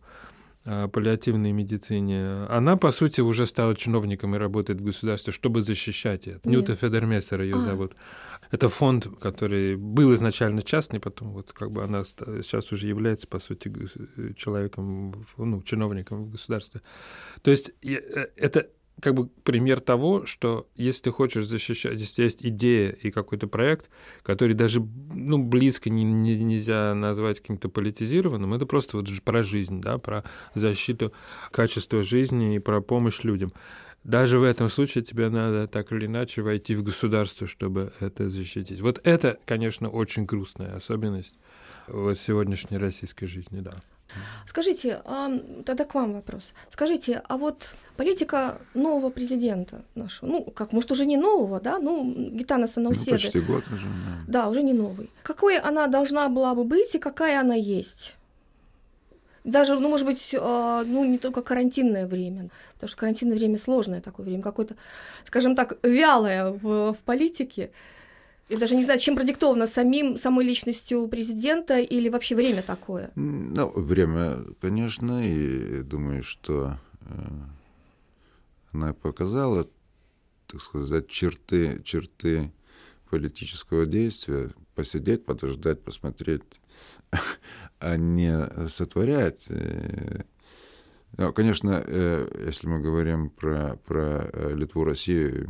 э, 0.65 0.87
паллиативной 0.87 1.51
медицине, 1.51 2.45
она, 2.49 2.77
по 2.77 2.91
сути, 2.91 3.21
уже 3.21 3.45
стала 3.45 3.75
чиновником 3.75 4.35
и 4.35 4.37
работает 4.37 4.79
в 4.79 4.83
государстве, 4.83 5.33
чтобы 5.33 5.61
защищать 5.61 6.27
это. 6.27 6.47
Нет. 6.47 6.59
Нюта 6.61 6.75
Федермессер 6.75 7.41
ее 7.41 7.57
а. 7.57 7.59
зовут. 7.59 7.93
Это 8.51 8.67
фонд, 8.67 9.07
который 9.21 9.75
был 9.75 10.13
изначально 10.13 10.61
частный, 10.61 10.99
потом 10.99 11.33
вот 11.33 11.51
как 11.53 11.71
бы 11.71 11.83
она 11.83 12.03
сейчас 12.03 12.71
уже 12.71 12.87
является, 12.87 13.27
по 13.27 13.39
сути, 13.39 13.71
человеком, 14.35 15.25
ну, 15.37 15.61
чиновником 15.61 16.25
в 16.25 16.31
государстве. 16.31 16.81
То 17.41 17.51
есть 17.51 17.71
э, 17.83 17.95
это 18.35 18.69
как 19.01 19.13
бы 19.13 19.27
пример 19.27 19.79
того, 19.79 20.25
что 20.25 20.67
если 20.75 21.03
ты 21.03 21.11
хочешь 21.11 21.45
защищать, 21.45 21.99
если 21.99 22.23
есть 22.23 22.43
идея 22.43 22.89
и 22.89 23.11
какой-то 23.11 23.47
проект, 23.47 23.89
который 24.23 24.55
даже 24.55 24.81
ну, 25.13 25.43
близко 25.43 25.89
не, 25.89 26.03
не, 26.03 26.43
нельзя 26.43 26.95
назвать 26.95 27.39
каким-то 27.39 27.69
политизированным, 27.69 28.53
это 28.53 28.65
просто 28.65 28.97
вот 28.97 29.07
про 29.23 29.43
жизнь, 29.43 29.81
да, 29.81 29.97
про 29.99 30.23
защиту 30.55 31.13
качества 31.51 32.01
жизни 32.01 32.55
и 32.55 32.59
про 32.59 32.81
помощь 32.81 33.23
людям 33.23 33.53
даже 34.03 34.39
в 34.39 34.43
этом 34.43 34.69
случае 34.69 35.03
тебе 35.03 35.29
надо 35.29 35.67
так 35.67 35.91
или 35.91 36.05
иначе 36.05 36.41
войти 36.41 36.75
в 36.75 36.83
государство, 36.83 37.47
чтобы 37.47 37.91
это 37.99 38.29
защитить. 38.29 38.81
Вот 38.81 39.01
это, 39.03 39.37
конечно, 39.45 39.89
очень 39.89 40.25
грустная 40.25 40.75
особенность 40.75 41.35
вот 41.87 42.17
сегодняшней 42.17 42.77
российской 42.77 43.25
жизни, 43.25 43.61
да. 43.61 43.73
Скажите, 44.45 45.01
а, 45.03 45.29
тогда 45.65 45.83
к 45.83 45.93
вам 45.93 46.13
вопрос. 46.13 46.53
Скажите, 46.69 47.21
а 47.27 47.37
вот 47.37 47.75
политика 47.97 48.57
нового 48.73 49.09
президента 49.09 49.83
нашего, 49.95 50.29
ну, 50.29 50.43
как, 50.43 50.71
может, 50.71 50.91
уже 50.91 51.05
не 51.05 51.17
нового, 51.17 51.59
да, 51.59 51.77
ну, 51.77 52.13
Гитана 52.31 52.67
Санауседы. 52.67 53.11
Ну, 53.11 53.17
почти 53.17 53.39
год 53.41 53.63
уже, 53.67 53.85
да. 53.85 54.43
Да, 54.43 54.49
уже 54.49 54.63
не 54.63 54.73
новый. 54.73 55.09
Какой 55.23 55.57
она 55.57 55.87
должна 55.87 56.29
была 56.29 56.55
бы 56.55 56.63
быть 56.63 56.95
и 56.95 56.99
какая 56.99 57.41
она 57.41 57.55
есть? 57.55 58.15
Даже, 59.47 59.79
ну, 59.79 59.89
может 59.89 60.05
быть, 60.05 60.35
а, 60.39 60.83
ну, 60.83 61.05
не 61.05 61.17
только 61.17 61.41
карантинное 61.41 62.05
время, 62.05 62.49
потому 62.73 62.89
что 62.89 62.97
карантинное 62.97 63.37
время 63.37 63.57
сложное 63.57 64.01
такое 64.01 64.25
время, 64.25 64.43
какое-то, 64.43 64.75
скажем 65.25 65.55
так, 65.55 65.77
вялое 65.83 66.51
в, 66.51 66.93
в 66.93 66.97
политике. 67.05 67.71
Я 68.49 68.57
даже 68.57 68.75
не 68.75 68.83
знаю, 68.83 68.99
чем 68.99 69.15
продиктовано 69.15 69.67
самим, 69.67 70.17
самой 70.17 70.45
личностью 70.45 71.07
президента 71.07 71.79
или 71.79 72.09
вообще 72.09 72.35
время 72.35 72.61
такое? 72.61 73.11
Ну, 73.15 73.69
время, 73.69 74.37
конечно, 74.61 75.25
и 75.25 75.81
думаю, 75.81 76.23
что 76.23 76.77
э, 77.01 77.05
она 78.73 78.93
показала, 78.93 79.65
так 80.47 80.61
сказать, 80.61 81.07
черты, 81.07 81.81
черты 81.83 82.51
политического 83.09 83.85
действия, 83.85 84.51
посидеть, 84.75 85.25
подождать, 85.25 85.81
посмотреть 85.81 86.43
а 87.79 87.95
не 87.97 88.67
сотворять. 88.67 89.45
Э, 89.49 90.23
ну, 91.17 91.33
конечно, 91.33 91.83
э, 91.85 92.27
если 92.45 92.67
мы 92.67 92.79
говорим 92.79 93.29
про, 93.29 93.79
про 93.85 94.29
э, 94.31 94.53
Литву, 94.55 94.83
Россию, 94.83 95.47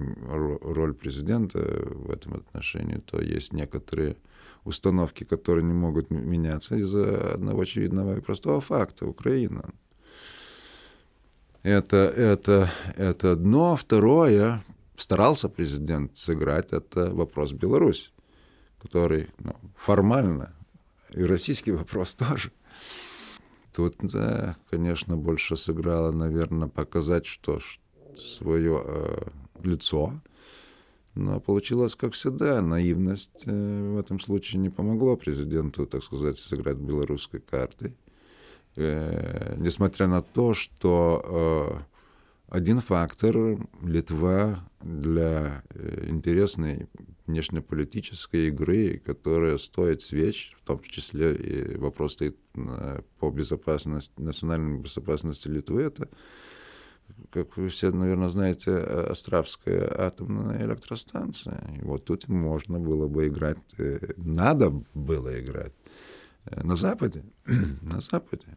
роль 0.62 0.94
президента 0.94 1.60
в 1.60 2.12
этом 2.12 2.36
отношении, 2.36 2.98
то 2.98 3.20
есть 3.20 3.54
некоторые 3.54 4.18
установки, 4.64 5.24
которые 5.24 5.64
не 5.64 5.74
могут 5.74 6.10
меняться 6.10 6.76
из-за 6.76 7.34
одного 7.34 7.62
очевидного 7.62 8.18
и 8.18 8.22
простого 8.22 8.62
факта. 8.62 9.06
Украина. 9.06 9.74
Это, 11.64 11.98
это, 11.98 12.70
это 12.96 13.32
одно. 13.32 13.76
Второе, 13.76 14.64
старался 14.96 15.50
президент 15.50 16.18
сыграть, 16.18 16.72
это 16.72 17.14
вопрос 17.14 17.52
Беларусь, 17.52 18.14
который 18.82 19.30
ну, 19.40 19.56
формально 19.76 20.54
и 21.12 21.24
российский 21.24 21.72
вопрос 21.72 22.16
тоже. 22.16 22.52
Тут, 23.74 23.96
да, 24.02 24.58
конечно, 24.70 25.18
больше 25.18 25.56
сыграло, 25.56 26.12
наверное, 26.12 26.68
показать, 26.68 27.26
что 27.26 27.60
свое 28.16 28.84
э, 28.84 29.28
лицо. 29.62 30.20
Но 31.14 31.40
получилось, 31.40 31.96
как 31.96 32.14
всегда, 32.14 32.62
наивность 32.62 33.44
э, 33.46 33.92
в 33.94 34.00
этом 34.00 34.20
случае 34.20 34.62
не 34.62 34.70
помогла 34.70 35.16
президенту, 35.16 35.86
так 35.86 36.04
сказать, 36.04 36.40
сыграть 36.40 36.78
белорусской 36.78 37.40
картой. 37.40 37.96
Э, 38.76 39.56
несмотря 39.58 40.08
на 40.08 40.22
то, 40.22 40.54
что 40.54 41.24
э, 41.26 41.97
один 42.48 42.80
фактор 42.80 43.60
Литва 43.84 44.70
для 44.82 45.64
э, 45.70 46.06
интересной 46.08 46.88
внешнеполитической 47.26 48.48
игры, 48.48 49.02
которая 49.06 49.58
стоит 49.58 50.02
свеч, 50.02 50.56
в 50.62 50.66
том 50.66 50.82
числе 50.82 51.36
и 51.36 51.78
вопрос 51.78 52.14
стоит 52.14 52.38
по 53.20 53.30
безопасности, 53.32 54.14
национальной 54.18 54.80
безопасности 54.80 55.50
Литвы, 55.50 55.84
это, 55.84 56.10
как 57.32 57.58
вы 57.58 57.68
все, 57.68 57.92
наверное, 57.92 58.30
знаете, 58.30 58.78
Островская 58.78 59.94
атомная 60.00 60.66
электростанция. 60.66 61.62
И 61.78 61.84
вот 61.84 62.06
тут 62.06 62.28
можно 62.30 62.80
было 62.80 63.08
бы 63.08 63.28
играть, 63.28 63.58
э, 63.78 64.14
надо 64.16 64.70
было 64.94 65.40
играть 65.40 65.74
э, 66.46 66.64
на 66.64 66.78
Западе, 66.78 67.26
на 67.82 68.00
Западе. 68.00 68.56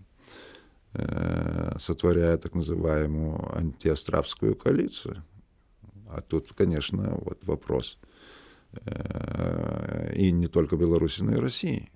Э, 0.95 1.77
сотворяя 1.79 2.37
так 2.39 2.55
называемую 2.55 3.57
антиастравскую 3.57 4.55
коалицию. 4.55 5.23
А 6.09 6.21
тут, 6.21 6.53
конечно, 6.57 7.19
вот 7.25 7.45
вопрос. 7.45 7.99
Э, 8.85 10.13
и 10.17 10.33
не 10.33 10.47
только 10.47 10.77
Беларуси, 10.77 11.23
но 11.23 11.33
и 11.33 11.41
России. 11.41 11.91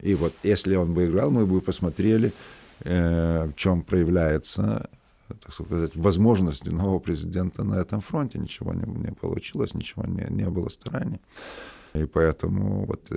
И 0.00 0.14
вот 0.14 0.32
если 0.42 0.76
он 0.76 0.94
бы 0.94 1.06
играл, 1.06 1.30
мы 1.30 1.46
бы 1.46 1.60
посмотрели, 1.60 2.32
э, 2.80 3.46
в 3.46 3.54
чем 3.54 3.82
проявляется 3.82 4.88
так 5.28 5.52
сказать, 5.52 5.94
возможности 5.94 6.70
нового 6.70 7.00
президента 7.00 7.62
на 7.62 7.74
этом 7.74 8.00
фронте. 8.00 8.38
Ничего 8.38 8.72
не, 8.72 8.84
не 8.84 9.12
получилось, 9.12 9.74
ничего 9.74 10.04
не, 10.06 10.26
не 10.30 10.48
было 10.48 10.68
стараний. 10.68 11.20
И 11.94 12.04
поэтому 12.04 12.86
вот 12.86 13.10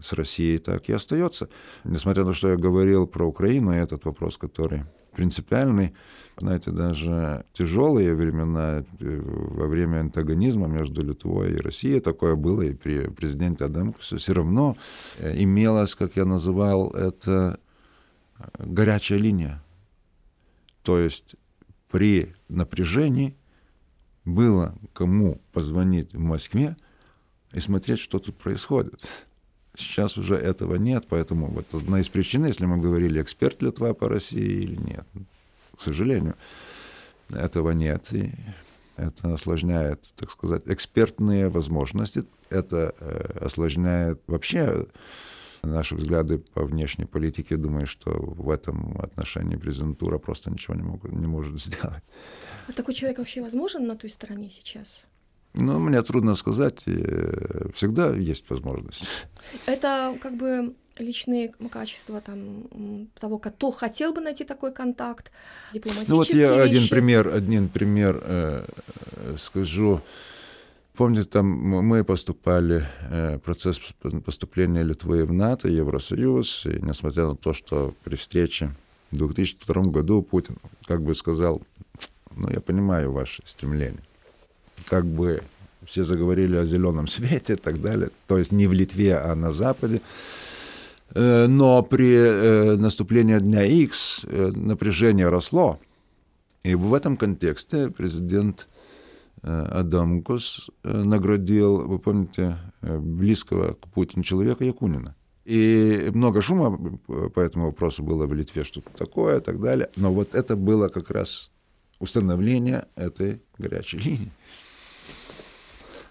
с 0.00 0.12
Россией 0.12 0.58
так 0.58 0.88
и 0.88 0.92
остается. 0.92 1.48
Несмотря 1.84 2.24
на 2.24 2.30
то, 2.30 2.36
что 2.36 2.48
я 2.48 2.56
говорил 2.56 3.06
про 3.06 3.26
Украину, 3.26 3.70
этот 3.70 4.04
вопрос, 4.04 4.38
который 4.38 4.84
принципиальный, 5.14 5.94
знаете, 6.36 6.70
даже 6.70 7.44
тяжелые 7.52 8.14
времена, 8.14 8.84
э, 9.00 9.20
во 9.24 9.66
время 9.66 10.00
антагонизма 10.00 10.68
между 10.68 11.02
Литвой 11.02 11.54
и 11.54 11.56
Россией, 11.56 12.00
такое 12.00 12.36
было 12.36 12.62
и 12.62 12.74
при 12.74 13.08
президенте 13.08 13.64
Адамкусе, 13.64 14.16
все 14.16 14.32
равно 14.32 14.76
э, 15.18 15.42
имелось, 15.42 15.94
как 15.94 16.16
я 16.16 16.24
называл, 16.24 16.90
это 16.90 17.58
горячая 18.58 19.18
линия 19.18 19.62
то 20.88 20.98
есть 20.98 21.36
при 21.90 22.34
напряжении 22.48 23.36
было 24.24 24.74
кому 24.94 25.38
позвонить 25.52 26.14
в 26.14 26.18
Москве 26.18 26.78
и 27.52 27.60
смотреть, 27.60 27.98
что 27.98 28.18
тут 28.18 28.38
происходит. 28.38 29.06
Сейчас 29.78 30.18
уже 30.18 30.34
этого 30.34 30.74
нет, 30.74 31.06
поэтому 31.08 31.46
вот 31.46 31.72
одна 31.72 32.00
из 32.00 32.08
причин, 32.08 32.44
если 32.44 32.66
мы 32.66 32.78
говорили, 32.78 33.22
эксперт 33.22 33.62
Литва 33.62 33.94
по 33.94 34.08
России 34.08 34.60
или 34.60 34.76
нет, 34.76 35.06
к 35.76 35.80
сожалению, 35.80 36.34
этого 37.30 37.70
нет. 37.70 38.12
И 38.12 38.32
это 38.96 39.34
осложняет, 39.34 40.12
так 40.16 40.30
сказать, 40.32 40.62
экспертные 40.66 41.48
возможности, 41.48 42.24
это 42.50 42.92
э, 42.98 43.44
осложняет 43.44 44.20
вообще 44.26 44.86
наши 45.62 45.94
взгляды 45.94 46.38
по 46.38 46.64
внешней 46.64 47.04
политике, 47.04 47.56
думаю, 47.56 47.86
что 47.86 48.10
в 48.10 48.50
этом 48.50 48.98
отношении 49.00 49.56
президентура 49.56 50.18
просто 50.18 50.50
ничего 50.50 50.74
не, 50.74 50.82
могут, 50.82 51.12
не 51.12 51.26
может 51.26 51.60
сделать. 51.60 52.02
А 52.66 52.72
такой 52.72 52.94
человек 52.94 53.18
вообще 53.18 53.42
возможен 53.42 53.86
на 53.86 53.96
той 53.96 54.10
стороне 54.10 54.50
сейчас? 54.50 54.86
Ну, 55.54 55.78
мне 55.78 56.02
трудно 56.02 56.36
сказать. 56.36 56.84
Всегда 57.74 58.10
есть 58.14 58.48
возможность. 58.50 59.02
Это 59.66 60.14
как 60.20 60.36
бы 60.36 60.74
личные 60.98 61.52
качества 61.70 62.20
там, 62.20 63.08
того, 63.18 63.38
кто 63.38 63.70
хотел 63.70 64.12
бы 64.12 64.20
найти 64.20 64.44
такой 64.44 64.72
контакт, 64.72 65.30
дипломатические 65.72 66.10
Ну 66.10 66.16
вот 66.16 66.28
я 66.30 66.64
вещи. 66.64 66.76
один 66.76 66.88
пример, 66.88 67.28
один 67.34 67.68
пример 67.68 68.20
э, 68.22 68.64
скажу. 69.38 70.00
Помните, 70.94 71.28
там 71.28 71.46
мы 71.46 72.02
поступали, 72.02 72.86
э, 73.10 73.38
процесс 73.38 73.80
поступления 74.24 74.82
Литвы 74.82 75.24
в 75.24 75.32
НАТО, 75.32 75.68
Евросоюз, 75.68 76.66
и 76.66 76.80
несмотря 76.82 77.26
на 77.28 77.36
то, 77.36 77.52
что 77.52 77.94
при 78.02 78.16
встрече 78.16 78.74
в 79.12 79.16
2002 79.16 79.82
году 79.84 80.22
Путин 80.22 80.56
как 80.86 81.02
бы 81.02 81.14
сказал, 81.14 81.62
ну, 82.34 82.48
я 82.50 82.60
понимаю 82.60 83.12
ваши 83.12 83.42
стремления, 83.46 84.02
как 84.88 85.04
бы 85.04 85.42
все 85.84 86.04
заговорили 86.04 86.56
о 86.56 86.64
зеленом 86.64 87.06
свете 87.06 87.54
и 87.54 87.56
так 87.56 87.80
далее, 87.80 88.10
то 88.26 88.38
есть 88.38 88.52
не 88.52 88.66
в 88.66 88.72
Литве, 88.72 89.16
а 89.16 89.34
на 89.34 89.52
Западе, 89.52 90.00
э, 91.14 91.46
но 91.46 91.82
при 91.82 92.14
э, 92.14 92.76
наступлении 92.76 93.38
Дня 93.38 93.64
X 93.64 94.24
напряжение 94.26 95.28
росло, 95.28 95.78
и 96.64 96.74
в 96.74 96.92
этом 96.94 97.16
контексте 97.16 97.90
президент 97.90 98.68
Э, 99.42 99.80
Адамкос 99.80 100.70
э, 100.82 100.92
наградил, 100.92 101.86
вы 101.86 101.98
помните, 101.98 102.58
э, 102.82 102.98
близкого 102.98 103.74
к 103.74 103.88
Путину 103.88 104.22
человека 104.22 104.64
Якунина. 104.64 105.14
И 105.44 106.10
много 106.14 106.42
шума 106.42 106.76
по 107.06 107.40
этому 107.40 107.66
вопросу 107.66 108.02
было 108.02 108.26
в 108.26 108.34
Литве, 108.34 108.64
что-то 108.64 108.90
такое 108.96 109.38
и 109.38 109.40
так 109.40 109.60
далее. 109.60 109.88
Но 109.96 110.12
вот 110.12 110.34
это 110.34 110.56
было 110.56 110.88
как 110.88 111.10
раз 111.10 111.50
установление 112.00 112.86
этой 112.96 113.40
горячей 113.56 113.98
линии. 113.98 114.32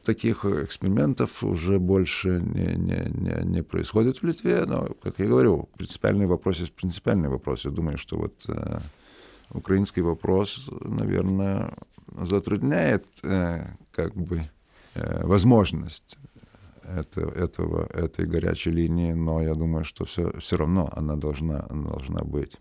Таких 0.08 0.46
экспериментов 0.46 1.44
уже 1.44 1.80
больше 1.80 2.30
не, 2.42 2.78
не, 2.78 3.12
не, 3.14 3.46
не 3.46 3.62
происходит 3.62 4.22
в 4.22 4.24
Литве, 4.24 4.64
но, 4.66 4.88
как 5.04 5.20
я 5.20 5.26
говорю, 5.26 5.68
принципиальный 5.78 6.28
вопрос 6.28 6.60
есть 6.60 6.72
принципиальный 6.72 7.28
вопрос. 7.28 7.66
Я 7.66 7.72
думаю, 7.72 7.98
что 7.98 8.18
вот 8.18 8.46
э, 8.48 8.80
украинский 9.50 10.02
вопрос, 10.02 10.70
наверное, 10.82 11.74
затрудняет 12.22 13.06
э, 13.24 13.66
как 13.92 14.16
бы 14.16 14.44
э, 14.96 15.26
возможность 15.26 16.18
это, 16.84 17.22
этого, 17.24 17.86
этой 17.88 18.26
горячей 18.28 18.72
линии, 18.72 19.12
но 19.12 19.42
я 19.42 19.56
думаю, 19.56 19.84
что 19.84 20.06
все, 20.06 20.32
все 20.40 20.56
равно 20.56 20.90
она 20.96 21.18
должна, 21.18 21.66
она 21.70 21.90
должна 21.90 22.22
быть. 22.24 22.58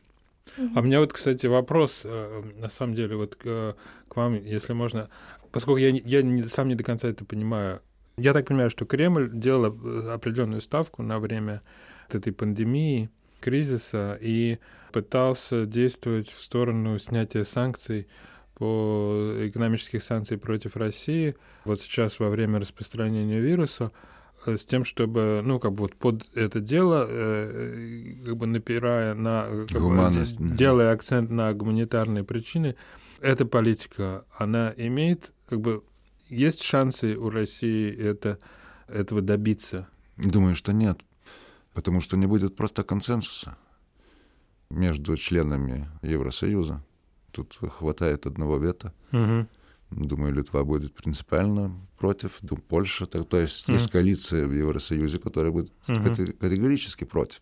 А 0.74 0.80
у 0.80 0.82
меня 0.82 1.01
вот, 1.01 1.12
кстати, 1.12 1.47
вопрос, 1.47 2.03
э, 2.05 2.42
на 2.57 2.68
самом 2.68 2.94
деле, 2.94 3.16
вот 3.16 3.34
к, 3.36 3.76
к 4.09 4.16
вам, 4.16 4.34
если 4.34 4.72
можно, 4.72 5.09
поскольку 5.53 5.78
я, 5.78 5.88
я 5.88 6.22
не, 6.22 6.44
сам 6.44 6.68
не 6.68 6.74
до 6.74 6.84
конца 6.84 7.09
это 7.09 7.24
понимаю. 7.24 7.82
Я 8.16 8.32
так 8.32 8.47
понимаю, 8.47 8.70
что 8.70 8.86
Кремль 8.86 9.30
делал 9.32 9.66
определенную 10.11 10.61
ставку 10.61 11.03
на 11.03 11.18
время 11.18 11.62
этой 12.09 12.32
пандемии, 12.32 13.11
кризиса, 13.40 14.16
и 14.20 14.59
пытался 14.92 15.66
действовать 15.66 16.30
в 16.30 16.42
сторону 16.42 16.99
снятия 16.99 17.44
санкций 17.44 18.09
по 18.55 19.34
экономических 19.40 20.03
санкций 20.03 20.38
против 20.38 20.76
России, 20.76 21.36
вот 21.64 21.80
сейчас 21.80 22.18
во 22.18 22.30
время 22.30 22.59
распространения 22.59 23.38
вируса, 23.38 23.92
э, 23.92 24.16
с 24.47 24.66
тем, 24.66 24.84
чтобы, 24.84 25.42
ну, 25.44 25.59
как 25.59 25.72
бы 25.72 25.82
вот 25.82 25.97
под 25.97 26.30
это 26.34 26.61
дело, 26.61 27.07
э, 27.09 28.14
как 28.24 28.36
бы 28.36 28.47
напирая 28.47 29.14
на... 29.14 29.66
Как 29.70 29.80
Гуманность. 29.80 30.38
Бы, 30.38 30.57
делая 30.57 30.92
акцент 30.92 31.30
на 31.30 31.53
гуманитарные 31.53 32.24
причины, 32.24 32.76
эта 33.20 33.44
политика, 33.47 34.24
она 34.36 34.72
имеет, 34.76 35.32
как 35.49 35.61
бы, 35.61 35.82
есть 36.28 36.62
шансы 36.62 37.16
у 37.16 37.30
России 37.30 37.94
это, 37.94 38.38
этого 38.88 39.22
добиться? 39.22 39.88
Думаю, 40.16 40.55
что 40.55 40.72
нет, 40.72 41.01
потому 41.72 42.01
что 42.01 42.16
не 42.16 42.26
будет 42.26 42.57
просто 42.57 42.84
консенсуса 42.84 43.57
между 44.70 45.16
членами 45.16 45.88
Евросоюза. 46.03 46.82
Тут 47.32 47.59
хватает 47.61 48.26
одного 48.26 48.57
вето. 48.59 48.92
Угу. 49.12 49.47
Думаю, 49.91 50.34
Литва 50.34 50.64
будет 50.64 50.95
принципиально 50.95 51.72
против, 51.99 52.39
думаю, 52.43 52.64
Польша. 52.68 53.07
Так, 53.07 53.28
то 53.28 53.39
есть 53.39 53.68
mm. 53.68 53.74
есть 53.74 53.91
коалиция 53.91 54.47
в 54.47 54.53
Евросоюзе, 54.53 55.18
которая 55.18 55.53
будет 55.53 55.72
mm-hmm. 55.87 56.32
категорически 56.39 57.05
против. 57.05 57.41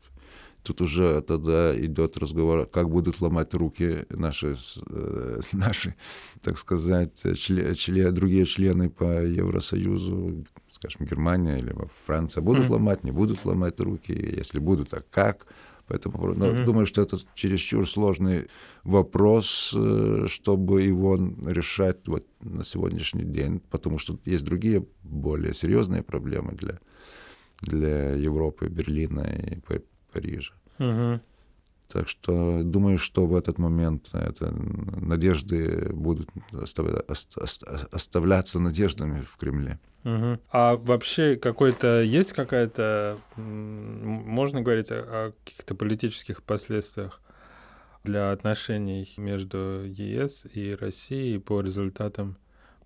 Тут 0.62 0.80
уже 0.80 1.20
тогда 1.20 1.78
идет 1.78 2.16
разговор, 2.16 2.66
как 2.66 2.88
будут 2.88 3.20
ломать 3.20 3.52
руки 3.52 4.06
наши, 4.08 4.56
э, 4.90 5.40
наши 5.52 5.94
так 6.40 6.58
сказать, 6.58 7.22
член, 7.36 7.74
член, 7.74 8.14
другие 8.14 8.46
члены 8.46 8.88
по 8.88 9.22
Евросоюзу, 9.22 10.44
скажем, 10.70 11.06
Германия 11.06 11.58
или 11.58 11.74
Франция, 12.06 12.40
будут 12.40 12.64
mm-hmm. 12.66 12.72
ломать, 12.72 13.04
не 13.04 13.10
будут 13.10 13.44
ломать 13.44 13.78
руки, 13.80 14.12
если 14.12 14.58
будут, 14.58 14.94
а 14.94 15.02
как? 15.10 15.46
Поэтому 15.86 16.34
но 16.34 16.46
mm-hmm. 16.46 16.64
думаю, 16.64 16.86
что 16.86 17.02
это 17.02 17.18
чересчур 17.34 17.88
сложный 17.88 18.46
вопрос, 18.84 19.74
э, 19.76 20.26
чтобы 20.28 20.82
его 20.82 21.16
решать 21.46 22.08
вот 22.08 22.24
на 22.40 22.64
сегодняшний 22.64 23.24
день, 23.24 23.60
потому 23.70 23.98
что 23.98 24.18
есть 24.24 24.44
другие 24.44 24.86
более 25.02 25.52
серьезные 25.52 26.02
проблемы 26.02 26.52
для, 26.52 26.78
для 27.60 28.14
Европы, 28.14 28.68
Берлина 28.68 29.20
и 29.20 29.60
Парижа. 30.12 30.52
Mm-hmm. 30.78 31.20
Так 31.94 32.08
что 32.08 32.64
думаю, 32.64 32.98
что 32.98 33.24
в 33.24 33.36
этот 33.36 33.58
момент 33.58 34.10
это, 34.14 34.50
надежды 34.50 35.90
будут 35.92 36.28
оставляться 37.92 38.58
надеждами 38.58 39.20
в 39.20 39.36
Кремле. 39.36 39.78
Угу. 40.02 40.40
А 40.50 40.74
вообще 40.74 41.36
какой-то 41.36 42.02
есть 42.02 42.32
какая-то, 42.32 43.16
можно 43.36 44.60
говорить 44.60 44.90
о, 44.90 44.96
о 44.96 45.32
каких-то 45.44 45.76
политических 45.76 46.42
последствиях 46.42 47.20
для 48.02 48.32
отношений 48.32 49.08
между 49.16 49.84
ЕС 49.84 50.46
и 50.52 50.74
Россией 50.74 51.38
по 51.38 51.60
результатам, 51.60 52.38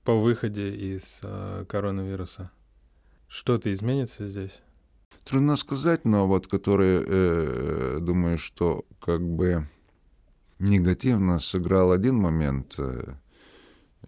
по 0.05 0.21
выходе 0.21 0.69
из 0.69 1.21
э, 1.23 1.65
коронавируса? 1.67 2.51
Что-то 3.27 3.73
изменится 3.73 4.27
здесь? 4.27 4.61
Трудно 5.25 5.57
сказать, 5.57 6.05
но 6.07 6.27
вот 6.27 6.47
которые, 6.47 7.05
э, 7.07 7.99
думаю, 8.01 8.39
что 8.39 8.87
как 8.99 9.21
бы 9.21 9.69
негативно 10.59 11.39
сыграл 11.39 11.93
один 11.93 12.17
момент, 12.17 12.77
э, 12.79 13.15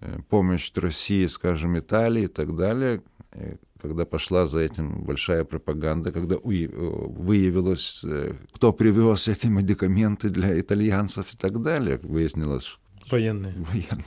э 0.00 0.18
помощь 0.30 0.72
России, 0.76 1.26
скажем, 1.26 1.78
Италии 1.78 2.24
и 2.24 2.28
так 2.28 2.56
далее, 2.56 3.02
э, 3.32 3.56
когда 3.82 4.04
пошла 4.06 4.46
за 4.46 4.60
этим 4.60 5.04
большая 5.04 5.44
пропаганда, 5.44 6.10
когда 6.12 6.36
выявилось, 6.38 8.02
э, 8.04 8.34
кто 8.52 8.72
привез 8.72 9.28
эти 9.28 9.46
медикаменты 9.46 10.30
для 10.30 10.58
итальянцев 10.58 11.34
и 11.34 11.36
так 11.36 11.60
далее, 11.60 11.98
выяснилось. 12.02 12.78
Военные. 13.10 13.54
Военные. 13.54 14.06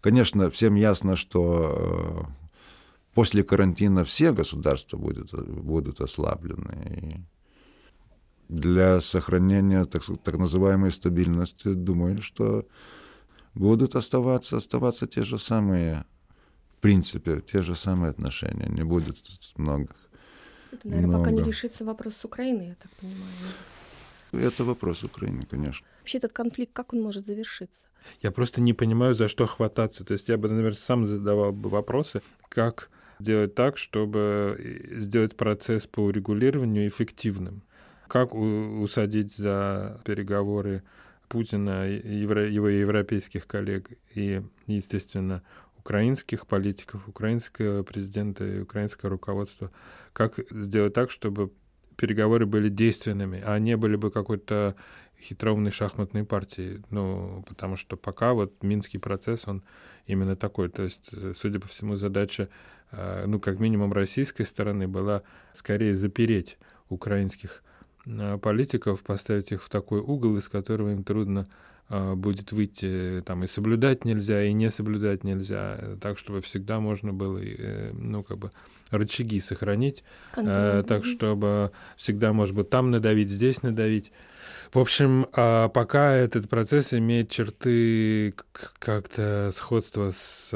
Конечно, 0.00 0.50
всем 0.50 0.74
ясно, 0.74 1.16
что 1.16 2.28
э, 2.28 2.43
после 3.14 3.42
карантина 3.42 4.04
все 4.04 4.32
государства 4.32 4.96
будут, 4.96 5.32
будут 5.32 6.00
ослаблены. 6.00 6.74
И 6.88 7.34
для 8.48 9.00
сохранения 9.00 9.84
так, 9.84 10.02
так 10.22 10.38
называемой 10.38 10.90
стабильности, 10.90 11.74
думаю, 11.74 12.22
что 12.22 12.66
будут 13.54 13.94
оставаться, 13.96 14.56
оставаться 14.56 15.06
те 15.06 15.22
же 15.22 15.38
самые, 15.38 16.04
в 16.78 16.80
принципе, 16.80 17.40
те 17.40 17.62
же 17.62 17.74
самые 17.74 18.10
отношения, 18.10 18.68
не 18.68 18.84
будет 18.84 19.16
много. 19.56 19.94
Это, 20.72 20.88
наверное, 20.88 21.08
много. 21.08 21.24
пока 21.24 21.36
не 21.36 21.42
решится 21.42 21.84
вопрос 21.84 22.16
с 22.16 22.24
Украиной, 22.24 22.68
я 22.68 22.74
так 22.74 22.90
понимаю. 22.92 23.30
Это 24.32 24.64
вопрос 24.64 25.04
Украины, 25.04 25.42
конечно. 25.48 25.86
Вообще 26.00 26.18
этот 26.18 26.32
конфликт, 26.32 26.72
как 26.72 26.92
он 26.92 27.00
может 27.00 27.26
завершиться? 27.26 27.80
Я 28.20 28.32
просто 28.32 28.60
не 28.60 28.72
понимаю, 28.72 29.14
за 29.14 29.28
что 29.28 29.46
хвататься. 29.46 30.04
То 30.04 30.12
есть 30.12 30.28
я 30.28 30.36
бы, 30.36 30.48
наверное, 30.48 30.76
сам 30.76 31.06
задавал 31.06 31.52
бы 31.52 31.70
вопросы, 31.70 32.20
как 32.48 32.90
делать 33.18 33.54
так, 33.54 33.78
чтобы 33.78 34.88
сделать 34.92 35.36
процесс 35.36 35.86
по 35.86 36.00
урегулированию 36.00 36.88
эффективным. 36.88 37.62
Как 38.08 38.34
усадить 38.34 39.34
за 39.34 40.00
переговоры 40.04 40.82
Путина, 41.28 41.88
его 41.88 42.68
европейских 42.68 43.46
коллег 43.46 43.90
и, 44.14 44.42
естественно, 44.66 45.42
украинских 45.78 46.46
политиков, 46.46 47.06
украинского 47.08 47.82
президента 47.82 48.44
и 48.44 48.60
украинского 48.60 49.10
руководства, 49.10 49.70
как 50.12 50.38
сделать 50.50 50.94
так, 50.94 51.10
чтобы 51.10 51.50
переговоры 51.96 52.46
были 52.46 52.68
действенными, 52.68 53.42
а 53.44 53.58
не 53.58 53.76
были 53.76 53.96
бы 53.96 54.10
какой-то 54.10 54.76
хитроумной 55.20 55.70
шахматной 55.70 56.24
партией. 56.24 56.82
Ну, 56.90 57.44
потому 57.48 57.76
что 57.76 57.96
пока 57.96 58.32
вот 58.34 58.62
Минский 58.62 58.98
процесс, 58.98 59.46
он 59.46 59.62
именно 60.06 60.36
такой. 60.36 60.68
То 60.68 60.82
есть, 60.82 61.10
э, 61.12 61.32
судя 61.36 61.60
по 61.60 61.68
всему, 61.68 61.96
задача, 61.96 62.42
э, 62.44 62.48
ну, 63.26 63.40
как 63.40 63.60
минимум, 63.60 63.92
российской 63.92 64.44
стороны 64.44 64.88
была 64.88 65.22
скорее 65.52 65.94
запереть 65.94 66.58
украинских 66.88 67.62
Э, 68.06 68.38
политиков, 68.38 69.02
поставить 69.02 69.52
их 69.52 69.62
в 69.62 69.68
такой 69.70 70.00
угол, 70.00 70.36
из 70.36 70.48
которого 70.48 70.92
им 70.92 71.04
трудно 71.04 71.40
э, 71.40 71.44
будет 72.14 72.52
выйти, 72.52 73.22
там 73.24 73.44
и 73.44 73.46
соблюдать 73.46 74.04
нельзя, 74.04 74.44
и 74.44 74.52
не 74.52 74.70
соблюдать 74.70 75.24
нельзя, 75.24 75.96
так, 76.00 76.18
чтобы 76.18 76.40
всегда 76.40 76.80
можно 76.80 77.12
было, 77.12 77.38
э, 77.38 77.92
ну, 77.92 78.22
как 78.22 78.38
бы, 78.38 78.50
рычаги 78.90 79.40
сохранить, 79.40 80.04
Контроль. 80.32 80.84
так, 80.84 81.04
чтобы 81.04 81.72
всегда, 81.96 82.32
может 82.32 82.54
быть, 82.54 82.70
там 82.70 82.90
надавить, 82.90 83.28
здесь 83.28 83.62
надавить. 83.62 84.12
В 84.72 84.78
общем, 84.78 85.26
а 85.32 85.68
пока 85.68 86.12
этот 86.12 86.48
процесс 86.48 86.92
имеет 86.94 87.30
черты 87.30 88.34
как-то 88.78 89.50
сходства 89.54 90.10
с 90.12 90.50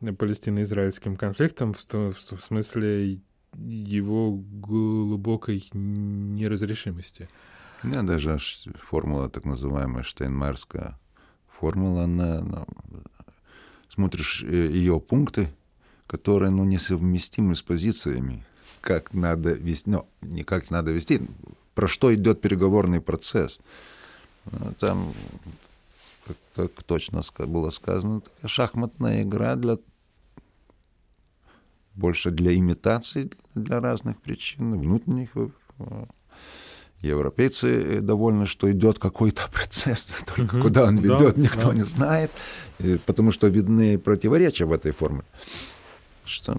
палестино-израильским 0.00 1.16
конфликтом, 1.16 1.74
в 1.74 2.14
смысле 2.40 3.20
его 3.58 4.32
глубокой 4.32 5.64
неразрешимости. 5.72 7.28
Меня 7.86 8.02
даже 8.02 8.36
формула 8.90 9.30
так 9.30 9.44
называемая 9.44 10.02
Штейнмайерская 10.02 10.98
формула, 11.46 12.02
она, 12.02 12.38
она 12.38 12.66
смотришь 13.88 14.42
э, 14.42 14.48
ее 14.72 14.98
пункты, 14.98 15.54
которые 16.08 16.50
ну, 16.50 16.64
несовместимы 16.64 17.54
с 17.54 17.62
позициями, 17.62 18.44
как 18.80 19.14
надо 19.14 19.52
вести, 19.52 19.88
ну, 19.88 20.08
не 20.20 20.42
как 20.42 20.70
надо 20.70 20.90
вести, 20.90 21.20
про 21.76 21.86
что 21.86 22.12
идет 22.12 22.40
переговорный 22.40 23.00
процесс. 23.00 23.60
Ну, 24.46 24.74
там, 24.80 25.12
как, 26.26 26.36
как 26.56 26.82
точно 26.82 27.22
было 27.38 27.70
сказано, 27.70 28.20
такая 28.20 28.48
шахматная 28.48 29.22
игра 29.22 29.54
для 29.54 29.78
больше 31.94 32.32
для 32.32 32.52
имитации, 32.52 33.30
для 33.54 33.78
разных 33.78 34.20
причин, 34.20 34.76
внутренних. 34.76 35.30
Э, 37.02 37.06
европейцы 37.06 37.68
э, 37.68 38.00
довольны, 38.00 38.46
что 38.46 38.70
идет 38.70 38.98
какой-то 38.98 39.48
процесс, 39.52 40.12
только 40.26 40.56
uh-huh. 40.56 40.62
куда 40.62 40.84
он 40.84 40.98
ведет, 40.98 41.36
да, 41.36 41.42
никто 41.42 41.68
да. 41.68 41.74
не 41.74 41.84
знает, 41.84 42.30
потому 43.06 43.30
что 43.30 43.46
видны 43.48 43.98
противоречия 43.98 44.64
в 44.64 44.72
этой 44.72 44.92
форме. 44.92 45.22
Что, 46.24 46.56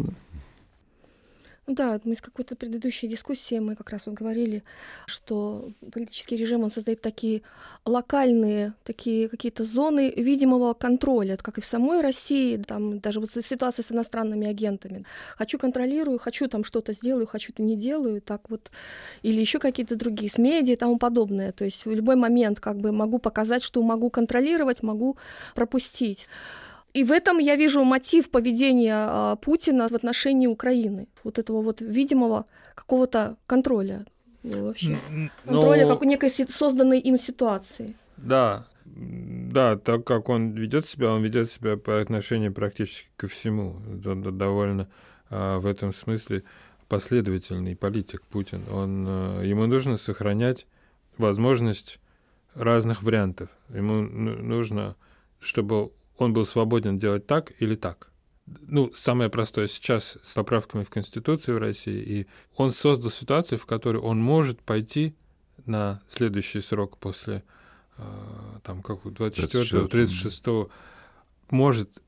да, 1.68 1.99
мы 2.05 2.13
из 2.13 2.22
какой-то 2.22 2.55
предыдущей 2.55 3.09
дискуссии 3.09 3.59
мы 3.59 3.76
как 3.76 3.89
раз 3.89 4.05
вот 4.05 4.15
говорили, 4.15 4.63
что 5.05 5.70
политический 5.91 6.38
режим, 6.38 6.63
он 6.63 6.72
создает 6.72 7.01
такие 7.01 7.41
локальные, 7.86 8.74
такие 8.86 9.28
какие-то 9.28 9.65
зоны 9.65 10.13
видимого 10.15 10.74
контроля, 10.74 11.36
как 11.36 11.57
и 11.57 11.61
в 11.61 11.65
самой 11.65 11.99
России, 11.99 12.55
там 12.55 12.99
даже 12.99 13.20
вот 13.20 13.32
ситуация 13.43 13.84
с 13.84 13.91
иностранными 13.91 14.47
агентами. 14.47 15.05
Хочу 15.36 15.59
контролирую, 15.59 16.20
хочу 16.20 16.47
там 16.47 16.63
что-то 16.63 16.93
сделаю, 16.93 17.28
хочу 17.28 17.51
это 17.51 17.61
не 17.61 17.76
делаю, 17.76 18.22
так 18.22 18.49
вот, 18.49 18.72
или 19.22 19.41
еще 19.41 19.59
какие-то 19.59 19.97
другие, 19.97 20.32
с 20.32 20.38
медиа 20.38 20.74
и 20.74 20.78
тому 20.78 20.97
подобное. 20.97 21.51
То 21.51 21.65
есть 21.65 21.86
в 21.86 21.91
любой 21.91 22.15
момент 22.15 22.61
как 22.61 22.78
бы 22.78 22.93
могу 22.93 23.20
показать, 23.20 23.61
что 23.61 23.82
могу 23.82 24.09
контролировать, 24.09 24.84
могу 24.84 25.18
пропустить. 25.53 26.30
И 26.98 27.04
в 27.04 27.12
этом 27.12 27.38
я 27.38 27.56
вижу 27.56 27.84
мотив 27.84 28.32
поведения 28.32 28.95
а, 28.95 29.36
Путина 29.36 29.88
в 29.88 29.93
отношении 29.93 30.48
Украины. 30.48 31.08
Вот 31.24 31.38
этого 31.38 31.62
вот 31.62 31.80
видимого 31.80 32.48
какого-то 32.74 33.38
контроля 33.45 34.04
ну, 34.41 34.66
вообще. 34.66 34.98
Контроля 35.45 35.86
Но... 35.86 35.93
как 35.93 36.06
некой 36.06 36.32
созданной 36.32 37.00
им 37.00 37.20
ситуации. 37.20 37.93
Да, 38.18 38.66
да, 38.86 39.78
так 39.78 40.06
как 40.06 40.28
он 40.30 40.54
ведет 40.54 40.88
себя, 40.88 41.12
он 41.12 41.22
ведет 41.22 41.52
себя 41.52 41.78
по 41.78 42.02
отношению 42.02 42.52
практически 42.52 43.10
ко 43.16 43.28
всему. 43.28 43.76
Довольно 43.86 44.89
а, 45.30 45.60
в 45.60 45.68
этом 45.68 45.93
смысле 45.93 46.41
последовательный 46.88 47.76
политик 47.76 48.24
Путин. 48.24 48.64
Он, 48.72 49.06
а, 49.08 49.43
ему 49.43 49.68
нужно 49.68 49.98
сохранять 49.98 50.66
возможность 51.20 52.00
разных 52.56 53.04
вариантов. 53.04 53.50
Ему 53.70 54.02
нужно, 54.02 54.95
чтобы 55.39 55.91
он 56.18 56.34
был 56.34 56.45
свободен 56.45 56.97
делать 56.97 57.28
так 57.28 57.53
или 57.59 57.76
так. 57.76 58.11
Ну, 58.61 58.91
самое 58.93 59.30
простое 59.30 59.68
сейчас 59.68 60.18
с 60.24 60.34
поправками 60.34 60.84
в 60.84 60.89
Конституции 60.89 61.51
в 61.51 61.57
России, 61.57 62.01
и 62.01 62.28
он 62.55 62.72
создал 62.72 63.11
ситуацию, 63.11 63.59
в 63.59 63.65
которой 63.65 63.97
он 63.97 64.22
может 64.22 64.61
пойти 64.61 65.15
на 65.65 66.01
следующий 66.07 66.61
срок 66.61 66.97
после 66.97 67.43
э, 67.97 68.03
там 68.63 68.82
как 68.84 69.03
24-го, 69.03 69.88
36-го, 69.88 70.70
может, 71.49 72.01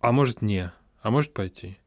а 0.00 0.12
может 0.12 0.42
не, 0.42 0.72
а 1.02 1.10
может 1.10 1.32
пойти. 1.32 1.78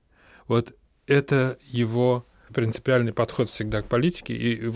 Вот 0.47 0.75
это 1.07 1.57
его 1.61 2.25
принципиальный 2.53 3.11
подход 3.11 3.49
всегда 3.49 3.81
к 3.81 3.87
политике, 3.87 4.33
и 4.33 4.71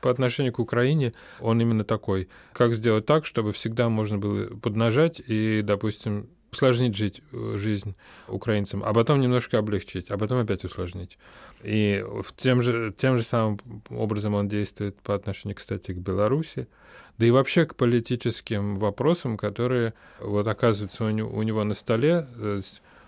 по 0.00 0.10
отношению 0.10 0.52
к 0.52 0.58
Украине 0.58 1.12
он 1.40 1.60
именно 1.60 1.84
такой. 1.84 2.28
Как 2.52 2.74
сделать 2.74 3.06
так, 3.06 3.26
чтобы 3.26 3.52
всегда 3.52 3.88
можно 3.88 4.18
было 4.18 4.46
поднажать 4.56 5.20
и, 5.24 5.60
допустим, 5.62 6.28
усложнить 6.52 6.94
жить, 6.94 7.22
жизнь 7.32 7.96
украинцам, 8.28 8.82
а 8.84 8.92
потом 8.92 9.20
немножко 9.20 9.58
облегчить, 9.58 10.10
а 10.10 10.18
потом 10.18 10.38
опять 10.38 10.64
усложнить. 10.64 11.18
И 11.62 12.04
тем 12.36 12.60
же, 12.60 12.92
тем 12.94 13.16
же 13.16 13.24
самым 13.24 13.58
образом 13.88 14.34
он 14.34 14.48
действует 14.48 15.00
по 15.00 15.14
отношению, 15.14 15.56
кстати, 15.56 15.92
к 15.92 15.96
Беларуси, 15.96 16.68
да 17.16 17.26
и 17.26 17.30
вообще 17.30 17.64
к 17.64 17.74
политическим 17.74 18.78
вопросам, 18.78 19.38
которые 19.38 19.94
вот 20.20 20.46
оказываются 20.46 21.04
у 21.04 21.06
у 21.06 21.42
него 21.42 21.64
на 21.64 21.74
столе. 21.74 22.26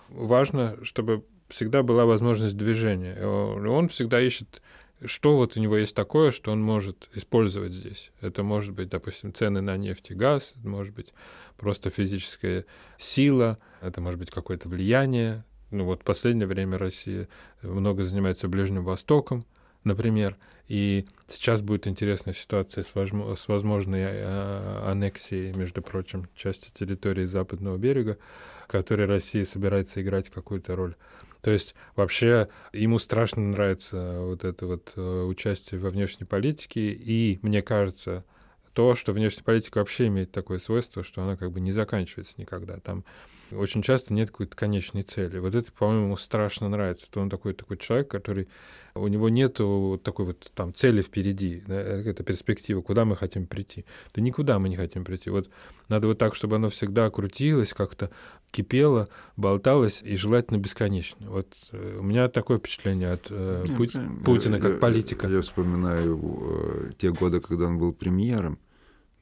Важно, 0.08 0.76
чтобы 0.82 1.24
всегда 1.54 1.84
была 1.84 2.04
возможность 2.04 2.56
движения. 2.56 3.24
Он 3.24 3.88
всегда 3.88 4.20
ищет, 4.20 4.60
что 5.04 5.36
вот 5.36 5.56
у 5.56 5.60
него 5.60 5.76
есть 5.76 5.94
такое, 5.94 6.32
что 6.32 6.50
он 6.50 6.60
может 6.60 7.08
использовать 7.14 7.72
здесь. 7.72 8.10
Это 8.20 8.42
может 8.42 8.74
быть, 8.74 8.88
допустим, 8.88 9.32
цены 9.32 9.60
на 9.60 9.76
нефть 9.76 10.10
и 10.10 10.14
газ, 10.14 10.54
это 10.58 10.68
может 10.68 10.94
быть 10.94 11.14
просто 11.56 11.90
физическая 11.90 12.64
сила, 12.98 13.58
это 13.80 14.00
может 14.00 14.18
быть 14.18 14.30
какое-то 14.30 14.68
влияние. 14.68 15.44
Ну 15.70 15.84
вот 15.84 16.00
в 16.00 16.04
последнее 16.04 16.48
время 16.48 16.76
Россия 16.76 17.28
много 17.62 18.02
занимается 18.02 18.48
Ближним 18.48 18.82
Востоком, 18.82 19.46
например, 19.84 20.36
и 20.66 21.06
сейчас 21.28 21.62
будет 21.62 21.86
интересная 21.86 22.34
ситуация 22.34 22.82
с, 22.82 22.88
с 22.88 23.48
возможной 23.48 24.00
э, 24.00 24.82
аннексией, 24.86 25.52
между 25.52 25.82
прочим, 25.82 26.28
части 26.34 26.72
территории 26.72 27.26
Западного 27.26 27.76
берега, 27.76 28.18
в 28.64 28.72
которой 28.72 29.06
Россия 29.06 29.44
собирается 29.44 30.02
играть 30.02 30.30
какую-то 30.30 30.74
роль. 30.74 30.96
То 31.44 31.50
есть 31.50 31.74
вообще 31.94 32.48
ему 32.72 32.98
страшно 32.98 33.42
нравится 33.42 34.16
вот 34.20 34.44
это 34.44 34.66
вот 34.66 34.94
э, 34.96 35.22
участие 35.24 35.78
во 35.78 35.90
внешней 35.90 36.24
политике, 36.24 36.90
и 36.92 37.38
мне 37.42 37.60
кажется, 37.60 38.24
то, 38.72 38.94
что 38.94 39.12
внешняя 39.12 39.44
политика 39.44 39.76
вообще 39.76 40.06
имеет 40.06 40.32
такое 40.32 40.58
свойство, 40.58 41.04
что 41.04 41.22
она 41.22 41.36
как 41.36 41.52
бы 41.52 41.60
не 41.60 41.70
заканчивается 41.70 42.32
никогда. 42.38 42.78
Там 42.78 43.04
очень 43.52 43.82
часто 43.82 44.14
нет 44.14 44.30
какой-то 44.30 44.56
конечной 44.56 45.02
цели. 45.02 45.38
Вот 45.38 45.54
это, 45.54 45.70
по-моему, 45.70 46.16
страшно 46.16 46.70
нравится. 46.70 47.10
То 47.10 47.20
он 47.20 47.28
такой 47.28 47.52
такой 47.52 47.76
человек, 47.76 48.08
который 48.08 48.48
у 48.94 49.06
него 49.06 49.28
нет 49.28 49.60
вот 49.60 50.02
такой 50.02 50.24
вот 50.24 50.50
там 50.54 50.72
цели 50.72 51.02
впереди, 51.02 51.62
да, 51.66 51.78
это 51.78 52.24
перспектива, 52.24 52.80
куда 52.80 53.04
мы 53.04 53.16
хотим 53.16 53.46
прийти. 53.46 53.84
Да 54.14 54.22
никуда 54.22 54.58
мы 54.58 54.70
не 54.70 54.76
хотим 54.76 55.04
прийти. 55.04 55.28
Вот 55.28 55.50
надо 55.88 56.08
вот 56.08 56.16
так, 56.16 56.34
чтобы 56.34 56.56
оно 56.56 56.70
всегда 56.70 57.10
крутилось, 57.10 57.74
как-то 57.74 58.10
кипело, 58.54 59.08
болталось 59.36 60.00
и 60.02 60.16
желательно 60.16 60.58
бесконечно. 60.58 61.28
Вот 61.28 61.54
э, 61.72 61.98
у 61.98 62.02
меня 62.02 62.28
такое 62.28 62.58
впечатление 62.58 63.12
от 63.12 63.26
э, 63.30 63.64
Пу- 63.66 64.24
Путина 64.24 64.60
как 64.60 64.78
политика. 64.78 65.26
Я, 65.26 65.36
я 65.36 65.42
вспоминаю 65.42 66.20
э, 66.22 66.90
те 66.96 67.10
годы, 67.10 67.40
когда 67.40 67.66
он 67.66 67.78
был 67.78 67.92
премьером, 67.92 68.58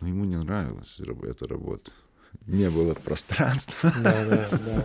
но 0.01 0.09
ему 0.09 0.25
не 0.25 0.37
нравилась 0.37 1.01
эта 1.23 1.49
работа. 1.49 1.91
Не 2.47 2.69
было 2.69 2.95
пространства. 2.95 3.93
Да, 4.03 4.25
да, 4.25 4.49
да. 4.51 4.85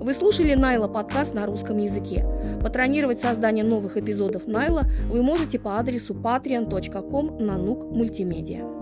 Вы 0.00 0.14
слушали 0.14 0.54
Найла 0.54 0.88
подкаст 0.88 1.34
на 1.34 1.44
русском 1.44 1.76
языке. 1.78 2.24
Патронировать 2.62 3.20
создание 3.20 3.64
новых 3.64 3.96
эпизодов 3.96 4.46
Найла 4.46 4.84
вы 5.08 5.22
можете 5.22 5.58
по 5.58 5.78
адресу 5.78 6.14
patreon.com 6.14 7.44
на 7.44 7.58
нук 7.58 7.84
мультимедиа. 7.84 8.77